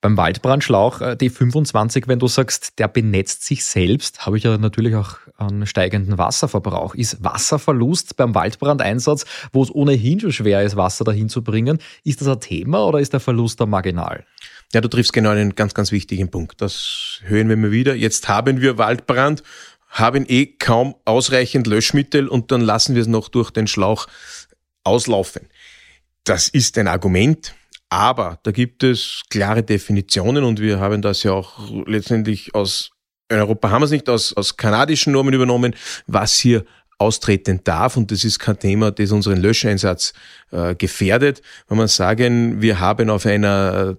Beim 0.00 0.16
Waldbrandschlauch 0.16 1.00
äh, 1.00 1.16
D25, 1.20 2.06
wenn 2.06 2.18
du 2.18 2.28
sagst, 2.28 2.78
der 2.78 2.88
benetzt 2.88 3.44
sich 3.44 3.64
selbst, 3.64 4.26
habe 4.26 4.36
ich 4.36 4.44
ja 4.44 4.56
natürlich 4.58 4.94
auch 4.94 5.16
einen 5.36 5.66
steigenden 5.66 6.18
Wasserverbrauch. 6.18 6.94
Ist 6.94 7.22
Wasserverlust 7.24 8.16
beim 8.16 8.34
Waldbrandeinsatz, 8.34 9.24
wo 9.52 9.62
es 9.62 9.74
ohnehin 9.74 10.20
schon 10.20 10.32
schwer 10.32 10.62
ist, 10.62 10.76
Wasser 10.76 11.04
dahin 11.04 11.28
zu 11.28 11.42
bringen, 11.42 11.78
ist 12.04 12.20
das 12.20 12.28
ein 12.28 12.40
Thema 12.40 12.84
oder 12.86 13.00
ist 13.00 13.12
der 13.12 13.20
Verlust 13.20 13.60
da 13.60 13.66
marginal? 13.66 14.24
Ja, 14.72 14.80
du 14.80 14.88
triffst 14.88 15.12
genau 15.12 15.30
einen 15.30 15.54
ganz, 15.54 15.74
ganz 15.74 15.90
wichtigen 15.90 16.30
Punkt. 16.30 16.60
Das 16.60 17.20
hören 17.24 17.48
wir 17.48 17.56
mal 17.56 17.72
wieder. 17.72 17.94
Jetzt 17.94 18.28
haben 18.28 18.60
wir 18.60 18.78
Waldbrand, 18.78 19.42
haben 19.88 20.24
eh 20.28 20.46
kaum 20.46 20.94
ausreichend 21.04 21.66
Löschmittel 21.66 22.28
und 22.28 22.52
dann 22.52 22.60
lassen 22.60 22.94
wir 22.94 23.02
es 23.02 23.08
noch 23.08 23.28
durch 23.28 23.50
den 23.50 23.66
Schlauch 23.66 24.06
auslaufen. 24.84 25.48
Das 26.24 26.48
ist 26.48 26.78
ein 26.78 26.86
Argument, 26.86 27.54
aber 27.88 28.38
da 28.44 28.52
gibt 28.52 28.84
es 28.84 29.22
klare 29.28 29.64
Definitionen 29.64 30.44
und 30.44 30.60
wir 30.60 30.78
haben 30.78 31.02
das 31.02 31.24
ja 31.24 31.32
auch 31.32 31.86
letztendlich 31.86 32.54
aus 32.54 32.92
in 33.30 33.38
Europa 33.38 33.70
haben 33.70 33.82
wir 33.82 33.84
es 33.84 33.92
nicht 33.92 34.08
aus, 34.08 34.32
aus 34.32 34.56
kanadischen 34.56 35.12
Normen 35.12 35.32
übernommen, 35.32 35.74
was 36.08 36.38
hier 36.38 36.64
austreten 36.98 37.60
darf. 37.62 37.96
Und 37.96 38.10
das 38.10 38.24
ist 38.24 38.40
kein 38.40 38.58
Thema, 38.58 38.90
das 38.90 39.12
unseren 39.12 39.40
Löscheinsatz 39.40 40.12
äh, 40.50 40.74
gefährdet. 40.74 41.40
Wenn 41.68 41.78
man 41.78 41.86
sagen, 41.86 42.60
wir 42.60 42.80
haben 42.80 43.08
auf 43.08 43.26
einer 43.26 43.96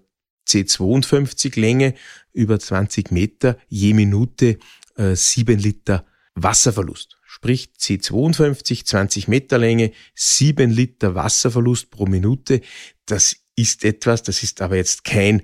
C52 0.52 1.60
Länge 1.60 1.94
über 2.34 2.60
20 2.60 3.12
Meter 3.12 3.58
je 3.68 3.94
Minute 3.94 4.60
äh, 4.98 5.16
7 5.16 5.58
Liter 5.58 6.06
Wasserverlust. 6.36 7.18
Sprich 7.26 7.72
C52, 7.80 8.86
20 8.86 9.28
Meter 9.28 9.58
Länge, 9.58 9.92
7 10.16 10.70
Liter 10.70 11.16
Wasserverlust 11.16 11.90
pro 11.90 12.06
Minute. 12.06 12.62
Das 13.06 13.36
ist 13.56 13.84
etwas, 13.84 14.24
das 14.24 14.44
ist 14.44 14.62
aber 14.62 14.76
jetzt 14.76 15.04
kein 15.04 15.42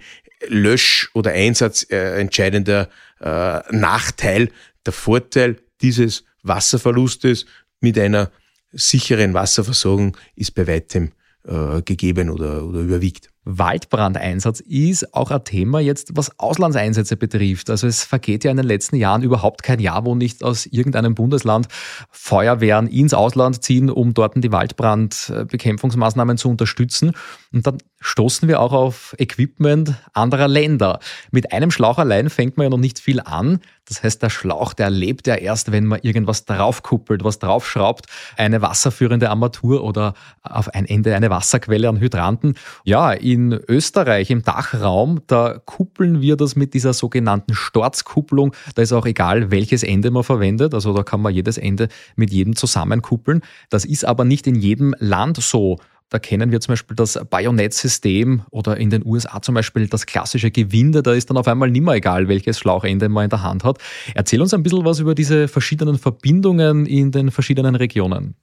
Lösch- 0.47 1.09
oder 1.13 1.31
Einsatz 1.31 1.85
äh, 1.89 2.19
entscheidender 2.19 2.89
äh, 3.19 3.59
Nachteil. 3.71 4.49
Der 4.85 4.93
Vorteil 4.93 5.57
dieses 5.81 6.23
Wasserverlustes 6.43 7.45
mit 7.79 7.97
einer 7.97 8.31
sicheren 8.71 9.33
Wasserversorgung 9.33 10.15
ist 10.35 10.53
bei 10.55 10.67
weitem 10.67 11.11
äh, 11.45 11.81
gegeben 11.81 12.29
oder, 12.29 12.65
oder 12.65 12.81
überwiegt. 12.81 13.29
Waldbrandeinsatz 13.47 14.59
ist 14.59 15.13
auch 15.13 15.31
ein 15.31 15.43
Thema 15.45 15.79
jetzt, 15.79 16.11
was 16.15 16.37
Auslandseinsätze 16.37 17.15
betrifft. 17.15 17.69
Also 17.69 17.87
es 17.87 18.03
vergeht 18.03 18.43
ja 18.43 18.51
in 18.51 18.57
den 18.57 18.65
letzten 18.65 18.97
Jahren 18.97 19.23
überhaupt 19.23 19.63
kein 19.63 19.79
Jahr, 19.79 20.05
wo 20.05 20.15
nicht 20.15 20.43
aus 20.43 20.65
irgendeinem 20.65 21.15
Bundesland 21.15 21.67
Feuerwehren 22.11 22.87
ins 22.87 23.13
Ausland 23.13 23.63
ziehen, 23.63 23.89
um 23.89 24.13
dort 24.13 24.33
die 24.35 24.51
Waldbrandbekämpfungsmaßnahmen 24.51 26.37
zu 26.37 26.49
unterstützen. 26.49 27.13
Und 27.53 27.65
dann 27.65 27.77
stoßen 27.99 28.47
wir 28.47 28.59
auch 28.59 28.73
auf 28.73 29.15
Equipment 29.17 29.93
anderer 30.13 30.47
Länder. 30.47 30.99
Mit 31.31 31.51
einem 31.51 31.71
Schlauch 31.71 31.97
allein 31.97 32.29
fängt 32.29 32.57
man 32.57 32.65
ja 32.65 32.69
noch 32.69 32.77
nicht 32.77 32.99
viel 32.99 33.19
an. 33.19 33.59
Das 33.87 34.03
heißt, 34.03 34.21
der 34.21 34.29
Schlauch, 34.29 34.73
der 34.73 34.89
lebt 34.89 35.27
ja 35.27 35.35
erst, 35.35 35.71
wenn 35.71 35.85
man 35.85 35.99
irgendwas 36.01 36.45
draufkuppelt, 36.45 37.23
was 37.23 37.39
draufschraubt, 37.39 38.05
eine 38.35 38.61
wasserführende 38.61 39.29
Armatur 39.29 39.83
oder 39.83 40.13
auf 40.43 40.67
ein 40.73 40.85
Ende 40.85 41.15
eine 41.15 41.29
Wasserquelle 41.29 41.87
an 41.87 41.99
Hydranten. 41.99 42.55
Ja, 42.83 43.13
in 43.13 43.53
Österreich 43.53 44.29
im 44.29 44.43
Dachraum, 44.43 45.21
da 45.27 45.59
kuppeln 45.65 46.21
wir 46.21 46.35
das 46.35 46.55
mit 46.57 46.73
dieser 46.73 46.93
sogenannten 46.93 47.53
Sturzkupplung. 47.53 48.53
Da 48.75 48.81
ist 48.81 48.91
auch 48.91 49.05
egal, 49.05 49.51
welches 49.51 49.83
Ende 49.83 50.11
man 50.11 50.23
verwendet. 50.23 50.73
Also 50.73 50.93
da 50.93 51.03
kann 51.03 51.21
man 51.21 51.33
jedes 51.33 51.57
Ende 51.57 51.87
mit 52.15 52.31
jedem 52.31 52.55
zusammenkuppeln. 52.57 53.41
Das 53.69 53.85
ist 53.85 54.03
aber 54.03 54.25
nicht 54.25 54.47
in 54.47 54.55
jedem 54.55 54.95
Land 54.99 55.37
so. 55.37 55.79
Da 56.09 56.19
kennen 56.19 56.51
wir 56.51 56.61
zum 56.61 56.73
Beispiel 56.73 56.95
das 56.95 57.19
Bajonettsystem 57.29 58.43
oder 58.49 58.77
in 58.77 58.89
den 58.89 59.05
USA 59.05 59.41
zum 59.41 59.55
Beispiel 59.55 59.87
das 59.87 60.05
klassische 60.05 60.51
Gewinde. 60.51 61.03
Da 61.03 61.13
ist 61.13 61.29
dann 61.29 61.37
auf 61.37 61.47
einmal 61.47 61.69
nimmer 61.69 61.95
egal, 61.95 62.27
welches 62.29 62.59
Schlauchende 62.59 63.09
man 63.09 63.25
in 63.25 63.29
der 63.29 63.43
Hand 63.43 63.63
hat. 63.63 63.79
Erzähl 64.15 64.41
uns 64.41 64.53
ein 64.53 64.63
bisschen 64.63 64.85
was 64.85 64.99
über 64.99 65.15
diese 65.15 65.47
verschiedenen 65.47 65.97
Verbindungen 65.97 66.85
in 66.85 67.11
den 67.11 67.31
verschiedenen 67.31 67.75
Regionen. 67.75 68.35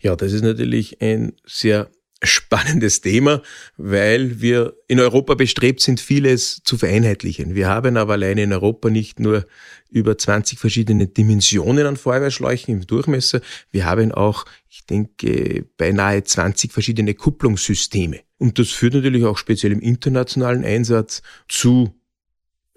Ja, 0.00 0.16
das 0.16 0.32
ist 0.32 0.42
natürlich 0.42 1.00
ein 1.02 1.32
sehr 1.44 1.88
spannendes 2.26 3.00
Thema, 3.00 3.42
weil 3.76 4.40
wir 4.40 4.74
in 4.88 5.00
Europa 5.00 5.34
bestrebt 5.34 5.80
sind, 5.80 6.00
vieles 6.00 6.62
zu 6.64 6.76
vereinheitlichen. 6.76 7.54
Wir 7.54 7.68
haben 7.68 7.96
aber 7.96 8.14
alleine 8.14 8.42
in 8.42 8.52
Europa 8.52 8.90
nicht 8.90 9.20
nur 9.20 9.46
über 9.90 10.18
20 10.18 10.58
verschiedene 10.58 11.06
Dimensionen 11.06 11.86
an 11.86 11.96
Feuerwehrschläuchen 11.96 12.74
im 12.74 12.86
Durchmesser, 12.86 13.40
wir 13.70 13.84
haben 13.84 14.10
auch, 14.12 14.44
ich 14.68 14.84
denke, 14.86 15.66
beinahe 15.76 16.24
20 16.24 16.72
verschiedene 16.72 17.14
Kupplungssysteme. 17.14 18.20
Und 18.38 18.58
das 18.58 18.70
führt 18.70 18.94
natürlich 18.94 19.24
auch 19.24 19.38
speziell 19.38 19.72
im 19.72 19.80
internationalen 19.80 20.64
Einsatz 20.64 21.22
zu 21.48 21.94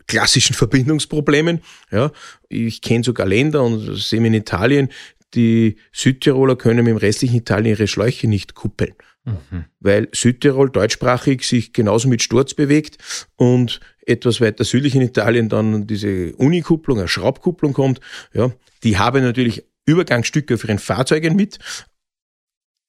klassischen 0.06 0.54
Verbindungsproblemen. 0.54 1.62
Ja, 1.92 2.12
ich 2.50 2.82
kenne 2.82 3.04
sogar 3.04 3.28
Länder 3.28 3.64
und 3.64 3.96
sehe 3.98 4.26
in 4.26 4.34
Italien, 4.34 4.90
die 5.34 5.78
Südtiroler 5.92 6.56
können 6.56 6.86
mit 6.86 6.92
dem 6.92 6.98
restlichen 6.98 7.36
Italien 7.36 7.76
ihre 7.76 7.88
Schläuche 7.88 8.28
nicht 8.28 8.54
kuppeln. 8.54 8.94
Mhm. 9.28 9.66
Weil 9.80 10.08
Südtirol 10.14 10.70
deutschsprachig 10.70 11.44
sich 11.44 11.74
genauso 11.74 12.08
mit 12.08 12.22
Sturz 12.22 12.54
bewegt 12.54 12.98
und 13.36 13.80
etwas 14.06 14.40
weiter 14.40 14.64
südlich 14.64 14.96
in 14.96 15.02
Italien 15.02 15.50
dann 15.50 15.86
diese 15.86 16.34
Unikupplung, 16.36 17.00
eine 17.00 17.08
Schraubkupplung 17.08 17.74
kommt. 17.74 18.00
Ja, 18.34 18.52
die 18.84 18.98
haben 18.98 19.24
natürlich 19.24 19.66
Übergangsstücke 19.86 20.56
auf 20.56 20.64
ihren 20.64 20.80
Fahrzeugen 20.80 21.36
mit. 21.36 21.60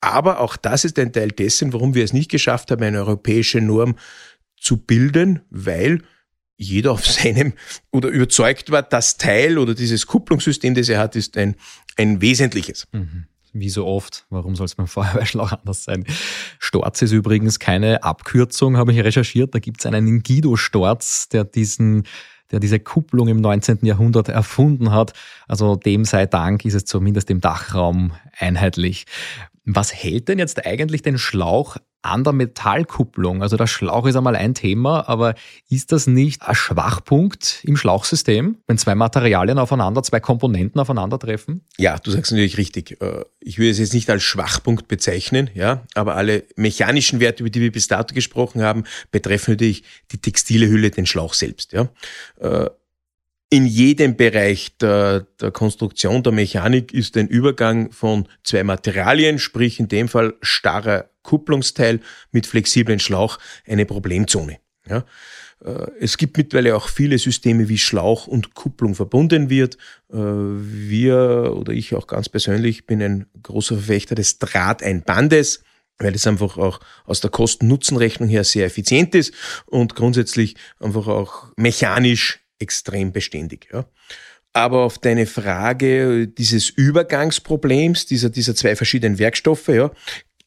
Aber 0.01 0.41
auch 0.41 0.57
das 0.57 0.85
ist 0.85 0.99
ein 0.99 1.13
Teil 1.13 1.33
dessen, 1.33 1.73
warum 1.73 1.95
wir 1.95 2.05
es 2.05 2.13
nicht 2.13 2.31
geschafft 2.31 2.71
haben, 2.71 2.85
eine 2.85 2.99
europäische 2.99 3.61
Norm 3.61 3.97
zu 4.57 4.77
bilden, 4.77 5.41
weil 5.51 6.03
jeder 6.57 6.93
auf 6.93 7.07
seinem 7.07 7.55
oder 7.91 8.09
überzeugt 8.09 8.71
war, 8.71 8.83
das 8.83 9.17
Teil 9.17 9.59
oder 9.59 9.75
dieses 9.75 10.07
Kupplungssystem, 10.07 10.75
das 10.75 10.89
er 10.89 11.01
hat, 11.01 11.17
ist 11.17 11.37
ein, 11.37 11.57
ein 11.97 12.21
wesentliches. 12.21 12.87
Mhm. 12.93 13.27
Wie 13.53 13.71
so 13.71 13.87
oft. 13.87 14.27
Warum 14.31 14.57
soll 14.57 14.67
es 14.67 14.75
beim 14.75 14.87
Feuerwehrschlauch 14.89 15.53
anders 15.53 15.85
sein? 15.85 16.05
Storz 16.59 17.03
ist 17.03 17.13
übrigens 17.13 17.59
keine 17.59 18.03
Abkürzung, 18.03 18.77
habe 18.77 18.93
ich 18.93 18.99
recherchiert. 19.01 19.55
Da 19.55 19.59
gibt 19.59 19.81
es 19.81 19.87
einen 19.87 20.23
Guido 20.23 20.57
Storz, 20.57 21.29
der 21.29 21.45
diesen 21.45 22.05
der 22.51 22.61
diese 22.61 22.81
Kupplung 22.81 23.29
im 23.29 23.41
19. 23.43 23.81
Jahrhundert 23.83 24.29
erfunden 24.29 24.91
hat. 24.91 25.13
Also 25.49 25.77
dem 25.77 26.07
sei 26.07 26.25
Dank 26.25 26.65
ist 26.65 26.73
es 26.73 26.87
zumindest 26.87 27.29
im 27.31 27.43
Dachraum 27.43 28.13
einheitlich. 28.39 29.05
Was 29.71 29.93
hält 29.93 30.29
denn 30.29 30.39
jetzt 30.39 30.65
eigentlich 30.65 31.03
den 31.03 31.19
Schlauch 31.19 31.77
an 32.01 32.25
der 32.25 32.33
Metallkupplung? 32.33 33.43
Also 33.43 33.59
der 33.59 33.67
Schlauch 33.67 34.07
ist 34.07 34.17
einmal 34.17 34.35
ein 34.35 34.55
Thema, 34.55 35.07
aber 35.07 35.35
ist 35.69 35.93
das 35.93 36.07
nicht 36.07 36.41
ein 36.41 36.55
Schwachpunkt 36.55 37.61
im 37.65 37.77
Schlauchsystem, 37.77 38.57
wenn 38.67 38.79
zwei 38.79 38.95
Materialien 38.95 39.59
aufeinander, 39.59 40.03
zwei 40.03 40.21
Komponenten 40.21 40.81
aufeinandertreffen? 40.81 41.67
Ja, 41.77 41.99
du 41.99 42.11
sagst 42.11 42.33
natürlich 42.33 42.57
richtig. 42.57 42.99
Äh, 43.03 43.27
ich 43.41 43.59
würde 43.59 43.73
es 43.73 43.79
jetzt 43.79 43.93
nicht 43.93 44.09
als 44.09 44.23
Schwachpunkt 44.23 44.89
bezeichnen, 44.89 45.51
ja, 45.53 45.83
aber 45.95 46.17
alle 46.17 46.45
mechanischen 46.57 47.21
Werte, 47.21 47.43
über 47.43 47.51
die 47.51 47.61
wir 47.61 47.71
bis 47.71 47.89
dato 47.89 48.15
gesprochen 48.15 48.63
haben, 48.63 48.85
betreffen 49.11 49.51
natürlich 49.51 49.83
die 50.13 50.19
textile 50.19 50.67
Hülle, 50.67 50.91
den 50.91 51.05
Schlauch 51.05 51.35
selbst, 51.35 51.75
ja. 51.75 51.91
In 53.51 53.65
jedem 53.65 54.17
Bereich 54.17 54.77
der, 54.77 55.27
der 55.41 55.51
Konstruktion, 55.51 56.23
der 56.23 56.33
Mechanik 56.33 56.93
ist 56.93 57.17
ein 57.17 57.29
Übergang 57.29 57.93
von 57.93 58.29
zwei 58.45 58.63
Materialien, 58.63 59.39
sprich 59.39 59.81
in 59.81 59.89
dem 59.89 60.09
Fall 60.09 60.35
starrer 60.43 61.09
Kupplungsteil 61.23 62.01
mit 62.31 62.47
flexiblen 62.47 62.99
Schlauch, 62.99 63.39
eine 63.67 63.87
Problemzone. 63.87 64.59
Ja. 64.87 65.05
Äh, 65.65 65.91
es 65.99 66.19
gibt 66.19 66.37
mittlerweile 66.37 66.77
auch 66.77 66.89
viele 66.89 67.19
Systeme, 67.19 67.71
wie 67.71 67.79
Schlauch 67.79 68.27
und 68.27 68.55
Kupplung 68.55 68.95
verbunden 68.95 69.49
wird. 69.49 69.77
Äh, 70.11 70.17
wir 70.17 71.55
oder 71.57 71.73
ich 71.73 71.95
auch 71.95 72.07
ganz 72.07 72.29
persönlich 72.29 72.87
bin 72.87 73.03
ein 73.03 73.27
großer 73.43 73.77
Verfechter 73.77 74.15
des 74.15 74.39
Drahteinbandes 74.39 75.63
weil 76.01 76.15
es 76.15 76.29
einfach 76.29 76.57
auch 76.59 76.79
aus 77.07 77.21
der 77.21 77.31
Kosten-Nutzen-Rechnung 77.31 78.29
her 78.29 78.45
sehr 78.45 78.67
effizient 78.67 79.17
ist 79.17 79.35
und 79.67 79.97
grundsätzlich 79.97 80.55
einfach 80.79 81.09
auch 81.09 81.49
mechanisch 81.57 82.39
extrem 82.59 83.13
beständig. 83.13 83.69
Ja. 83.73 83.87
Aber 84.53 84.85
auf 84.85 84.99
deine 84.99 85.27
Frage 85.27 86.27
dieses 86.27 86.71
Übergangsproblems, 86.71 88.07
dieser, 88.07 88.31
dieser 88.31 88.55
zwei 88.55 88.75
verschiedenen 88.77 89.19
Werkstoffe, 89.19 89.69
ja, 89.69 89.91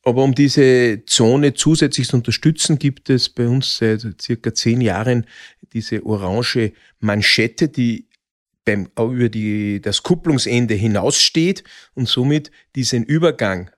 aber 0.04 0.24
um 0.24 0.34
diese 0.34 1.04
Zone 1.06 1.54
zusätzlich 1.54 2.08
zu 2.08 2.18
unterstützen, 2.18 2.80
gibt 2.80 3.10
es 3.10 3.30
bei 3.30 3.48
uns 3.48 3.78
seit 3.78 4.06
circa 4.20 4.54
zehn 4.54 4.82
Jahren 4.82 5.28
diese 5.74 6.04
orange 6.06 6.74
Manschette, 7.00 7.70
die 7.70 8.08
beim, 8.66 8.90
über 8.98 9.30
die, 9.30 9.80
das 9.80 10.04
Kupplungsende 10.04 10.74
hinaussteht 10.74 11.64
und 11.94 12.08
somit 12.08 12.52
diesen 12.76 13.04
Übergang 13.04 13.70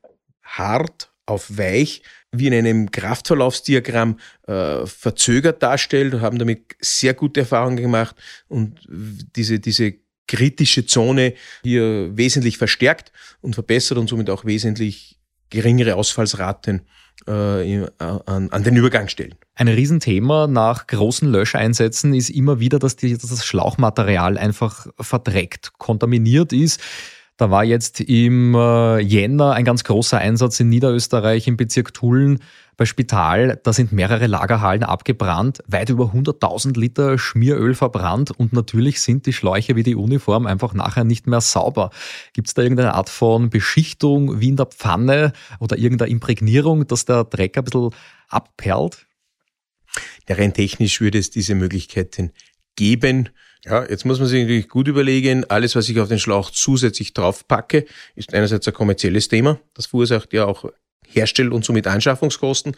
hart 0.43 1.11
auf 1.25 1.57
weich 1.57 2.03
wie 2.33 2.47
in 2.47 2.53
einem 2.53 2.91
Kraftverlaufsdiagramm 2.91 4.17
äh, 4.47 4.85
verzögert 4.85 5.63
darstellt, 5.63 6.19
haben 6.19 6.39
damit 6.39 6.75
sehr 6.81 7.13
gute 7.13 7.41
Erfahrungen 7.41 7.77
gemacht 7.77 8.15
und 8.47 8.79
diese, 9.35 9.59
diese 9.59 9.93
kritische 10.27 10.85
Zone 10.85 11.33
hier 11.63 12.17
wesentlich 12.17 12.57
verstärkt 12.57 13.11
und 13.41 13.53
verbessert 13.53 13.97
und 13.97 14.09
somit 14.09 14.29
auch 14.29 14.45
wesentlich 14.45 15.19
geringere 15.49 15.95
Ausfallsraten 15.95 16.81
äh, 17.27 17.85
an, 17.99 18.49
an 18.49 18.63
den 18.63 18.75
Übergangsstellen. 18.75 19.35
Ein 19.55 19.67
Riesenthema 19.67 20.47
nach 20.47 20.87
großen 20.87 21.31
Löscheinsätzen 21.31 22.13
ist 22.13 22.29
immer 22.29 22.59
wieder, 22.59 22.79
dass, 22.79 22.95
die, 22.95 23.13
dass 23.13 23.29
das 23.29 23.45
Schlauchmaterial 23.45 24.37
einfach 24.37 24.87
verdreckt, 24.99 25.73
kontaminiert 25.77 26.51
ist. 26.51 26.81
Da 27.37 27.49
war 27.49 27.63
jetzt 27.63 27.99
im 27.99 28.53
äh, 28.53 28.99
Jänner 28.99 29.53
ein 29.53 29.65
ganz 29.65 29.83
großer 29.83 30.19
Einsatz 30.19 30.59
in 30.59 30.69
Niederösterreich 30.69 31.47
im 31.47 31.57
Bezirk 31.57 31.93
Tulln 31.93 32.39
bei 32.77 32.85
Spital. 32.85 33.59
Da 33.63 33.73
sind 33.73 33.91
mehrere 33.91 34.27
Lagerhallen 34.27 34.83
abgebrannt, 34.83 35.63
weit 35.65 35.89
über 35.89 36.13
100.000 36.13 36.79
Liter 36.79 37.17
Schmieröl 37.17 37.73
verbrannt 37.73 38.31
und 38.31 38.53
natürlich 38.53 39.01
sind 39.01 39.25
die 39.25 39.33
Schläuche 39.33 39.75
wie 39.75 39.83
die 39.83 39.95
Uniform 39.95 40.45
einfach 40.45 40.75
nachher 40.75 41.05
nicht 41.05 41.25
mehr 41.25 41.41
sauber. 41.41 41.89
Gibt 42.33 42.49
es 42.49 42.53
da 42.53 42.61
irgendeine 42.61 42.93
Art 42.93 43.09
von 43.09 43.49
Beschichtung 43.49 44.39
wie 44.39 44.49
in 44.49 44.55
der 44.55 44.67
Pfanne 44.67 45.33
oder 45.59 45.77
irgendeine 45.77 46.11
Imprägnierung, 46.11 46.85
dass 46.85 47.05
der 47.05 47.23
Dreck 47.23 47.57
ein 47.57 47.63
bisschen 47.63 47.89
abperlt? 48.29 49.07
Ja, 50.29 50.35
rein 50.35 50.53
technisch 50.53 51.01
würde 51.01 51.17
es 51.17 51.31
diese 51.31 51.55
Möglichkeiten 51.55 52.31
geben. 52.75 53.29
Ja, 53.65 53.85
jetzt 53.89 54.05
muss 54.05 54.19
man 54.19 54.27
sich 54.27 54.41
natürlich 54.41 54.67
gut 54.67 54.87
überlegen, 54.89 55.45
alles, 55.49 55.75
was 55.75 55.87
ich 55.87 55.99
auf 55.99 56.09
den 56.09 56.19
Schlauch 56.19 56.51
zusätzlich 56.51 57.13
draufpacke, 57.13 57.85
ist 58.15 58.33
einerseits 58.33 58.67
ein 58.67 58.73
kommerzielles 58.73 59.29
Thema. 59.29 59.59
Das 59.73 59.85
verursacht 59.85 60.33
ja 60.33 60.45
auch 60.45 60.65
Herstell- 61.07 61.53
und 61.53 61.63
somit 61.63 61.87
Anschaffungskosten. 61.87 62.75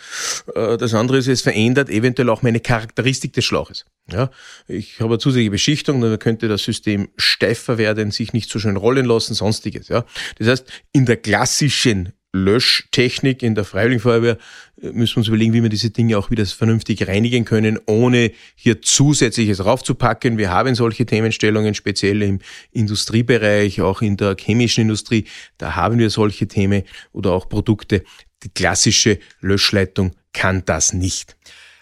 Äh, 0.53 0.77
das 0.77 0.93
andere 0.93 1.17
ist, 1.17 1.27
es 1.27 1.41
verändert 1.41 1.89
eventuell 1.89 2.29
auch 2.29 2.41
meine 2.41 2.59
Charakteristik 2.59 3.33
des 3.33 3.45
Schlauches. 3.45 3.86
Ja, 4.11 4.29
ich 4.67 4.99
habe 4.99 5.13
eine 5.13 5.19
zusätzliche 5.19 5.51
Beschichtung, 5.51 6.01
dann 6.01 6.19
könnte 6.19 6.47
das 6.47 6.63
System 6.63 7.09
steifer 7.17 7.77
werden, 7.77 8.11
sich 8.11 8.33
nicht 8.33 8.51
so 8.51 8.59
schön 8.59 8.77
rollen 8.77 9.05
lassen, 9.05 9.33
sonstiges. 9.33 9.88
Ja, 9.88 10.05
das 10.38 10.47
heißt, 10.47 10.65
in 10.91 11.05
der 11.05 11.17
klassischen 11.17 12.13
Löschtechnik 12.36 13.41
in 13.41 13.55
der 13.55 13.63
Freiwilligenfeuerwehr 13.63 14.38
äh, 14.81 14.91
müssen 14.91 15.15
wir 15.15 15.17
uns 15.19 15.27
überlegen, 15.27 15.53
wie 15.53 15.63
wir 15.63 15.69
diese 15.69 15.89
Dinge 15.89 16.17
auch 16.17 16.29
wieder 16.29 16.45
vernünftig 16.45 17.07
reinigen 17.07 17.45
können, 17.45 17.79
ohne 17.86 18.31
hier 18.55 18.81
zusätzliches 18.81 19.63
raufzupacken. 19.65 20.38
Wir 20.38 20.51
haben 20.51 20.75
solche 20.75 21.05
Themenstellungen, 21.05 21.73
speziell 21.73 22.21
im 22.21 22.39
Industriebereich, 22.71 23.81
auch 23.81 24.01
in 24.01 24.17
der 24.17 24.36
chemischen 24.39 24.81
Industrie. 24.81 25.25
Da 25.57 25.75
haben 25.75 25.97
wir 25.97 26.09
solche 26.09 26.47
Themen 26.47 26.83
oder 27.13 27.31
auch 27.31 27.47
Produkte. 27.47 28.03
Die 28.43 28.49
klassische 28.49 29.19
Löschleitung 29.39 30.11
kann 30.33 30.63
das 30.65 30.93
nicht. 30.93 31.38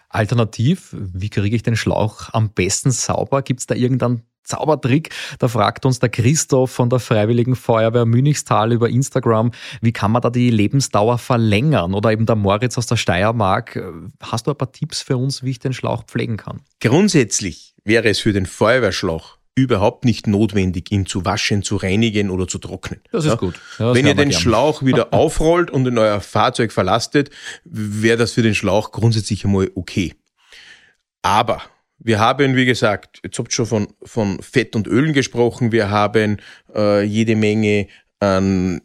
Alternativ, 0.10 0.96
wie 0.96 1.30
kriege 1.30 1.56
ich 1.56 1.64
den 1.64 1.76
Schlauch 1.76 2.30
am 2.34 2.54
besten 2.54 2.92
sauber? 2.92 3.42
Gibt 3.42 3.62
es 3.62 3.66
da 3.66 3.74
irgendeinen 3.74 4.22
Zaubertrick. 4.44 5.10
Da 5.40 5.48
fragt 5.48 5.86
uns 5.86 6.00
der 6.00 6.10
Christoph 6.10 6.72
von 6.72 6.90
der 6.90 7.00
Freiwilligen 7.00 7.56
Feuerwehr 7.56 8.06
Münchstal 8.06 8.74
über 8.74 8.90
Instagram, 8.90 9.52
wie 9.82 9.92
kann 9.92 10.12
man 10.12 10.22
da 10.22 10.30
die 10.30 10.50
Lebensdauer 10.50 11.18
verlängern? 11.18 11.94
Oder 11.94 12.12
eben 12.12 12.26
der 12.26 12.36
Moritz 12.36 12.78
aus 12.78 12.88
der 12.88 12.98
Steiermark. 12.98 13.82
Hast 14.22 14.48
du 14.48 14.52
ein 14.52 14.58
paar 14.58 14.72
Tipps 14.72 15.02
für 15.02 15.18
uns, 15.18 15.44
wie 15.44 15.52
ich 15.52 15.60
den 15.60 15.74
Schlauch 15.74 16.04
pflegen 16.04 16.38
kann? 16.38 16.62
Grundsätzlich 16.80 17.76
wäre 17.84 18.10
es 18.10 18.20
für 18.20 18.34
den 18.34 18.46
Feuerwehrschlauch 18.46 19.38
überhaupt 19.56 20.04
nicht 20.04 20.26
notwendig, 20.26 20.92
ihn 20.92 21.06
zu 21.06 21.26
waschen, 21.26 21.62
zu 21.62 21.76
reinigen 21.76 22.30
oder 22.30 22.48
zu 22.48 22.58
trocknen. 22.58 23.02
Das 23.12 23.26
ist 23.26 23.32
ja? 23.32 23.36
gut. 23.36 23.60
Ja, 23.78 23.94
Wenn 23.94 24.08
ihr 24.08 24.16
den 24.16 24.30
gern. 24.30 24.42
Schlauch 24.42 24.82
wieder 24.86 25.14
aufrollt 25.14 25.70
und 25.70 25.88
in 25.88 25.98
euer 25.98 26.22
Fahrzeug 26.22 26.72
verlastet, 26.72 27.30
wäre 27.64 28.18
das 28.18 28.34
für 28.34 28.42
den 28.42 28.56
Schlauch 28.56 28.92
grundsätzlich 28.92 29.46
einmal 29.46 29.70
okay. 29.76 30.16
Aber 31.22 31.62
wir 32.04 32.20
haben, 32.20 32.56
wie 32.56 32.66
gesagt, 32.66 33.20
jetzt 33.24 33.40
habt 33.40 33.52
ihr 33.52 33.56
schon 33.56 33.66
von, 33.66 33.88
von 34.04 34.42
Fett 34.42 34.76
und 34.76 34.88
Ölen 34.88 35.14
gesprochen. 35.14 35.72
Wir 35.72 35.90
haben 35.90 36.38
äh, 36.76 37.04
jede 37.04 37.36
Menge 37.36 37.88
an 38.20 38.82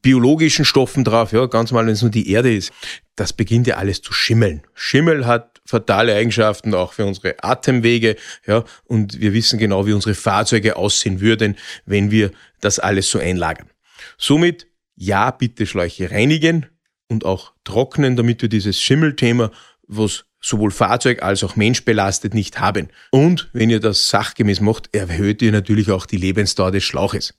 biologischen 0.00 0.64
Stoffen 0.64 1.04
drauf, 1.04 1.32
ja, 1.32 1.46
ganz 1.46 1.70
mal, 1.70 1.84
wenn 1.84 1.92
es 1.92 2.02
nur 2.02 2.10
die 2.10 2.30
Erde 2.30 2.54
ist. 2.54 2.72
Das 3.14 3.32
beginnt 3.32 3.66
ja 3.66 3.76
alles 3.76 4.00
zu 4.00 4.12
schimmeln. 4.14 4.62
Schimmel 4.74 5.26
hat 5.26 5.60
fatale 5.66 6.14
Eigenschaften 6.14 6.72
auch 6.72 6.94
für 6.94 7.04
unsere 7.04 7.36
Atemwege, 7.42 8.16
ja, 8.46 8.64
und 8.84 9.20
wir 9.20 9.34
wissen 9.34 9.58
genau, 9.58 9.86
wie 9.86 9.92
unsere 9.92 10.14
Fahrzeuge 10.14 10.76
aussehen 10.76 11.20
würden, 11.20 11.56
wenn 11.84 12.10
wir 12.10 12.30
das 12.60 12.78
alles 12.78 13.10
so 13.10 13.18
einlagern. 13.18 13.68
Somit, 14.16 14.66
ja, 14.96 15.30
bitte 15.30 15.66
Schläuche 15.66 16.10
reinigen 16.10 16.66
und 17.08 17.26
auch 17.26 17.52
trocknen, 17.64 18.16
damit 18.16 18.40
wir 18.40 18.48
dieses 18.48 18.80
Schimmelthema, 18.80 19.50
was 19.86 20.24
sowohl 20.40 20.70
Fahrzeug 20.70 21.22
als 21.22 21.42
auch 21.44 21.56
Mensch 21.56 21.84
belastet 21.84 22.34
nicht 22.34 22.60
haben. 22.60 22.88
Und 23.10 23.48
wenn 23.52 23.70
ihr 23.70 23.80
das 23.80 24.08
sachgemäß 24.08 24.60
macht, 24.60 24.94
erhöht 24.94 25.42
ihr 25.42 25.52
natürlich 25.52 25.90
auch 25.90 26.06
die 26.06 26.16
Lebensdauer 26.16 26.70
des 26.70 26.84
Schlauches. 26.84 27.34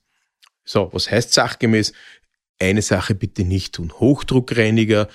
So, 0.66 0.90
was 0.92 1.10
heißt 1.10 1.34
sachgemäß? 1.34 1.94
Eine 2.60 2.82
Sache 2.82 3.16
bitte 3.16 3.44
nicht 3.44 3.76
tun. 3.76 3.94
Hochdruckreiniger, 4.00 5.08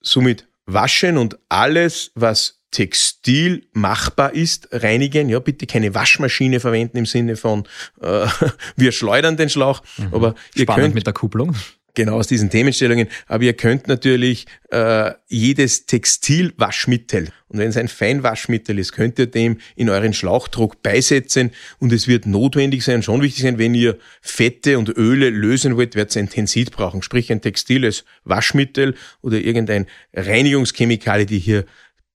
somit 0.00 0.48
waschen 0.66 1.18
und 1.18 1.38
alles, 1.48 2.10
was 2.14 2.60
Textil 2.70 3.66
machbar 3.72 4.34
ist, 4.34 4.68
reinigen. 4.72 5.28
Ja, 5.28 5.40
bitte 5.40 5.66
keine 5.66 5.94
Waschmaschine 5.94 6.60
verwenden 6.60 6.98
im 6.98 7.06
Sinne 7.06 7.36
von 7.36 7.64
äh, 8.00 8.26
wir 8.76 8.92
schleudern 8.92 9.36
den 9.36 9.48
Schlauch. 9.48 9.82
Mhm. 9.96 10.14
Aber 10.14 10.34
ihr 10.54 10.62
Spannend 10.62 10.82
könnt 10.82 10.94
mit 10.94 11.06
der 11.06 11.14
Kupplung 11.14 11.56
genau 11.94 12.16
aus 12.16 12.26
diesen 12.26 12.50
Themenstellungen. 12.50 13.08
Aber 13.26 13.44
ihr 13.44 13.52
könnt 13.52 13.88
natürlich 13.88 14.46
äh, 14.70 15.12
jedes 15.28 15.86
Textilwaschmittel, 15.86 17.28
und 17.50 17.58
wenn 17.58 17.68
es 17.68 17.76
ein 17.76 17.88
Feinwaschmittel 17.88 18.78
ist, 18.78 18.92
könnt 18.92 19.18
ihr 19.18 19.26
dem 19.26 19.58
in 19.74 19.90
euren 19.90 20.12
Schlauchdruck 20.12 20.82
beisetzen 20.82 21.50
und 21.80 21.92
es 21.92 22.06
wird 22.06 22.24
notwendig 22.24 22.84
sein, 22.84 23.02
schon 23.02 23.22
wichtig 23.22 23.42
sein, 23.42 23.58
wenn 23.58 23.74
ihr 23.74 23.98
Fette 24.20 24.78
und 24.78 24.88
Öle 24.96 25.30
lösen 25.30 25.76
wollt, 25.76 25.96
werdet 25.96 26.14
ihr 26.14 26.22
ein 26.22 26.28
Tensid 26.28 26.70
brauchen, 26.70 27.02
sprich 27.02 27.32
ein 27.32 27.40
textiles 27.40 28.04
Waschmittel 28.22 28.94
oder 29.20 29.38
irgendein 29.38 29.86
Reinigungschemikalie, 30.14 31.26
die 31.26 31.40
hier 31.40 31.64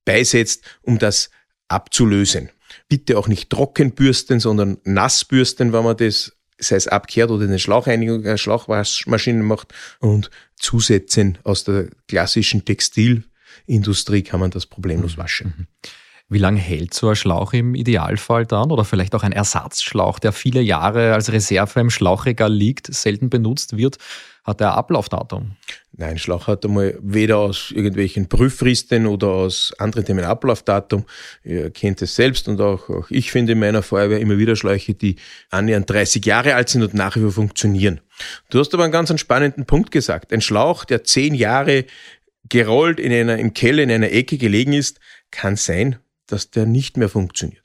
beisetzt, 0.05 0.63
um 0.83 0.99
das 0.99 1.31
abzulösen. 1.67 2.49
Bitte 2.87 3.17
auch 3.17 3.27
nicht 3.27 3.49
trocken 3.49 3.91
bürsten, 3.91 4.39
sondern 4.39 4.77
nass 4.85 5.25
bürsten, 5.25 5.73
wenn 5.73 5.83
man 5.83 5.97
das 5.97 6.31
sei 6.57 6.75
es 6.75 6.87
abkehrt 6.87 7.31
oder 7.31 7.45
eine 7.45 7.59
Schlauchreinigung, 7.59 8.25
eine 8.25 8.37
Schlauchwaschmaschine 8.37 9.43
macht 9.43 9.73
und 9.99 10.29
zusätzen 10.55 11.37
aus 11.43 11.63
der 11.63 11.89
klassischen 12.07 12.65
Textilindustrie 12.65 14.23
kann 14.23 14.39
man 14.39 14.51
das 14.51 14.65
problemlos 14.65 15.17
mhm. 15.17 15.21
waschen. 15.21 15.53
Mhm. 15.57 15.67
Wie 16.27 16.39
lange 16.39 16.59
hält 16.59 16.93
so 16.93 17.09
ein 17.09 17.15
Schlauch 17.15 17.53
im 17.53 17.75
Idealfall 17.75 18.47
dann? 18.47 18.71
Oder 18.71 18.83
vielleicht 18.83 19.13
auch 19.13 19.21
ein 19.21 19.31
Ersatzschlauch, 19.31 20.17
der 20.17 20.31
viele 20.31 20.61
Jahre 20.61 21.13
als 21.13 21.31
Reserve 21.31 21.79
im 21.79 21.91
Schlauchregal 21.91 22.51
liegt, 22.51 22.91
selten 22.91 23.29
benutzt 23.29 23.77
wird, 23.77 23.99
hat 24.43 24.59
der 24.59 24.73
Ablaufdatum? 24.73 25.55
Nein, 25.97 26.17
Schlauch 26.17 26.47
hat 26.47 26.65
einmal 26.65 26.97
weder 27.01 27.37
aus 27.37 27.71
irgendwelchen 27.71 28.27
Prüffristen 28.27 29.05
oder 29.05 29.27
aus 29.27 29.73
anderen 29.77 30.05
Themen 30.05 30.25
Ablaufdatum. 30.25 31.05
Ihr 31.43 31.69
kennt 31.69 32.01
es 32.01 32.15
selbst 32.15 32.49
und 32.49 32.59
auch, 32.59 32.89
auch 32.89 33.09
ich 33.09 33.31
finde 33.31 33.53
in 33.53 33.59
meiner 33.59 33.81
Feuerwehr 33.81 34.19
immer 34.19 34.37
wieder 34.37 34.57
Schläuche, 34.57 34.93
die 34.93 35.15
annähernd 35.51 35.89
30 35.89 36.25
Jahre 36.25 36.55
alt 36.55 36.67
sind 36.67 36.83
und 36.83 36.93
nach 36.93 37.15
wie 37.15 37.21
vor 37.21 37.31
funktionieren. 37.31 38.01
Du 38.49 38.59
hast 38.59 38.73
aber 38.73 38.83
einen 38.83 38.91
ganz 38.91 39.17
spannenden 39.19 39.65
Punkt 39.65 39.91
gesagt. 39.91 40.33
Ein 40.33 40.41
Schlauch, 40.41 40.83
der 40.83 41.05
10 41.05 41.33
Jahre 41.33 41.85
gerollt 42.49 42.99
in 42.99 43.13
einer, 43.13 43.37
im 43.37 43.53
Keller 43.53 43.83
in 43.83 43.91
einer 43.91 44.11
Ecke 44.11 44.37
gelegen 44.37 44.73
ist, 44.73 44.99
kann 45.31 45.55
sein, 45.55 45.97
dass 46.27 46.51
der 46.51 46.65
nicht 46.65 46.97
mehr 46.97 47.09
funktioniert 47.09 47.64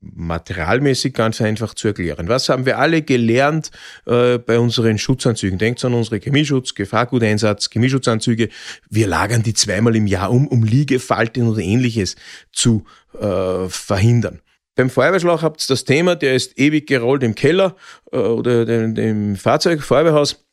materialmäßig 0.00 1.14
ganz 1.14 1.40
einfach 1.40 1.74
zu 1.74 1.88
erklären. 1.88 2.28
Was 2.28 2.48
haben 2.48 2.66
wir 2.66 2.78
alle 2.78 3.02
gelernt 3.02 3.70
äh, 4.06 4.38
bei 4.38 4.58
unseren 4.58 4.98
Schutzanzügen? 4.98 5.58
Denkt 5.58 5.84
an 5.84 5.94
unsere 5.94 6.20
Chemieschutz, 6.20 6.74
Gefahrguteinsatz, 6.74 7.70
Chemieschutzanzüge. 7.70 8.48
Wir 8.88 9.06
lagern 9.06 9.42
die 9.42 9.54
zweimal 9.54 9.96
im 9.96 10.06
Jahr 10.06 10.30
um, 10.30 10.46
um 10.46 10.62
Liegefalten 10.62 11.48
oder 11.48 11.60
ähnliches 11.60 12.16
zu 12.52 12.84
äh, 13.18 13.68
verhindern. 13.68 14.40
Beim 14.76 14.90
Feuerwehrschlauch 14.90 15.42
habt 15.42 15.60
ihr 15.62 15.66
das 15.68 15.84
Thema, 15.84 16.14
der 16.14 16.36
ist 16.36 16.58
ewig 16.58 16.86
gerollt 16.86 17.24
im 17.24 17.34
Keller 17.34 17.74
äh, 18.12 18.18
oder 18.18 18.64
dem, 18.64 18.94
dem 18.94 19.36
Fahrzeug, 19.36 19.82
Feuerwehrhaus 19.82 20.44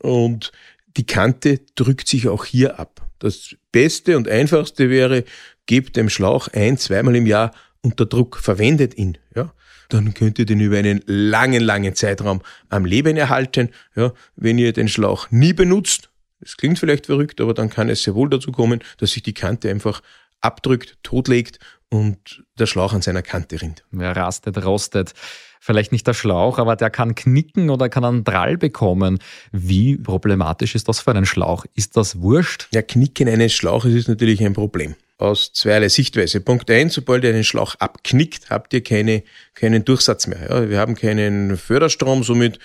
und 0.00 0.52
die 0.96 1.06
Kante 1.06 1.60
drückt 1.74 2.08
sich 2.08 2.28
auch 2.28 2.44
hier 2.44 2.78
ab. 2.78 3.02
Das 3.18 3.56
Beste 3.72 4.16
und 4.16 4.28
Einfachste 4.28 4.90
wäre, 4.90 5.24
gebt 5.66 5.96
dem 5.96 6.08
Schlauch 6.08 6.48
ein, 6.48 6.78
zweimal 6.78 7.16
im 7.16 7.26
Jahr 7.26 7.52
unter 7.86 8.06
Druck, 8.06 8.36
verwendet 8.36 8.98
ihn, 8.98 9.18
ja, 9.34 9.52
dann 9.88 10.14
könnt 10.14 10.38
ihr 10.38 10.46
den 10.46 10.60
über 10.60 10.78
einen 10.78 11.00
langen, 11.06 11.62
langen 11.62 11.94
Zeitraum 11.94 12.42
am 12.68 12.84
Leben 12.84 13.16
erhalten. 13.16 13.70
Ja, 13.94 14.12
wenn 14.34 14.58
ihr 14.58 14.72
den 14.72 14.88
Schlauch 14.88 15.30
nie 15.30 15.52
benutzt, 15.52 16.10
das 16.40 16.56
klingt 16.56 16.78
vielleicht 16.78 17.06
verrückt, 17.06 17.40
aber 17.40 17.54
dann 17.54 17.70
kann 17.70 17.88
es 17.88 18.02
sehr 18.02 18.14
wohl 18.14 18.28
dazu 18.28 18.52
kommen, 18.52 18.80
dass 18.98 19.12
sich 19.12 19.22
die 19.22 19.34
Kante 19.34 19.70
einfach 19.70 20.02
abdrückt, 20.40 20.98
totlegt 21.02 21.58
und 21.88 22.44
der 22.58 22.66
Schlauch 22.66 22.92
an 22.92 23.02
seiner 23.02 23.22
Kante 23.22 23.62
rinnt. 23.62 23.84
Wer 23.90 24.16
rastet, 24.16 24.62
rostet. 24.64 25.14
Vielleicht 25.60 25.92
nicht 25.92 26.06
der 26.06 26.14
Schlauch, 26.14 26.58
aber 26.58 26.76
der 26.76 26.90
kann 26.90 27.14
knicken 27.14 27.70
oder 27.70 27.88
kann 27.88 28.04
einen 28.04 28.24
Drall 28.24 28.58
bekommen. 28.58 29.18
Wie 29.52 29.96
problematisch 29.96 30.74
ist 30.74 30.88
das 30.88 31.00
für 31.00 31.12
einen 31.12 31.26
Schlauch? 31.26 31.64
Ist 31.74 31.96
das 31.96 32.20
wurscht? 32.20 32.68
Ja, 32.72 32.82
Knicken 32.82 33.28
eines 33.28 33.52
Schlauches 33.52 33.94
ist 33.94 34.08
natürlich 34.08 34.44
ein 34.44 34.52
Problem 34.52 34.94
aus 35.18 35.52
zweierlei 35.52 35.88
Sichtweise. 35.88 36.40
Punkt 36.40 36.70
eins, 36.70 36.94
sobald 36.94 37.24
ihr 37.24 37.30
einen 37.30 37.44
Schlauch 37.44 37.74
abknickt, 37.76 38.50
habt 38.50 38.72
ihr 38.74 38.82
keine, 38.82 39.22
keinen 39.54 39.84
Durchsatz 39.84 40.26
mehr. 40.26 40.46
Ja, 40.48 40.68
wir 40.68 40.78
haben 40.78 40.94
keinen 40.94 41.56
Förderstrom, 41.56 42.22
somit 42.22 42.58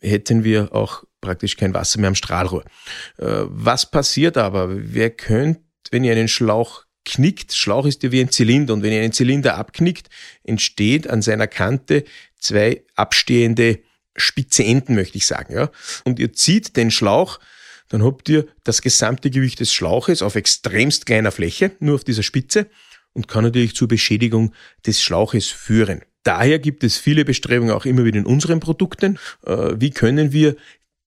hätten 0.00 0.42
wir 0.42 0.74
auch 0.74 1.04
praktisch 1.20 1.56
kein 1.56 1.74
Wasser 1.74 2.00
mehr 2.00 2.08
am 2.08 2.14
Strahlrohr. 2.14 2.64
Äh, 3.18 3.44
was 3.46 3.90
passiert 3.90 4.36
aber? 4.36 4.68
Wer 4.70 5.10
könnt, 5.10 5.60
wenn 5.90 6.04
ihr 6.04 6.12
einen 6.12 6.28
Schlauch 6.28 6.84
knickt, 7.04 7.54
Schlauch 7.54 7.86
ist 7.86 8.02
ja 8.02 8.12
wie 8.12 8.20
ein 8.20 8.30
Zylinder 8.30 8.74
und 8.74 8.82
wenn 8.82 8.92
ihr 8.92 9.00
einen 9.00 9.12
Zylinder 9.12 9.56
abknickt, 9.56 10.08
entsteht 10.44 11.08
an 11.08 11.22
seiner 11.22 11.46
Kante 11.46 12.04
zwei 12.38 12.84
abstehende 12.96 13.80
spitze 14.16 14.64
Enden, 14.64 14.94
möchte 14.94 15.18
ich 15.18 15.26
sagen. 15.26 15.54
Ja? 15.54 15.70
Und 16.04 16.18
ihr 16.18 16.32
zieht 16.32 16.76
den 16.76 16.90
Schlauch 16.90 17.38
dann 17.92 18.02
habt 18.02 18.26
ihr 18.30 18.46
das 18.64 18.80
gesamte 18.80 19.30
Gewicht 19.30 19.60
des 19.60 19.72
Schlauches 19.72 20.22
auf 20.22 20.34
extremst 20.34 21.04
kleiner 21.04 21.30
Fläche, 21.30 21.72
nur 21.78 21.96
auf 21.96 22.04
dieser 22.04 22.22
Spitze 22.22 22.66
und 23.12 23.28
kann 23.28 23.44
natürlich 23.44 23.76
zur 23.76 23.86
Beschädigung 23.86 24.54
des 24.86 25.02
Schlauches 25.02 25.48
führen. 25.48 26.00
Daher 26.22 26.58
gibt 26.58 26.84
es 26.84 26.96
viele 26.96 27.26
Bestrebungen 27.26 27.74
auch 27.74 27.84
immer 27.84 28.06
wieder 28.06 28.18
in 28.18 28.24
unseren 28.24 28.60
Produkten. 28.60 29.18
Äh, 29.44 29.74
wie 29.76 29.90
können 29.90 30.32
wir 30.32 30.56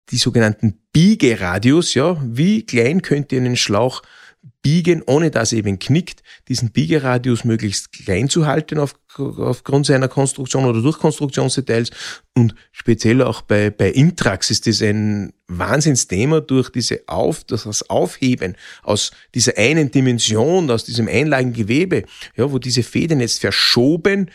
die 0.09 0.16
sogenannten 0.16 0.78
Biegeradius, 0.95 1.93
ja, 1.93 2.16
wie 2.24 2.64
klein 2.64 3.03
könnt 3.03 3.31
ihr 3.31 3.41
einen 3.41 3.57
Schlauch 3.57 4.03
biegen, 4.62 5.03
ohne 5.07 5.30
dass 5.30 5.53
eben 5.53 5.78
knickt, 5.78 6.22
diesen 6.49 6.70
Biegeradius 6.70 7.45
möglichst 7.45 7.93
klein 7.93 8.28
zu 8.28 8.47
halten 8.47 8.78
auf, 8.78 8.95
aufgrund 9.16 9.86
seiner 9.86 10.09
Konstruktion 10.09 10.64
oder 10.64 10.82
durch 10.82 10.99
Konstruktionsdetails. 10.99 11.91
Und 12.34 12.55
speziell 12.72 13.22
auch 13.22 13.43
bei, 13.43 13.70
bei 13.70 13.91
Intrax 13.91 14.51
ist 14.51 14.66
das 14.66 14.82
ein 14.82 15.32
Wahnsinnsthema 15.49 16.41
durch 16.41 16.70
diese 16.70 17.01
Auf, 17.07 17.45
das 17.45 17.88
Aufheben 17.88 18.57
aus 18.82 19.12
dieser 19.34 19.57
einen 19.57 19.91
Dimension, 19.91 20.70
aus 20.70 20.84
diesem 20.84 21.09
Einlagengewebe, 21.09 22.05
ja, 22.36 22.51
wo 22.51 22.59
diese 22.59 22.82
Federn 22.82 23.20
jetzt 23.20 23.41
verschoben 23.41 24.30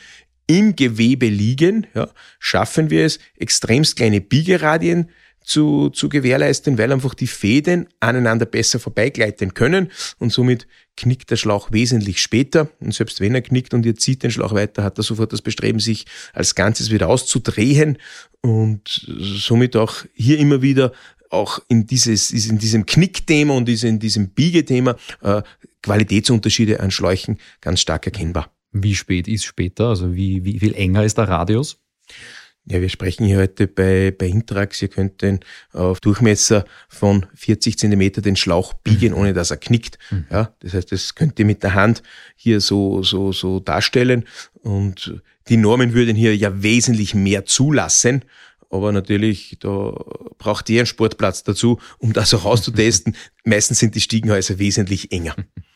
im 0.47 0.75
Gewebe 0.75 1.27
liegen, 1.27 1.87
ja, 1.95 2.09
schaffen 2.39 2.89
wir 2.89 3.05
es, 3.05 3.19
extremst 3.37 3.95
kleine 3.95 4.21
Biegeradien 4.21 5.09
zu, 5.45 5.89
zu 5.89 6.09
gewährleisten, 6.09 6.77
weil 6.77 6.91
einfach 6.91 7.13
die 7.13 7.27
Fäden 7.27 7.87
aneinander 7.99 8.45
besser 8.45 8.79
vorbeigleiten 8.79 9.53
können 9.53 9.91
und 10.19 10.31
somit 10.31 10.67
knickt 10.97 11.29
der 11.29 11.35
Schlauch 11.35 11.71
wesentlich 11.71 12.21
später. 12.21 12.69
Und 12.79 12.93
selbst 12.93 13.19
wenn 13.21 13.35
er 13.35 13.41
knickt 13.41 13.73
und 13.73 13.85
ihr 13.85 13.95
zieht 13.95 14.23
den 14.23 14.31
Schlauch 14.31 14.53
weiter, 14.53 14.83
hat 14.83 14.97
er 14.97 15.03
sofort 15.03 15.33
das 15.33 15.41
Bestreben, 15.41 15.79
sich 15.79 16.05
als 16.33 16.55
Ganzes 16.55 16.91
wieder 16.91 17.09
auszudrehen 17.09 17.97
und 18.41 19.05
somit 19.07 19.75
auch 19.75 20.05
hier 20.13 20.39
immer 20.39 20.61
wieder 20.61 20.93
auch 21.29 21.59
in, 21.67 21.85
dieses, 21.85 22.31
in 22.31 22.57
diesem 22.59 22.85
Knickthema 22.85 23.53
und 23.53 23.67
in 23.67 23.99
diesem 23.99 24.29
Biegethema 24.29 24.95
äh, 25.21 25.41
Qualitätsunterschiede 25.81 26.79
an 26.79 26.91
Schläuchen 26.91 27.37
ganz 27.61 27.81
stark 27.81 28.05
erkennbar. 28.05 28.51
Wie 28.71 28.95
spät 28.95 29.27
ist 29.27 29.45
später? 29.45 29.89
Also 29.89 30.15
wie, 30.15 30.43
wie 30.43 30.59
viel 30.59 30.73
enger 30.73 31.03
ist 31.03 31.17
der 31.17 31.27
Radius? 31.27 31.77
Ja, 32.67 32.81
wir 32.81 32.89
sprechen 32.89 33.27
hier 33.27 33.37
heute 33.37 33.67
bei, 33.67 34.11
bei 34.17 34.25
Intrax. 34.25 34.81
Ihr 34.81 34.87
könnt 34.87 35.21
den 35.21 35.39
auf 35.71 35.99
Durchmesser 35.99 36.65
von 36.89 37.27
40 37.35 37.77
Zentimeter 37.77 38.21
den 38.21 38.35
Schlauch 38.35 38.73
biegen, 38.73 39.13
ohne 39.13 39.33
dass 39.33 39.51
er 39.51 39.57
knickt. 39.57 39.99
Mhm. 40.09 40.25
Ja, 40.31 40.51
das 40.61 40.73
heißt, 40.73 40.91
das 40.91 41.13
könnt 41.13 41.37
ihr 41.37 41.45
mit 41.45 41.61
der 41.61 41.75
Hand 41.75 42.01
hier 42.35 42.59
so, 42.61 43.03
so, 43.03 43.31
so 43.31 43.59
darstellen. 43.59 44.25
Und 44.63 45.21
die 45.47 45.57
Normen 45.57 45.93
würden 45.93 46.15
hier 46.15 46.35
ja 46.35 46.63
wesentlich 46.63 47.13
mehr 47.13 47.45
zulassen. 47.45 48.25
Aber 48.71 48.91
natürlich, 48.91 49.57
da 49.59 49.93
braucht 50.39 50.67
ihr 50.69 50.79
einen 50.79 50.87
Sportplatz 50.87 51.43
dazu, 51.43 51.79
um 51.99 52.13
das 52.13 52.33
auch 52.33 52.45
auszutesten. 52.45 53.15
Meistens 53.43 53.77
sind 53.77 53.93
die 53.93 54.01
Stiegenhäuser 54.01 54.57
wesentlich 54.57 55.11
enger. 55.11 55.35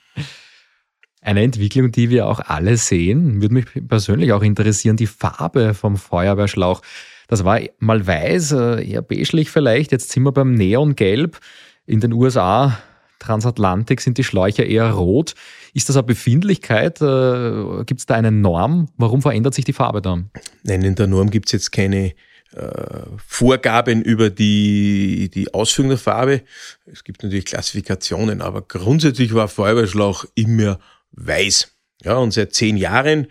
Eine 1.21 1.43
Entwicklung, 1.43 1.91
die 1.91 2.09
wir 2.09 2.27
auch 2.27 2.39
alle 2.39 2.77
sehen, 2.77 3.41
würde 3.41 3.53
mich 3.53 3.65
persönlich 3.87 4.31
auch 4.31 4.41
interessieren, 4.41 4.95
die 4.95 5.07
Farbe 5.07 5.73
vom 5.73 5.97
Feuerwehrschlauch. 5.97 6.81
Das 7.27 7.43
war 7.43 7.59
mal 7.79 8.07
weiß, 8.07 8.53
äh, 8.53 8.89
eher 8.89 9.01
beigelich 9.01 9.51
vielleicht. 9.51 9.91
Jetzt 9.91 10.11
sind 10.11 10.23
wir 10.23 10.31
beim 10.31 10.53
Neongelb. 10.53 11.39
In 11.85 11.99
den 11.99 12.13
USA, 12.13 12.79
Transatlantik, 13.19 13.99
sind 13.99 14.17
die 14.17 14.23
Schläuche 14.23 14.63
eher 14.63 14.91
rot. 14.91 15.35
Ist 15.73 15.89
das 15.89 15.97
eine 15.97 16.03
Befindlichkeit? 16.03 17.01
Äh, 17.01 17.83
gibt 17.85 17.99
es 17.99 18.05
da 18.05 18.15
eine 18.15 18.31
Norm? 18.31 18.87
Warum 18.97 19.21
verändert 19.21 19.53
sich 19.53 19.65
die 19.65 19.73
Farbe 19.73 20.01
dann? 20.01 20.31
Nein, 20.63 20.83
in 20.83 20.95
der 20.95 21.07
Norm 21.07 21.29
gibt 21.29 21.47
es 21.47 21.51
jetzt 21.51 21.71
keine 21.71 22.13
äh, 22.53 23.01
Vorgaben 23.27 24.01
über 24.01 24.29
die, 24.29 25.29
die 25.33 25.53
Ausführung 25.53 25.89
der 25.89 25.99
Farbe. 25.99 26.41
Es 26.85 27.03
gibt 27.03 27.21
natürlich 27.23 27.45
Klassifikationen, 27.45 28.41
aber 28.41 28.61
grundsätzlich 28.61 29.33
war 29.33 29.49
Feuerwehrschlauch 29.49 30.25
immer 30.33 30.79
weiß. 31.11 31.75
Ja, 32.03 32.17
und 32.17 32.31
seit 32.31 32.53
zehn 32.53 32.77
Jahren 32.77 33.27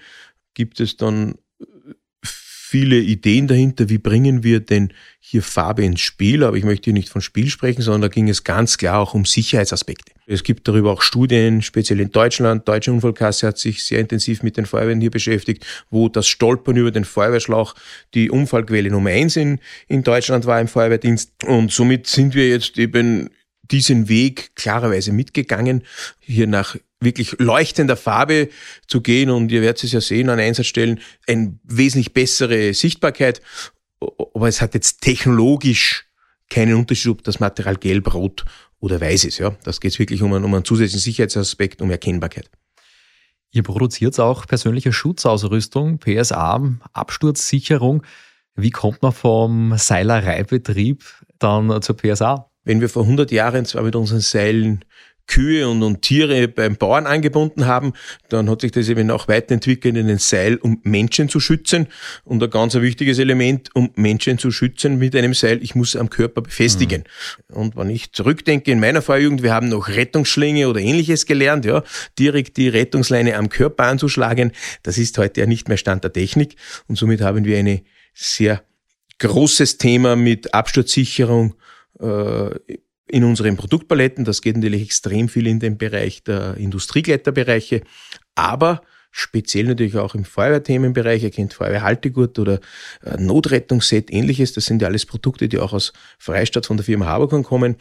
gibt 0.54 0.80
es 0.80 0.96
dann 0.96 1.36
viele 2.68 2.98
Ideen 2.98 3.46
dahinter, 3.46 3.88
wie 3.88 3.96
bringen 3.96 4.42
wir 4.42 4.60
denn 4.60 4.92
hier 5.20 5.42
Farbe 5.42 5.84
ins 5.84 6.00
Spiel. 6.00 6.44
Aber 6.44 6.56
ich 6.56 6.64
möchte 6.64 6.84
hier 6.84 6.92
nicht 6.92 7.08
von 7.08 7.22
Spiel 7.22 7.48
sprechen, 7.48 7.80
sondern 7.80 8.02
da 8.02 8.08
ging 8.08 8.28
es 8.28 8.44
ganz 8.44 8.76
klar 8.76 8.98
auch 8.98 9.14
um 9.14 9.24
Sicherheitsaspekte. 9.24 10.12
Es 10.26 10.42
gibt 10.42 10.68
darüber 10.68 10.92
auch 10.92 11.00
Studien, 11.00 11.62
speziell 11.62 11.98
in 12.00 12.10
Deutschland. 12.10 12.68
Deutsche 12.68 12.92
Unfallkasse 12.92 13.46
hat 13.46 13.56
sich 13.56 13.84
sehr 13.84 14.00
intensiv 14.00 14.42
mit 14.42 14.58
den 14.58 14.66
Feuerwehren 14.66 15.00
hier 15.00 15.10
beschäftigt, 15.10 15.64
wo 15.88 16.10
das 16.10 16.28
Stolpern 16.28 16.76
über 16.76 16.90
den 16.90 17.06
Feuerwehrschlauch 17.06 17.74
die 18.12 18.30
Unfallquelle 18.30 18.90
Nummer 18.90 19.10
eins 19.10 19.36
in, 19.36 19.60
in 19.86 20.02
Deutschland 20.02 20.44
war 20.44 20.60
im 20.60 20.68
Feuerwehrdienst. 20.68 21.44
Und 21.44 21.72
somit 21.72 22.06
sind 22.06 22.34
wir 22.34 22.50
jetzt 22.50 22.76
eben 22.76 23.30
diesen 23.70 24.08
Weg 24.08 24.54
klarerweise 24.56 25.12
mitgegangen, 25.12 25.84
hier 26.20 26.46
nach 26.46 26.76
wirklich 27.00 27.36
leuchtender 27.38 27.96
Farbe 27.96 28.48
zu 28.86 29.00
gehen 29.00 29.30
und 29.30 29.52
ihr 29.52 29.62
werdet 29.62 29.84
es 29.84 29.92
ja 29.92 30.00
sehen 30.00 30.30
an 30.30 30.40
Einsatzstellen, 30.40 31.00
eine 31.26 31.58
wesentlich 31.62 32.12
bessere 32.12 32.74
Sichtbarkeit. 32.74 33.40
Aber 34.00 34.48
es 34.48 34.60
hat 34.60 34.74
jetzt 34.74 35.00
technologisch 35.00 36.06
keinen 36.50 36.74
Unterschied, 36.74 37.10
ob 37.10 37.24
das 37.24 37.40
Material 37.40 37.76
gelb, 37.76 38.12
rot 38.14 38.44
oder 38.80 39.00
weiß 39.00 39.24
ist. 39.24 39.38
Ja, 39.38 39.56
das 39.64 39.80
geht 39.80 39.98
wirklich 39.98 40.22
um 40.22 40.32
einen, 40.32 40.44
um 40.44 40.54
einen 40.54 40.64
zusätzlichen 40.64 41.00
Sicherheitsaspekt, 41.00 41.82
um 41.82 41.90
Erkennbarkeit. 41.90 42.50
Ihr 43.50 43.62
produziert 43.62 44.18
auch 44.20 44.46
persönliche 44.46 44.92
Schutzausrüstung, 44.92 45.98
PSA, 45.98 46.62
Absturzsicherung. 46.92 48.02
Wie 48.54 48.70
kommt 48.70 49.02
man 49.02 49.12
vom 49.12 49.76
Seilereibetrieb 49.76 51.04
dann 51.38 51.80
zur 51.80 51.96
PSA? 51.96 52.47
Wenn 52.68 52.82
wir 52.82 52.90
vor 52.90 53.04
100 53.04 53.32
Jahren 53.32 53.64
zwar 53.64 53.82
mit 53.82 53.96
unseren 53.96 54.20
Seilen 54.20 54.84
Kühe 55.26 55.68
und, 55.68 55.82
und 55.82 56.02
Tiere 56.02 56.48
beim 56.48 56.76
Bauern 56.76 57.06
angebunden 57.06 57.66
haben. 57.66 57.92
Dann 58.30 58.50
hat 58.50 58.62
sich 58.62 58.72
das 58.72 58.88
eben 58.88 59.10
auch 59.10 59.28
weiterentwickelt 59.28 59.96
in 59.96 60.08
ein 60.08 60.18
Seil, 60.18 60.56
um 60.56 60.80
Menschen 60.82 61.28
zu 61.28 61.38
schützen. 61.38 61.86
Und 62.24 62.42
ein 62.42 62.50
ganz 62.50 62.74
wichtiges 62.74 63.18
Element, 63.18 63.70
um 63.74 63.90
Menschen 63.94 64.38
zu 64.38 64.50
schützen 64.50 64.98
mit 64.98 65.14
einem 65.14 65.34
Seil, 65.34 65.62
ich 65.62 65.74
muss 65.74 65.96
am 65.96 66.10
Körper 66.10 66.42
befestigen. 66.42 67.04
Mhm. 67.48 67.56
Und 67.56 67.76
wenn 67.76 67.90
ich 67.90 68.12
zurückdenke 68.12 68.72
in 68.72 68.80
meiner 68.80 69.02
Vorjugend, 69.02 69.42
wir 69.42 69.52
haben 69.52 69.68
noch 69.68 69.88
Rettungsschlinge 69.88 70.68
oder 70.68 70.80
ähnliches 70.80 71.26
gelernt, 71.26 71.64
ja, 71.64 71.84
direkt 72.18 72.56
die 72.56 72.68
Rettungsleine 72.68 73.36
am 73.36 73.50
Körper 73.50 73.84
anzuschlagen. 73.84 74.52
Das 74.82 74.98
ist 74.98 75.16
heute 75.18 75.40
ja 75.40 75.46
nicht 75.46 75.68
mehr 75.68 75.76
Stand 75.76 76.04
der 76.04 76.12
Technik. 76.12 76.56
Und 76.86 76.96
somit 76.96 77.20
haben 77.20 77.44
wir 77.44 77.58
eine 77.58 77.82
sehr 78.14 78.62
großes 79.18 79.78
Thema 79.78 80.16
mit 80.16 80.54
Absturzsicherung, 80.54 81.54
in 82.00 83.24
unseren 83.24 83.56
Produktpaletten. 83.56 84.24
Das 84.24 84.42
geht 84.42 84.56
natürlich 84.56 84.82
extrem 84.82 85.28
viel 85.28 85.46
in 85.46 85.60
den 85.60 85.78
Bereich 85.78 86.22
der 86.22 86.56
Industriekletterbereiche, 86.56 87.82
aber 88.34 88.82
speziell 89.10 89.66
natürlich 89.66 89.96
auch 89.96 90.14
im 90.14 90.24
Feuerwehrthemenbereich. 90.24 91.22
Ihr 91.22 91.30
kennt 91.30 91.54
Feuerwehrhaltegurt 91.54 92.38
oder 92.38 92.60
äh, 93.04 93.16
Notrettungsset, 93.18 94.12
ähnliches. 94.12 94.52
Das 94.52 94.66
sind 94.66 94.82
ja 94.82 94.88
alles 94.88 95.06
Produkte, 95.06 95.48
die 95.48 95.58
auch 95.58 95.72
aus 95.72 95.92
Freistadt 96.18 96.66
von 96.66 96.76
der 96.76 96.84
Firma 96.84 97.06
Haberkorn 97.06 97.42
kommen. 97.42 97.76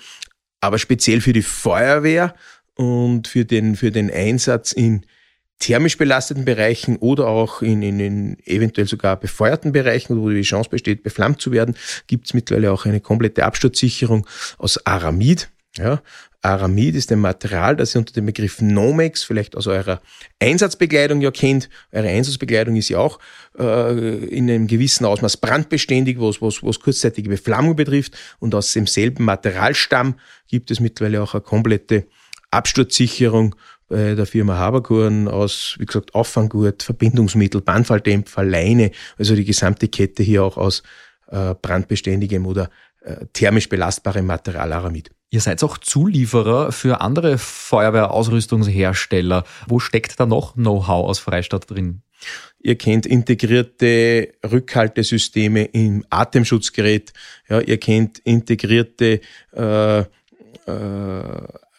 Aber 0.62 0.80
speziell 0.80 1.22
für 1.22 1.34
die 1.34 1.44
Feuerwehr 1.44 2.34
und 2.76 3.28
für 3.28 3.46
den, 3.46 3.76
für 3.76 3.92
den 3.92 4.10
Einsatz 4.10 4.72
in 4.72 5.06
thermisch 5.60 5.98
belasteten 5.98 6.46
Bereichen 6.46 6.98
oder 6.98 7.28
auch 7.28 7.62
in, 7.62 7.82
in, 7.82 8.00
in 8.00 8.38
eventuell 8.46 8.88
sogar 8.88 9.20
befeuerten 9.20 9.72
Bereichen, 9.72 10.22
wo 10.22 10.30
die 10.30 10.42
Chance 10.42 10.70
besteht, 10.70 11.04
beflammt 11.04 11.42
zu 11.42 11.52
werden, 11.52 11.76
gibt 12.08 12.28
es 12.28 12.34
mittlerweile 12.34 12.72
auch 12.72 12.86
eine 12.86 13.02
komplette 13.02 13.46
Absturzsicherung 13.46 14.28
aus 14.58 14.86
Aramid. 14.86 15.50
Ja, 15.78 16.02
Aramid 16.42 16.96
ist 16.96 17.12
ein 17.12 17.20
Material, 17.20 17.76
das 17.76 17.94
ihr 17.94 18.00
unter 18.00 18.14
dem 18.14 18.26
Begriff 18.26 18.62
Nomex 18.62 19.24
vielleicht 19.24 19.56
aus 19.56 19.68
eurer 19.68 20.02
Einsatzbekleidung 20.40 21.22
ja 21.22 21.30
kennt. 21.30 21.70
Eure 21.92 22.08
Einsatzbekleidung 22.08 22.76
ist 22.76 22.90
ja 22.90 23.00
auch 23.00 23.20
äh, 23.60 24.26
in 24.26 24.50
einem 24.50 24.68
gewissen 24.68 25.06
Ausmaß 25.06 25.38
brandbeständig, 25.38 26.20
was, 26.20 26.42
was, 26.42 26.64
was 26.64 26.80
kurzzeitige 26.80 27.30
Beflammung 27.30 27.76
betrifft. 27.76 28.18
Und 28.40 28.56
aus 28.56 28.74
demselben 28.74 29.26
Materialstamm 29.26 30.16
gibt 30.48 30.72
es 30.72 30.80
mittlerweile 30.80 31.22
auch 31.22 31.34
eine 31.34 31.42
komplette 31.42 32.08
Absturzsicherung 32.50 33.56
bei 33.88 34.16
der 34.16 34.26
Firma 34.26 34.58
Haberkorn 34.58 35.28
aus, 35.28 35.76
wie 35.80 35.86
gesagt, 35.86 36.14
Auffanggurt, 36.14 36.84
Verbindungsmittel, 36.84 37.62
Bandfalldämpfer, 37.62 38.44
Leine, 38.44 38.92
also 39.18 39.36
die 39.36 39.46
gesamte 39.46 39.88
Kette 39.88 40.24
hier 40.24 40.44
auch 40.44 40.58
aus 40.58 40.84
äh, 41.28 41.56
brandbeständigem 41.62 42.46
oder 42.46 42.70
äh, 43.02 43.26
thermisch 43.34 43.70
belastbarem 43.70 44.26
Material 44.26 44.74
Aramid. 44.74 45.12
Ihr 45.30 45.42
seid 45.42 45.62
auch 45.64 45.78
Zulieferer 45.78 46.72
für 46.72 47.02
andere 47.02 47.38
Feuerwehrausrüstungshersteller. 47.38 49.44
Wo 49.68 49.80
steckt 49.80 50.20
da 50.20 50.26
noch 50.26 50.54
Know-how 50.54 51.10
aus 51.10 51.20
Freistadt 51.20 51.70
drin? 51.70 52.02
Ihr 52.60 52.78
kennt 52.78 53.06
integrierte 53.06 54.30
Rückhaltesysteme 54.50 55.66
im 55.66 56.06
Atemschutzgerät. 56.10 57.12
Ja, 57.50 57.60
ihr 57.60 57.78
kennt 57.78 58.20
integrierte 58.20 59.20
äh, 59.54 60.00
äh, 60.00 60.06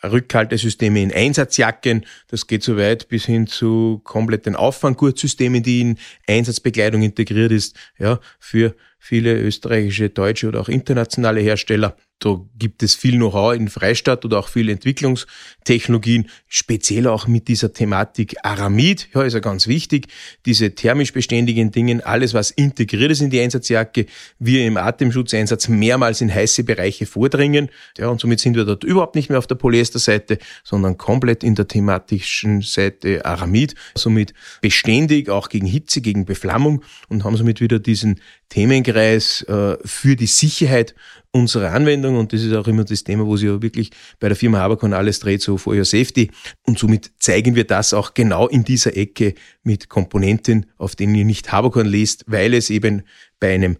Rückhaltesysteme 0.03 1.03
in 1.03 1.13
Einsatzjacken. 1.13 2.07
Das 2.29 2.47
geht 2.47 2.63
so 2.63 2.77
weit 2.77 3.09
bis 3.09 3.27
hin 3.27 3.47
zu 3.47 4.01
kompletten 4.05 4.57
Auffanggurtsystemen, 4.57 5.63
die 5.63 5.81
in 5.81 5.99
Einsatzbekleidung 6.27 7.03
integriert 7.03 7.53
ist, 7.53 7.77
ja, 7.99 8.21
für 8.39 8.75
viele 8.99 9.41
österreichische, 9.41 10.11
deutsche 10.11 10.49
oder 10.49 10.61
auch 10.61 10.69
internationale 10.69 11.41
Hersteller. 11.41 11.97
Da 12.21 12.41
gibt 12.59 12.83
es 12.83 12.97
viel 12.97 13.16
Know-how 13.16 13.55
in 13.55 13.69
Freistadt 13.69 14.25
oder 14.25 14.41
auch 14.41 14.49
viele 14.49 14.73
Entwicklungstechnologien, 14.73 16.29
speziell 16.49 17.07
auch 17.07 17.29
mit 17.29 17.47
dieser 17.47 17.73
Thematik 17.73 18.35
Aramid, 18.43 19.09
ja, 19.14 19.23
ist 19.23 19.35
ja 19.35 19.41
ganz 19.41 19.69
wichtig, 19.69 20.09
diese 20.45 20.75
thermisch 20.75 21.12
beständigen 21.12 21.71
Dingen, 21.71 22.01
alles 22.01 22.35
was 22.35 22.51
integriert 22.51 23.12
ist 23.12 23.21
in 23.21 23.31
die 23.31 23.41
Einsatzjacke, 23.41 24.07
wir 24.41 24.66
im 24.66 24.77
Atemschutzeinsatz 24.77 25.69
mehrmals 25.69 26.21
in 26.21 26.35
heiße 26.35 26.64
Bereiche 26.64 27.07
vordringen, 27.07 27.69
ja, 27.97 28.09
und 28.09 28.21
somit 28.21 28.41
sind 28.41 28.57
wir 28.57 28.64
dort 28.64 28.83
überhaupt 28.83 29.14
nicht 29.14 29.29
mehr 29.29 29.39
auf 29.39 29.47
der 29.47 29.55
Polyesterseite, 29.55 30.39
sondern 30.64 30.99
komplett 30.99 31.45
in 31.45 31.55
der 31.55 31.69
thematischen 31.69 32.62
Seite 32.62 33.25
Aramid, 33.25 33.77
somit 33.95 34.35
beständig, 34.61 35.29
auch 35.29 35.49
gegen 35.49 35.66
Hitze, 35.66 36.01
gegen 36.01 36.25
Beflammung 36.25 36.83
und 37.09 37.23
haben 37.23 37.37
somit 37.37 37.61
wieder 37.61 37.79
diesen 37.79 38.21
Themenkreis 38.49 39.43
äh, 39.43 39.77
für 39.85 40.17
die 40.17 40.27
Sicherheit 40.27 40.95
unserer 41.31 41.73
Anwendung 41.73 42.17
und 42.17 42.33
das 42.33 42.43
ist 42.43 42.55
auch 42.55 42.67
immer 42.67 42.85
das 42.85 43.05
Thema, 43.05 43.27
wo 43.27 43.37
sich 43.37 43.49
wirklich 43.49 43.91
bei 44.19 44.29
der 44.29 44.37
Firma 44.37 44.59
Haberkorn 44.59 44.95
alles 44.95 45.21
dreht, 45.21 45.43
so 45.43 45.59
for 45.59 45.75
your 45.75 45.85
safety 45.85 46.31
und 46.67 46.79
somit 46.79 47.13
zeigen 47.19 47.55
wir 47.55 47.65
das 47.65 47.93
auch 47.93 48.15
genau 48.15 48.49
in 48.49 48.65
dieser 48.65 48.97
Ecke 48.97 49.35
mit 49.63 49.89
Komponenten, 49.89 50.67
auf 50.79 50.97
denen 50.97 51.15
ihr 51.15 51.25
nicht 51.25 51.53
Haberkorn 51.53 51.87
lest, 51.87 52.25
weil 52.27 52.55
es 52.55 52.71
eben 52.71 53.03
bei 53.39 53.55
einem 53.55 53.77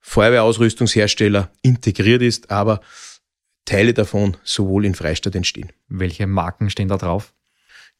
Feuerwehrausrüstungshersteller 0.00 1.52
integriert 1.62 2.22
ist, 2.22 2.50
aber 2.50 2.80
Teile 3.64 3.94
davon 3.94 4.36
sowohl 4.42 4.84
in 4.84 4.94
Freistadt 4.94 5.36
entstehen. 5.36 5.70
Welche 5.88 6.26
Marken 6.26 6.68
stehen 6.68 6.88
da 6.88 6.96
drauf? 6.96 7.32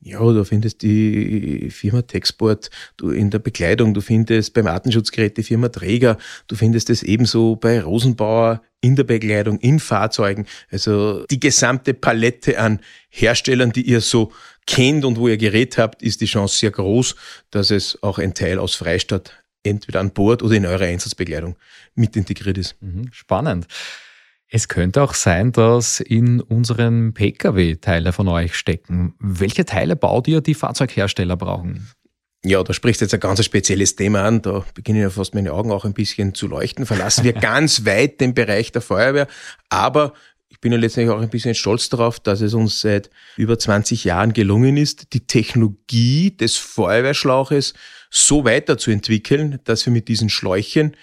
Ja, 0.05 0.19
du 0.19 0.45
findest 0.45 0.83
die 0.83 1.71
Firma 1.71 2.03
Texport, 2.03 2.71
du 2.97 3.11
in 3.11 3.31
der 3.31 3.39
Bekleidung, 3.39 3.95
du 3.95 4.01
findest 4.01 4.53
beim 4.53 4.67
Artenschutzgerät 4.67 5.37
die 5.37 5.45
Firma 5.45 5.69
Träger, 5.69 6.19
du 6.49 6.57
findest 6.57 6.91
es 6.91 7.05
ebenso 7.05 7.55
bei 7.55 7.81
Rosenbauer 7.81 8.63
in 8.81 8.97
der 8.97 9.05
Bekleidung, 9.05 9.61
in 9.61 9.79
Fahrzeugen. 9.79 10.47
Also 10.73 11.25
die 11.27 11.39
gesamte 11.39 11.95
Palette 11.95 12.59
an 12.59 12.81
Herstellern, 13.11 13.71
die 13.71 13.83
ihr 13.83 14.01
so 14.01 14.33
kennt 14.67 15.05
und 15.05 15.19
wo 15.19 15.29
ihr 15.29 15.37
Gerät 15.37 15.79
habt, 15.79 16.03
ist 16.03 16.21
die 16.21 16.27
Chance 16.27 16.59
sehr 16.59 16.73
groß, 16.73 17.15
dass 17.53 17.71
es 17.71 18.03
auch 18.03 18.19
ein 18.19 18.35
Teil 18.35 18.59
aus 18.59 18.75
Freistadt 18.75 19.41
entweder 19.63 20.01
an 20.01 20.11
Bord 20.11 20.43
oder 20.43 20.57
in 20.57 20.67
eurer 20.67 20.87
Einsatzbekleidung 20.87 21.55
mit 21.95 22.17
integriert 22.17 22.59
ist. 22.59 22.75
Mhm, 22.81 23.13
spannend. 23.13 23.69
Es 24.55 24.69
könnte 24.69 25.03
auch 25.03 25.15
sein, 25.15 25.51
dass 25.51 25.99
in 25.99 26.43
unseren 26.43 27.15
Pkw 27.15 27.77
Teile 27.77 28.13
von 28.13 28.29
euch 28.29 28.55
stecken. 28.55 29.15
Welche 29.19 29.65
Teile 29.65 29.97
baut 29.97 30.29
ihr, 30.29 30.43
die 30.43 30.53
Fahrzeughersteller 30.53 31.39
brauchen? 31.39 31.89
Ja, 32.45 32.63
da 32.63 32.75
sprichst 32.75 33.01
du 33.01 33.07
jetzt 33.07 33.15
ein 33.15 33.21
ganz 33.21 33.43
spezielles 33.43 33.97
Thema 33.97 34.25
an. 34.25 34.43
Da 34.43 34.63
beginnen 34.75 35.01
ja 35.01 35.09
fast 35.09 35.35
meine 35.35 35.55
Augen 35.55 35.73
auch 35.73 35.87
ein 35.87 35.95
bisschen 35.95 36.35
zu 36.35 36.49
leuchten. 36.49 36.85
Verlassen 36.85 37.25
wir 37.25 37.33
ganz 37.41 37.87
weit 37.87 38.21
den 38.21 38.35
Bereich 38.35 38.73
der 38.73 38.83
Feuerwehr. 38.83 39.27
Aber 39.71 40.13
ich 40.51 40.61
bin 40.61 40.71
ja 40.71 40.77
letztendlich 40.77 41.17
auch 41.17 41.23
ein 41.23 41.31
bisschen 41.31 41.55
stolz 41.55 41.89
darauf, 41.89 42.21
dass 42.21 42.43
es 42.43 42.53
uns 42.53 42.83
seit 42.83 43.09
über 43.39 43.59
20 43.59 44.05
Jahren 44.05 44.35
gelungen 44.35 44.77
ist, 44.77 45.15
die 45.15 45.27
Technologie 45.27 46.37
des 46.37 46.59
Feuerwehrschlauches 46.59 47.73
so 48.11 48.45
weiterzuentwickeln, 48.45 49.61
dass 49.65 49.87
wir 49.87 49.95
mit 49.95 50.09
diesen 50.09 50.29
Schläuchen 50.29 50.95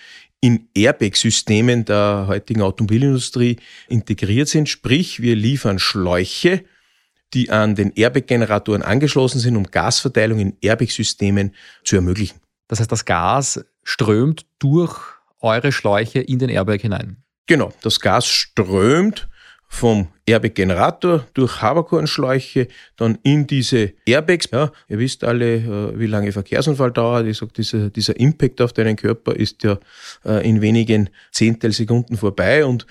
in 0.42 0.70
Airbag-Systemen 0.74 1.86
der 1.86 2.26
heutigen 2.28 2.62
Automobilindustrie 2.62 3.58
integriert 3.88 4.48
sind. 4.48 4.70
Sprich, 4.70 5.22
wir 5.22 5.36
liefern 5.36 5.80
Schläuche, 5.80 6.64
die 7.34 7.50
an 7.50 7.76
den 7.76 7.92
Airbag-Generatoren 7.92 8.82
angeschlossen 8.82 9.40
sind, 9.40 9.56
um 9.56 9.64
Gasverteilung 9.64 10.40
in 10.40 10.58
Airbag-Systemen 10.62 11.54
zu 11.84 11.98
ermöglichen. 11.98 12.40
Das 12.68 12.80
heißt, 12.80 12.92
das 12.92 13.06
Gas 13.06 13.66
strömt 13.84 14.46
durch 14.60 14.98
eure 15.42 15.72
Schläuche 15.72 16.20
in 16.20 16.40
den 16.40 16.50
Airbag 16.50 16.82
hinein. 16.82 17.24
Genau, 17.48 17.74
das 17.82 18.00
Gas 18.00 18.28
strömt 18.28 19.29
vom 19.72 20.08
Airbag-Generator 20.26 21.28
durch 21.36 21.62
Haberkornschläuche 21.62 22.68
dann 22.98 23.20
in 23.24 23.46
diese 23.48 23.94
Airbags. 24.06 24.50
Ja, 24.52 24.72
ihr 24.88 24.98
wisst 24.98 25.24
alle, 25.24 25.56
äh, 25.58 26.00
wie 26.00 26.08
lange 26.08 26.32
Verkehrsunfall 26.32 26.92
dauert. 26.92 27.28
Ich 27.28 27.38
sage, 27.38 27.54
dieser, 27.56 27.90
dieser 27.90 28.20
Impact 28.20 28.62
auf 28.62 28.74
deinen 28.74 28.96
Körper 28.96 29.36
ist 29.36 29.64
ja 29.64 29.78
äh, 30.26 30.48
in 30.48 30.62
wenigen 30.62 31.10
Zehntelsekunden 31.32 32.18
vorbei 32.18 32.66
und 32.66 32.88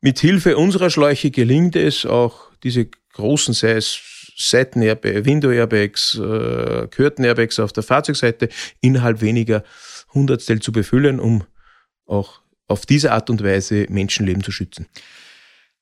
mit 0.00 0.18
Hilfe 0.18 0.56
unserer 0.56 0.90
Schläuche 0.90 1.30
gelingt 1.30 1.76
es 1.76 2.04
auch, 2.04 2.50
diese 2.62 2.88
großen, 3.14 3.54
sei 3.54 3.72
es 3.72 3.98
Seiten-Airbags, 4.36 5.24
Window-Airbags, 5.24 6.14
äh, 6.16 6.88
Curtain-Airbags 6.88 7.58
auf 7.58 7.72
der 7.72 7.82
Fahrzeugseite 7.82 8.48
innerhalb 8.82 9.22
weniger 9.22 9.64
Hundertstel 10.12 10.60
zu 10.60 10.72
befüllen, 10.72 11.18
um 11.20 11.44
auch 12.04 12.40
auf 12.68 12.84
diese 12.84 13.12
Art 13.12 13.30
und 13.30 13.42
Weise 13.42 13.86
Menschenleben 13.88 14.42
zu 14.42 14.50
schützen. 14.52 14.86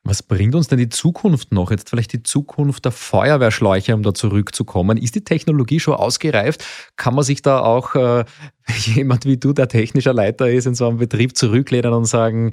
Was 0.07 0.23
bringt 0.23 0.55
uns 0.55 0.69
denn 0.69 0.79
die 0.79 0.91
Zukunft 0.91 1.51
noch? 1.51 1.71
Jetzt 1.71 1.89
vielleicht 1.89 2.13
die 2.13 2.23
Zukunft 2.23 2.85
der 2.85 2.93
Feuerwehrschläuche, 2.93 3.95
um 3.95 4.03
da 4.03 4.13
zurückzukommen. 4.13 4.99
Ist 4.99 5.15
die 5.15 5.25
Technologie 5.25 5.81
schon 5.81 5.95
ausgereift? 5.95 6.63
Kann 6.97 7.15
man 7.15 7.25
sich 7.25 7.41
da 7.41 7.61
auch 7.61 7.95
äh, 7.95 8.27
jemand 8.95 9.25
wie 9.25 9.39
du, 9.39 9.55
der 9.55 9.67
technischer 9.67 10.13
Leiter 10.13 10.51
ist, 10.51 10.67
in 10.67 10.75
so 10.75 10.87
einem 10.87 10.99
Betrieb 10.99 11.39
zurücklehnen 11.39 11.95
und 11.95 12.05
sagen, 12.05 12.51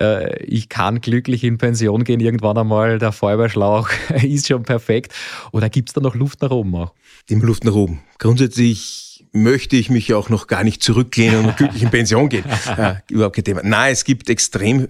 äh, 0.00 0.40
ich 0.44 0.68
kann 0.68 1.00
glücklich 1.00 1.42
in 1.42 1.58
Pension 1.58 2.04
gehen 2.04 2.20
irgendwann 2.20 2.56
einmal, 2.56 3.00
der 3.00 3.10
Feuerwehrschlauch 3.10 3.88
ist 4.22 4.46
schon 4.46 4.62
perfekt? 4.62 5.12
Oder 5.50 5.68
gibt 5.68 5.88
es 5.88 5.94
da 5.94 6.00
noch 6.00 6.14
Luft 6.14 6.40
nach 6.42 6.52
oben 6.52 6.76
auch? 6.76 6.94
Die 7.28 7.34
Luft 7.34 7.64
nach 7.64 7.74
oben. 7.74 7.98
Grundsätzlich 8.18 9.26
möchte 9.32 9.74
ich 9.74 9.90
mich 9.90 10.06
ja 10.06 10.16
auch 10.16 10.28
noch 10.28 10.46
gar 10.46 10.62
nicht 10.62 10.84
zurücklehnen 10.84 11.46
und 11.46 11.56
glücklich 11.56 11.82
in 11.82 11.90
Pension 11.90 12.28
gehen. 12.28 12.44
Äh, 12.76 12.96
überhaupt 13.10 13.36
kein 13.36 13.44
Thema. 13.44 13.62
Nein, 13.64 13.92
es 13.92 14.04
gibt 14.04 14.28
extrem 14.28 14.88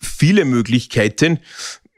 viele 0.00 0.44
Möglichkeiten 0.44 1.38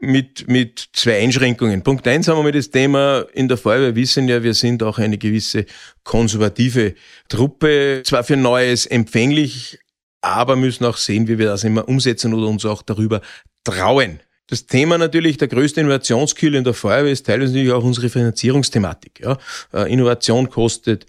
mit, 0.01 0.49
mit 0.49 0.89
zwei 0.93 1.20
Einschränkungen. 1.20 1.83
Punkt 1.83 2.09
eins 2.09 2.26
haben 2.26 2.39
wir 2.39 2.45
mit 2.45 2.55
das 2.55 2.70
Thema 2.70 3.26
in 3.35 3.49
der 3.49 3.59
Feuerwehr 3.59 3.95
wissen 3.95 4.28
ja, 4.28 4.43
wir 4.43 4.55
sind 4.55 4.83
auch 4.83 4.99
eine 4.99 5.18
gewisse 5.18 5.66
konservative 6.05 6.95
Truppe, 7.28 8.03
zwar 8.05 8.24
für 8.24 8.37
Neues 8.37 8.87
empfänglich, 8.87 9.78
aber 10.22 10.57
müssen 10.57 10.85
auch 10.85 10.97
sehen, 10.97 11.28
wie 11.28 11.39
wir 11.39 11.47
das 11.47 11.64
immer 11.64 11.89
umsetzen 11.89 12.35
oder 12.35 12.47
uns 12.47 12.64
auch 12.64 12.83
darüber 12.83 13.20
trauen. 13.64 14.20
Das 14.47 14.66
Thema 14.66 14.99
natürlich, 14.99 15.37
der 15.37 15.49
größte 15.49 15.81
Innovationskill 15.81 16.57
in 16.57 16.64
der 16.64 16.74
Feuerwehr 16.74 17.12
ist 17.12 17.26
teilweise 17.26 17.53
natürlich 17.53 17.72
auch 17.72 17.85
unsere 17.85 18.09
Finanzierungsthematik. 18.09 19.20
Ja. 19.20 19.39
Äh, 19.72 19.93
Innovation 19.93 20.51
kostet 20.51 21.07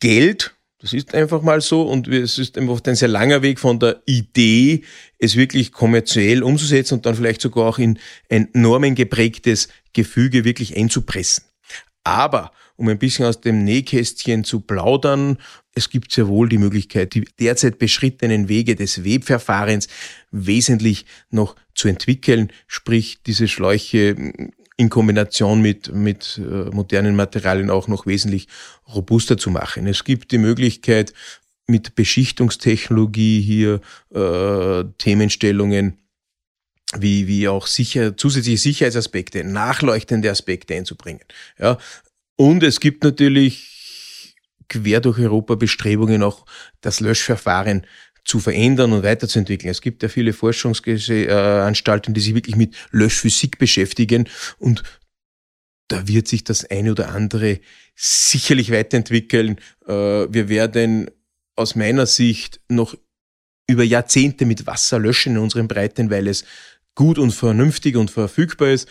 Geld, 0.00 0.54
das 0.80 0.94
ist 0.94 1.14
einfach 1.14 1.42
mal 1.42 1.60
so 1.60 1.82
und 1.82 2.08
es 2.08 2.38
ist 2.38 2.56
einfach 2.56 2.80
ein 2.84 2.94
sehr 2.94 3.08
langer 3.08 3.42
Weg 3.42 3.58
von 3.58 3.78
der 3.78 4.02
Idee, 4.06 4.82
es 5.18 5.36
wirklich 5.36 5.72
kommerziell 5.72 6.42
umzusetzen 6.42 6.94
und 6.94 7.06
dann 7.06 7.14
vielleicht 7.14 7.42
sogar 7.42 7.66
auch 7.66 7.78
in 7.78 7.98
ein 8.30 8.48
normengeprägtes 8.54 9.68
Gefüge 9.92 10.44
wirklich 10.44 10.76
einzupressen. 10.76 11.44
Aber 12.02 12.52
um 12.76 12.88
ein 12.88 12.98
bisschen 12.98 13.26
aus 13.26 13.42
dem 13.42 13.62
Nähkästchen 13.62 14.42
zu 14.42 14.60
plaudern, 14.60 15.36
es 15.74 15.90
gibt 15.90 16.12
sehr 16.12 16.28
wohl 16.28 16.48
die 16.48 16.56
Möglichkeit, 16.56 17.12
die 17.12 17.26
derzeit 17.38 17.78
beschrittenen 17.78 18.48
Wege 18.48 18.74
des 18.74 19.04
Webverfahrens 19.04 19.86
wesentlich 20.30 21.04
noch 21.30 21.56
zu 21.74 21.88
entwickeln, 21.88 22.50
sprich 22.66 23.18
diese 23.26 23.48
Schläuche 23.48 24.16
in 24.80 24.88
Kombination 24.88 25.60
mit, 25.60 25.92
mit 25.92 26.38
äh, 26.38 26.70
modernen 26.70 27.14
Materialien 27.14 27.68
auch 27.68 27.86
noch 27.86 28.06
wesentlich 28.06 28.48
robuster 28.88 29.36
zu 29.36 29.50
machen. 29.50 29.86
Es 29.86 30.04
gibt 30.04 30.32
die 30.32 30.38
Möglichkeit, 30.38 31.12
mit 31.66 31.94
Beschichtungstechnologie 31.94 33.42
hier 33.42 33.80
äh, 34.14 34.84
Themenstellungen 34.96 35.98
wie, 36.96 37.26
wie 37.26 37.46
auch 37.46 37.66
sicher, 37.66 38.16
zusätzliche 38.16 38.56
Sicherheitsaspekte, 38.56 39.44
nachleuchtende 39.44 40.30
Aspekte 40.30 40.74
einzubringen. 40.74 41.24
Ja. 41.58 41.76
Und 42.36 42.62
es 42.62 42.80
gibt 42.80 43.04
natürlich 43.04 44.34
quer 44.70 45.00
durch 45.00 45.18
Europa 45.18 45.56
Bestrebungen, 45.56 46.22
auch 46.22 46.46
das 46.80 47.00
Löschverfahren 47.00 47.86
zu 48.24 48.40
verändern 48.40 48.92
und 48.92 49.02
weiterzuentwickeln. 49.02 49.70
Es 49.70 49.80
gibt 49.80 50.02
ja 50.02 50.08
viele 50.08 50.32
Forschungsanstalten, 50.32 52.14
die 52.14 52.20
sich 52.20 52.34
wirklich 52.34 52.56
mit 52.56 52.74
Löschphysik 52.90 53.58
beschäftigen 53.58 54.28
und 54.58 54.82
da 55.88 56.06
wird 56.06 56.28
sich 56.28 56.44
das 56.44 56.64
eine 56.64 56.92
oder 56.92 57.10
andere 57.10 57.58
sicherlich 57.96 58.70
weiterentwickeln. 58.70 59.58
Äh, 59.86 59.92
wir 59.92 60.48
werden 60.48 61.10
aus 61.56 61.74
meiner 61.74 62.06
Sicht 62.06 62.60
noch 62.68 62.96
über 63.66 63.82
Jahrzehnte 63.82 64.46
mit 64.46 64.66
Wasser 64.66 64.98
löschen 64.98 65.34
in 65.34 65.42
unseren 65.42 65.68
Breiten, 65.68 66.10
weil 66.10 66.28
es 66.28 66.44
gut 66.94 67.18
und 67.18 67.32
vernünftig 67.32 67.96
und 67.96 68.10
verfügbar 68.10 68.70
ist. 68.70 68.88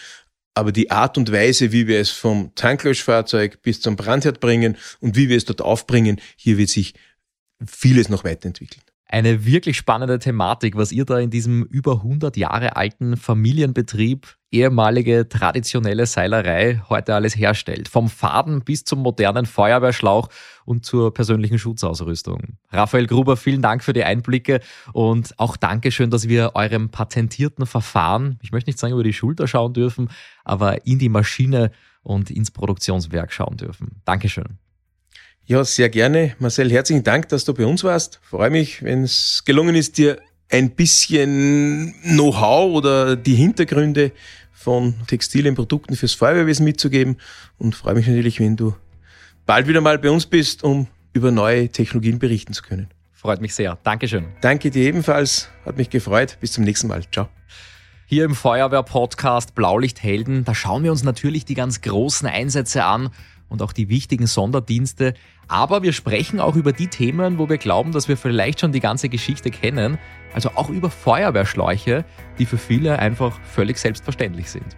Aber 0.56 0.72
die 0.72 0.92
Art 0.92 1.18
und 1.18 1.32
Weise, 1.32 1.72
wie 1.72 1.88
wir 1.88 2.00
es 2.00 2.10
vom 2.10 2.54
Tanklöschfahrzeug 2.56 3.62
bis 3.62 3.82
zum 3.82 3.96
Brandherd 3.96 4.40
bringen 4.40 4.78
und 5.00 5.16
wie 5.16 5.30
wir 5.30 5.38
es 5.38 5.46
dort 5.46 5.62
aufbringen, 5.62 6.20
hier 6.36 6.58
wird 6.58 6.70
sich 6.70 6.96
vieles 7.66 8.10
noch 8.10 8.24
weiterentwickeln 8.24 8.84
eine 9.10 9.44
wirklich 9.44 9.76
spannende 9.76 10.20
Thematik, 10.20 10.78
was 10.78 10.92
ihr 10.92 11.04
da 11.04 11.18
in 11.18 11.32
diesem 11.32 11.64
über 11.64 11.94
100 11.94 12.38
Jahre 12.38 12.76
alten 12.76 13.18
Familienbetrieb, 13.18 14.36
ehemalige 14.52 15.28
traditionelle 15.28 16.06
Seilerei, 16.06 16.82
heute 16.90 17.16
alles 17.16 17.36
herstellt. 17.36 17.88
Vom 17.88 18.08
Faden 18.08 18.62
bis 18.62 18.84
zum 18.84 19.00
modernen 19.00 19.48
Feuerwehrschlauch 19.48 20.30
und 20.64 20.86
zur 20.86 21.12
persönlichen 21.12 21.58
Schutzausrüstung. 21.58 22.58
Raphael 22.70 23.08
Gruber, 23.08 23.36
vielen 23.36 23.64
Dank 23.64 23.84
für 23.84 23.94
die 23.94 24.04
Einblicke 24.04 24.60
und 24.94 25.34
auch 25.40 25.58
Dankeschön, 25.58 26.12
dass 26.12 26.30
wir 26.30 26.52
eurem 26.54 26.90
patentierten 26.90 27.66
Verfahren, 27.66 28.38
ich 28.44 28.52
möchte 28.52 28.70
nicht 28.70 28.80
sagen 28.80 28.94
über 28.94 29.04
die 29.04 29.14
Schulter 29.14 29.48
schauen 29.48 29.74
dürfen, 29.74 30.10
aber 30.44 30.86
in 30.86 31.00
die 31.00 31.10
Maschine 31.10 31.72
und 32.04 32.30
ins 32.30 32.52
Produktionswerk 32.52 33.34
schauen 33.34 33.58
dürfen. 33.58 34.02
Dankeschön. 34.06 34.59
Ja, 35.50 35.64
sehr 35.64 35.90
gerne. 35.90 36.36
Marcel, 36.38 36.72
herzlichen 36.72 37.04
Dank, 37.04 37.28
dass 37.30 37.44
du 37.44 37.56
bei 37.56 37.66
uns 37.66 37.84
warst. 37.84 38.20
Freue 38.22 38.52
mich, 38.52 38.84
wenn 38.84 39.02
es 39.02 39.42
gelungen 39.46 39.74
ist, 39.74 39.98
dir 39.98 40.20
ein 40.48 40.70
bisschen 40.76 41.96
Know-how 42.04 42.72
oder 42.72 43.16
die 43.16 43.34
Hintergründe 43.34 44.12
von 44.52 44.94
textilen 45.08 45.56
Produkten 45.56 45.96
fürs 45.96 46.14
Feuerwehrwesen 46.14 46.66
mitzugeben 46.66 47.18
und 47.58 47.74
freue 47.74 47.96
mich 47.96 48.06
natürlich, 48.06 48.40
wenn 48.40 48.58
du 48.58 48.76
bald 49.48 49.68
wieder 49.68 49.82
mal 49.82 49.98
bei 49.98 50.12
uns 50.12 50.28
bist, 50.28 50.64
um 50.64 50.86
über 51.14 51.32
neue 51.32 51.68
Technologien 51.70 52.20
berichten 52.20 52.54
zu 52.54 52.62
können. 52.62 52.90
Freut 53.12 53.42
mich 53.42 53.56
sehr. 53.56 53.80
Dankeschön. 53.82 54.28
Danke 54.42 54.70
dir 54.70 54.84
ebenfalls. 54.84 55.50
Hat 55.66 55.78
mich 55.78 55.90
gefreut. 55.90 56.38
Bis 56.40 56.52
zum 56.52 56.64
nächsten 56.64 56.86
Mal. 56.86 57.06
Ciao. 57.12 57.28
Hier 58.06 58.26
im 58.26 58.36
Feuerwehr-Podcast 58.36 59.56
Blaulichthelden, 59.56 60.46
da 60.46 60.54
schauen 60.54 60.84
wir 60.84 60.92
uns 60.92 61.04
natürlich 61.04 61.46
die 61.46 61.56
ganz 61.56 61.82
großen 61.82 62.28
Einsätze 62.28 62.84
an 62.84 63.10
und 63.50 63.62
auch 63.62 63.74
die 63.74 63.90
wichtigen 63.90 64.28
Sonderdienste. 64.28 65.14
Aber 65.48 65.84
wir 65.84 65.94
sprechen 65.94 66.40
auch 66.40 66.56
über 66.56 66.72
die 66.72 66.88
Themen, 66.88 67.38
wo 67.38 67.50
wir 67.50 67.58
glauben, 67.58 67.92
dass 67.92 68.08
wir 68.08 68.18
vielleicht 68.18 68.62
schon 68.62 68.72
die 68.72 68.80
ganze 68.80 69.10
Geschichte 69.10 69.52
kennen. 69.52 69.98
Also 70.34 70.52
auch 70.56 70.70
über 70.70 70.90
Feuerwehrschläuche, 70.90 72.06
die 72.38 72.46
für 72.46 72.58
viele 72.58 73.00
einfach 73.00 73.40
völlig 73.42 73.78
selbstverständlich 73.78 74.50
sind. 74.50 74.78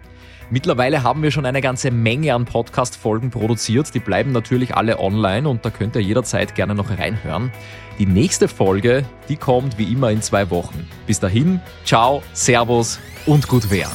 Mittlerweile 0.50 1.02
haben 1.02 1.22
wir 1.22 1.30
schon 1.30 1.46
eine 1.46 1.62
ganze 1.62 1.90
Menge 1.90 2.34
an 2.34 2.44
Podcast-Folgen 2.44 3.30
produziert. 3.30 3.94
Die 3.94 4.00
bleiben 4.00 4.32
natürlich 4.32 4.74
alle 4.74 4.98
online 4.98 5.48
und 5.48 5.64
da 5.64 5.70
könnt 5.70 5.96
ihr 5.96 6.02
jederzeit 6.02 6.54
gerne 6.54 6.74
noch 6.74 6.90
reinhören. 6.90 7.50
Die 7.98 8.06
nächste 8.06 8.48
Folge, 8.48 9.04
die 9.30 9.36
kommt 9.36 9.78
wie 9.78 9.90
immer 9.90 10.10
in 10.10 10.20
zwei 10.20 10.50
Wochen. 10.50 10.86
Bis 11.06 11.20
dahin, 11.20 11.60
ciao, 11.84 12.22
servus 12.34 12.98
und 13.24 13.48
gut 13.48 13.70
wer. 13.70 13.90